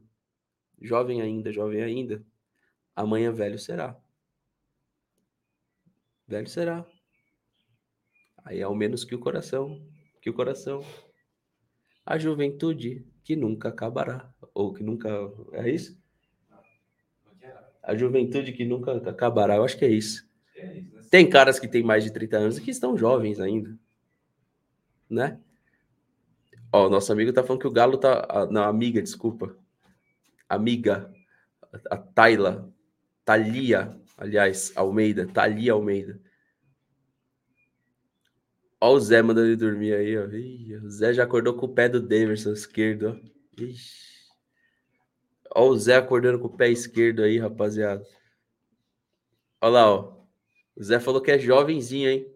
jovem 0.79 1.23
ainda, 1.23 1.51
jovem 1.51 1.83
ainda, 1.83 2.23
amanhã 2.95 3.33
velho 3.33 3.59
será. 3.59 3.99
Velho 6.29 6.47
será. 6.47 6.87
Aí 8.45 8.63
ao 8.63 8.75
menos 8.75 9.07
que 9.07 9.15
o 9.15 9.19
coração, 9.19 9.89
que 10.21 10.29
o 10.29 10.35
coração. 10.35 10.85
A 12.05 12.19
juventude 12.19 13.07
que 13.23 13.35
nunca 13.35 13.71
acabará. 13.71 14.31
Ou 14.53 14.75
que 14.75 14.83
nunca. 14.83 15.09
É 15.53 15.71
isso? 15.71 15.99
A 17.83 17.97
juventude 17.97 18.53
que 18.53 18.67
nunca 18.67 18.93
acabará. 19.09 19.57
Eu 19.57 19.65
acho 19.65 19.79
que 19.79 19.87
é 19.87 19.91
isso. 19.91 20.29
Né? 20.55 20.85
Tem 21.11 21.27
caras 21.27 21.59
que 21.59 21.67
têm 21.67 21.83
mais 21.83 22.05
de 22.05 22.13
30 22.13 22.37
anos 22.37 22.59
e 22.59 22.61
que 22.61 22.71
estão 22.71 22.99
jovens 22.99 23.41
ainda. 23.41 23.79
Né? 25.09 25.41
Ó, 26.75 26.89
nosso 26.89 27.13
amigo 27.13 27.33
tá 27.33 27.45
falando 27.45 27.61
que 27.61 27.69
o 27.69 27.73
Galo 27.73 27.97
tá. 27.97 28.49
Não, 28.51 28.65
amiga, 28.65 29.01
desculpa. 29.01 29.57
Amiga. 30.49 31.09
A 31.89 31.97
Taila. 31.97 32.69
Thalia, 33.25 33.97
aliás, 34.19 34.73
Almeida. 34.75 35.25
Thalia 35.25 35.73
Almeida. 35.73 36.21
Ó 38.81 38.93
o 38.93 38.99
Zé 38.99 39.23
mandando 39.23 39.47
ele 39.47 39.57
dormir 39.57 39.95
aí, 39.95 40.19
ó. 40.19 40.27
Ih, 40.27 40.75
o 40.79 40.91
Zé 40.91 41.15
já 41.15 41.23
acordou 41.23 41.55
com 41.55 41.67
o 41.67 41.73
pé 41.73 41.89
do 41.89 42.01
Davidson 42.01 42.53
esquerdo, 42.53 43.11
ó. 43.11 43.63
Ixi. 43.63 44.25
Ó 45.55 45.69
o 45.69 45.79
Zé 45.79 45.95
acordando 45.95 46.41
com 46.41 46.49
o 46.49 46.57
pé 46.57 46.71
esquerdo 46.71 47.23
aí, 47.23 47.39
rapaziada. 47.39 48.05
Olha 49.61 49.71
lá, 49.71 49.95
ó. 49.95 50.25
O 50.75 50.83
Zé 50.83 50.99
falou 50.99 51.23
que 51.23 51.31
é 51.31 51.39
jovenzinho, 51.39 52.11
hein? 52.11 52.34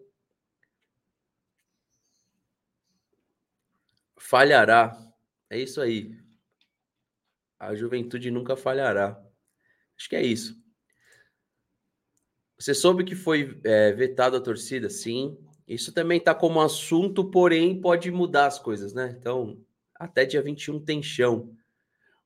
Falhará. 4.29 4.95
É 5.49 5.57
isso 5.57 5.81
aí. 5.81 6.15
A 7.59 7.73
juventude 7.73 8.29
nunca 8.29 8.55
falhará. 8.55 9.19
Acho 9.97 10.07
que 10.07 10.15
é 10.15 10.21
isso. 10.21 10.55
Você 12.57 12.75
soube 12.75 13.03
que 13.03 13.15
foi 13.15 13.59
é, 13.63 13.91
vetado 13.91 14.37
a 14.37 14.41
torcida? 14.41 14.87
Sim. 14.87 15.35
Isso 15.67 15.91
também 15.91 16.19
está 16.19 16.35
como 16.35 16.61
assunto, 16.61 17.31
porém 17.31 17.81
pode 17.81 18.11
mudar 18.11 18.45
as 18.45 18.59
coisas, 18.59 18.93
né? 18.93 19.15
Então, 19.19 19.59
até 19.95 20.25
dia 20.25 20.43
21 20.43 20.79
tem 20.79 21.01
chão. 21.01 21.55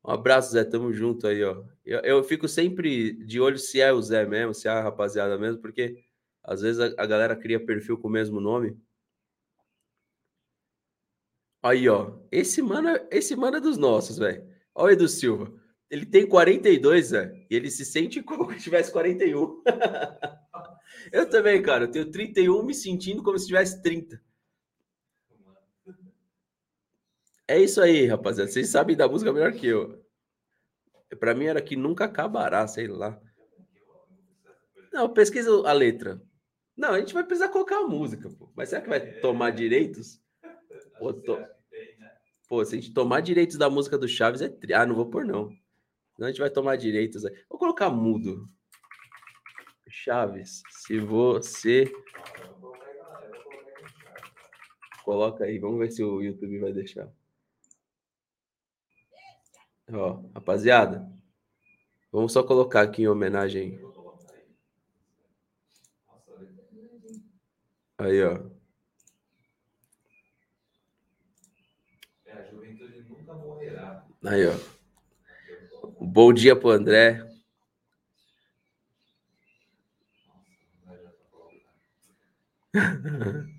Um 0.03 0.11
abraço, 0.11 0.51
Zé. 0.51 0.65
Tamo 0.65 0.91
junto 0.91 1.25
aí, 1.25 1.41
ó. 1.41 1.63
Eu, 1.85 1.99
eu 2.01 2.23
fico 2.23 2.49
sempre 2.49 3.13
de 3.13 3.39
olho 3.39 3.57
se 3.57 3.79
é 3.79 3.93
o 3.93 4.01
Zé 4.01 4.25
mesmo, 4.25 4.53
se 4.53 4.67
é 4.67 4.71
a 4.71 4.81
rapaziada 4.81 5.37
mesmo, 5.37 5.61
porque 5.61 6.03
às 6.43 6.61
vezes 6.61 6.81
a, 6.81 6.87
a 7.01 7.05
galera 7.05 7.35
cria 7.35 7.65
perfil 7.65 7.97
com 7.97 8.09
o 8.09 8.11
mesmo 8.11 8.41
nome. 8.41 8.77
Aí, 11.63 11.87
ó. 11.87 12.19
Esse 12.29 12.61
mano, 12.61 12.89
esse 13.09 13.35
mano 13.37 13.57
é 13.57 13.61
dos 13.61 13.77
nossos, 13.77 14.17
velho. 14.17 14.45
Olha 14.75 14.89
o 14.89 14.91
Edu 14.91 15.07
Silva. 15.07 15.53
Ele 15.89 16.05
tem 16.05 16.27
42, 16.27 17.11
velho. 17.11 17.33
E 17.49 17.55
ele 17.55 17.71
se 17.71 17.85
sente 17.85 18.21
como 18.23 18.51
se 18.51 18.59
tivesse 18.59 18.91
41. 18.91 19.63
eu 21.13 21.29
também, 21.29 21.61
cara. 21.61 21.85
Eu 21.85 21.91
tenho 21.91 22.11
31 22.11 22.63
me 22.63 22.73
sentindo 22.73 23.23
como 23.23 23.39
se 23.39 23.47
tivesse 23.47 23.81
30. 23.81 24.21
É 27.47 27.59
isso 27.59 27.81
aí, 27.81 28.07
rapaziada. 28.07 28.51
Vocês 28.51 28.69
sabem 28.69 28.95
da 28.95 29.07
música 29.07 29.31
melhor 29.31 29.53
que 29.53 29.67
eu. 29.67 30.03
Para 31.19 31.33
mim 31.35 31.45
era 31.45 31.61
que 31.61 31.75
nunca 31.75 32.05
acabará, 32.05 32.67
sei 32.67 32.87
lá. 32.87 33.21
Não, 34.91 35.13
pesquisa 35.13 35.49
a 35.65 35.71
letra. 35.71 36.21
Não, 36.75 36.89
a 36.89 36.99
gente 36.99 37.13
vai 37.13 37.23
precisar 37.23 37.49
colocar 37.49 37.77
a 37.77 37.87
música, 37.87 38.29
pô. 38.29 38.51
Mas 38.55 38.69
será 38.69 38.81
que 38.81 38.89
vai 38.89 38.99
tomar 39.19 39.51
direitos? 39.51 40.19
Pô, 40.97 41.13
to... 41.13 41.37
pô, 42.47 42.63
se 42.63 42.75
a 42.75 42.79
gente 42.79 42.93
tomar 42.93 43.21
direitos 43.21 43.57
da 43.57 43.69
música 43.69 43.97
do 43.97 44.07
Chaves 44.07 44.41
é. 44.41 44.49
Tri... 44.49 44.73
Ah, 44.73 44.85
não 44.85 44.95
vou 44.95 45.09
pôr, 45.09 45.25
não. 45.25 45.49
Senão 46.15 46.27
a 46.27 46.31
gente 46.31 46.39
vai 46.39 46.49
tomar 46.49 46.75
direitos. 46.75 47.23
Vou 47.49 47.57
colocar 47.57 47.89
mudo. 47.89 48.49
Chaves, 49.89 50.63
se 50.69 50.99
você. 50.99 51.91
Coloca 55.03 55.43
aí, 55.43 55.59
vamos 55.59 55.79
ver 55.79 55.91
se 55.91 56.03
o 56.03 56.21
YouTube 56.21 56.59
vai 56.59 56.73
deixar. 56.73 57.11
Ó, 59.91 60.23
rapaziada, 60.33 61.07
vamos 62.11 62.31
só 62.31 62.41
colocar 62.41 62.81
aqui 62.81 63.03
em 63.03 63.07
homenagem. 63.07 63.79
Aí, 67.97 68.23
ó. 68.23 68.39
É, 72.25 72.33
a 72.33 72.43
juventude 72.45 73.03
nunca 73.09 73.33
morrerá. 73.33 74.07
Aí, 74.25 74.47
ó. 74.47 74.53
Bom 75.99 76.31
dia 76.31 76.55
pro 76.55 76.69
André. 76.69 77.21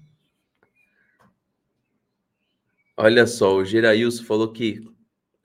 Olha 2.97 3.27
só, 3.27 3.57
o 3.57 3.65
Gerailson 3.65 4.25
falou 4.25 4.51
que 4.53 4.83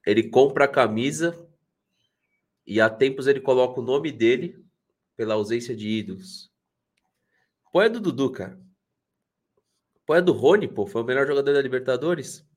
ele 0.06 0.30
compra 0.30 0.64
a 0.64 0.68
camisa 0.68 1.38
e 2.66 2.80
há 2.80 2.90
tempos 2.90 3.28
ele 3.28 3.42
coloca 3.42 3.82
o 3.82 3.84
nome 3.84 4.12
dele 4.14 4.66
pela 5.18 5.34
ausência 5.34 5.76
de 5.76 5.90
ídolos. 5.90 6.50
Põe 7.74 7.88
é 7.88 7.90
do 7.90 8.00
Dudu, 8.00 8.32
cara. 8.32 8.58
Põe 10.06 10.20
é 10.20 10.22
do 10.22 10.32
Rony, 10.32 10.68
pô. 10.68 10.88
Foi 10.88 11.02
o 11.02 11.06
melhor 11.06 11.28
jogador 11.28 11.54
da 11.54 11.62
Libertadores. 11.62 12.49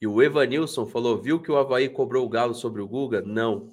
E 0.00 0.06
o 0.06 0.22
Evanilson 0.22 0.86
falou: 0.86 1.20
viu 1.20 1.40
que 1.40 1.50
o 1.50 1.56
Havaí 1.56 1.88
cobrou 1.88 2.24
o 2.24 2.28
Galo 2.28 2.54
sobre 2.54 2.80
o 2.80 2.88
Guga? 2.88 3.20
Não. 3.22 3.68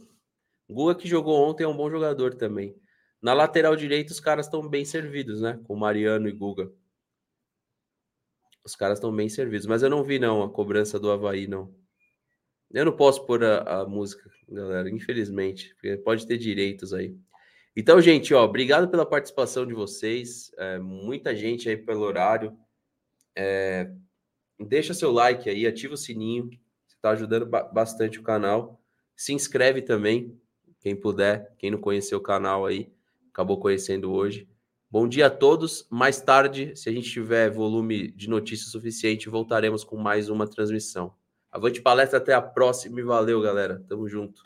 O 0.68 0.74
Guga 0.74 0.96
que 0.96 1.08
jogou 1.08 1.42
ontem 1.48 1.64
é 1.64 1.68
um 1.68 1.78
bom 1.78 1.90
jogador 1.90 2.34
também. 2.36 2.76
Na 3.22 3.34
lateral 3.34 3.76
direita, 3.76 4.12
os 4.12 4.20
caras 4.20 4.46
estão 4.46 4.68
bem 4.68 4.86
servidos, 4.86 5.42
né? 5.42 5.60
Com 5.66 5.76
Mariano 5.76 6.28
e 6.28 6.32
Guga. 6.32 6.72
Os 8.64 8.76
caras 8.76 8.98
estão 8.98 9.16
bem 9.16 9.30
servidos. 9.30 9.66
Mas 9.66 9.82
eu 9.82 9.90
não 9.90 10.04
vi, 10.04 10.20
não, 10.20 10.44
a 10.44 10.50
cobrança 10.50 11.00
do 11.00 11.10
Havaí, 11.10 11.48
não. 11.48 11.74
Eu 12.72 12.84
não 12.84 12.92
posso 12.92 13.26
pôr 13.26 13.44
a, 13.44 13.82
a 13.82 13.86
música, 13.88 14.30
galera, 14.50 14.90
infelizmente. 14.90 15.74
Porque 15.76 15.96
pode 15.98 16.28
ter 16.28 16.38
direitos 16.38 16.94
aí. 16.94 17.18
Então, 17.76 18.02
gente, 18.02 18.34
ó, 18.34 18.44
obrigado 18.44 18.90
pela 18.90 19.06
participação 19.06 19.66
de 19.66 19.74
vocês. 19.74 20.52
É, 20.58 20.78
muita 20.78 21.36
gente 21.36 21.70
aí 21.70 21.78
pelo 21.78 22.02
horário. 22.02 22.58
É, 23.36 23.90
deixa 24.60 24.93
seu 24.93 25.12
like 25.12 25.49
aí, 25.49 25.66
ativa 25.66 25.93
o 25.93 25.97
sininho. 25.97 26.49
Você 26.86 26.95
está 26.95 27.12
ajudando 27.12 27.45
bastante 27.45 28.20
o 28.20 28.24
canal. 28.24 28.82
Se 29.16 29.34
inscreve 29.34 29.82
também, 29.82 30.39
quem 30.80 30.95
puder, 30.95 31.53
quem 31.58 31.72
não 31.72 31.80
conheceu 31.80 32.18
o 32.20 32.22
canal 32.22 32.66
aí, 32.66 32.91
acabou 33.30 33.60
conhecendo 33.60 34.12
hoje. 34.12 34.47
Bom 34.89 35.08
dia 35.08 35.28
a 35.28 35.30
todos. 35.30 35.86
Mais 35.89 36.22
tarde, 36.22 36.76
se 36.76 36.89
a 36.89 36.91
gente 36.93 37.12
tiver 37.12 37.49
volume 37.49 38.12
de 38.12 38.30
notícias 38.30 38.72
suficiente, 38.72 39.30
voltaremos 39.30 39.84
com 39.84 39.97
mais 39.97 40.30
uma 40.30 40.47
transmissão. 40.47 41.14
Avante 41.51 41.82
palestra, 41.82 42.20
até 42.20 42.34
a 42.34 42.41
próxima 42.41 42.99
e 42.99 43.03
valeu, 43.03 43.41
galera. 43.41 43.84
Tamo 43.88 44.08
junto. 44.08 44.45